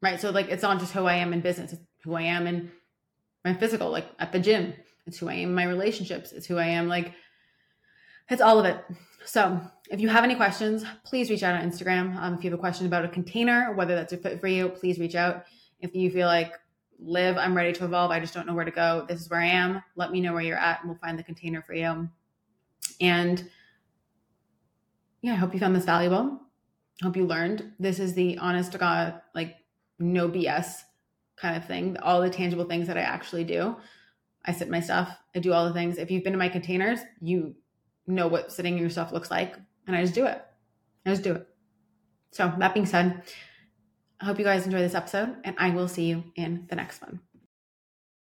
Right. 0.00 0.20
So 0.20 0.30
like 0.30 0.48
it's 0.48 0.62
not 0.62 0.80
just 0.80 0.92
who 0.92 1.04
I 1.04 1.16
am 1.16 1.32
in 1.32 1.40
business, 1.40 1.72
it's 1.72 1.82
who 2.04 2.14
I 2.14 2.22
am 2.22 2.46
in 2.46 2.70
my 3.44 3.54
physical, 3.54 3.90
like 3.90 4.06
at 4.18 4.32
the 4.32 4.40
gym. 4.40 4.74
It's 5.06 5.18
who 5.18 5.28
I 5.28 5.34
am 5.34 5.50
in 5.50 5.54
my 5.54 5.64
relationships. 5.64 6.32
It's 6.32 6.46
who 6.46 6.58
I 6.58 6.66
am. 6.66 6.88
Like, 6.88 7.12
it's 8.28 8.42
all 8.42 8.58
of 8.58 8.66
it. 8.66 8.78
So, 9.24 9.60
if 9.90 10.00
you 10.00 10.08
have 10.08 10.24
any 10.24 10.34
questions, 10.34 10.84
please 11.04 11.30
reach 11.30 11.42
out 11.42 11.60
on 11.60 11.68
Instagram. 11.68 12.16
Um, 12.16 12.34
if 12.34 12.44
you 12.44 12.50
have 12.50 12.58
a 12.58 12.60
question 12.60 12.86
about 12.86 13.04
a 13.04 13.08
container, 13.08 13.72
whether 13.74 13.94
that's 13.94 14.12
a 14.12 14.16
fit 14.16 14.40
for 14.40 14.46
you, 14.46 14.68
please 14.68 14.98
reach 14.98 15.14
out. 15.14 15.44
If 15.80 15.94
you 15.94 16.10
feel 16.10 16.26
like, 16.26 16.52
Liv, 16.98 17.36
I'm 17.36 17.54
ready 17.54 17.72
to 17.72 17.84
evolve, 17.84 18.10
I 18.10 18.20
just 18.20 18.32
don't 18.32 18.46
know 18.46 18.54
where 18.54 18.64
to 18.64 18.70
go, 18.70 19.04
this 19.08 19.20
is 19.20 19.28
where 19.28 19.40
I 19.40 19.46
am, 19.46 19.82
let 19.96 20.12
me 20.12 20.20
know 20.20 20.32
where 20.32 20.42
you're 20.42 20.56
at 20.56 20.80
and 20.80 20.88
we'll 20.88 20.98
find 20.98 21.18
the 21.18 21.22
container 21.22 21.60
for 21.62 21.74
you. 21.74 22.08
And 23.00 23.48
yeah, 25.20 25.32
I 25.32 25.36
hope 25.36 25.52
you 25.52 25.60
found 25.60 25.74
this 25.74 25.84
valuable. 25.84 26.40
I 27.00 27.04
hope 27.04 27.16
you 27.16 27.26
learned. 27.26 27.72
This 27.78 27.98
is 27.98 28.14
the 28.14 28.38
honest 28.38 28.72
to 28.72 28.78
God, 28.78 29.20
like, 29.34 29.56
no 29.98 30.28
BS 30.28 30.82
kind 31.36 31.56
of 31.56 31.66
thing, 31.66 31.96
all 32.02 32.20
the 32.20 32.30
tangible 32.30 32.64
things 32.64 32.86
that 32.86 32.96
I 32.96 33.02
actually 33.02 33.44
do. 33.44 33.76
I 34.44 34.52
sit 34.52 34.70
my 34.70 34.80
stuff. 34.80 35.16
I 35.34 35.38
do 35.38 35.52
all 35.52 35.66
the 35.66 35.72
things. 35.72 35.98
If 35.98 36.10
you've 36.10 36.24
been 36.24 36.32
in 36.32 36.38
my 36.38 36.48
containers, 36.48 37.00
you 37.20 37.54
know 38.06 38.26
what 38.28 38.52
sitting 38.52 38.74
in 38.74 38.80
your 38.80 38.90
stuff 38.90 39.12
looks 39.12 39.30
like. 39.30 39.56
And 39.86 39.96
I 39.96 40.02
just 40.02 40.14
do 40.14 40.26
it. 40.26 40.44
I 41.06 41.10
just 41.10 41.22
do 41.22 41.34
it. 41.34 41.48
So, 42.30 42.52
that 42.58 42.74
being 42.74 42.86
said, 42.86 43.22
I 44.20 44.24
hope 44.24 44.38
you 44.38 44.44
guys 44.44 44.64
enjoy 44.64 44.78
this 44.78 44.94
episode, 44.94 45.36
and 45.44 45.56
I 45.58 45.70
will 45.70 45.88
see 45.88 46.04
you 46.04 46.24
in 46.36 46.66
the 46.68 46.76
next 46.76 47.02
one. 47.02 47.20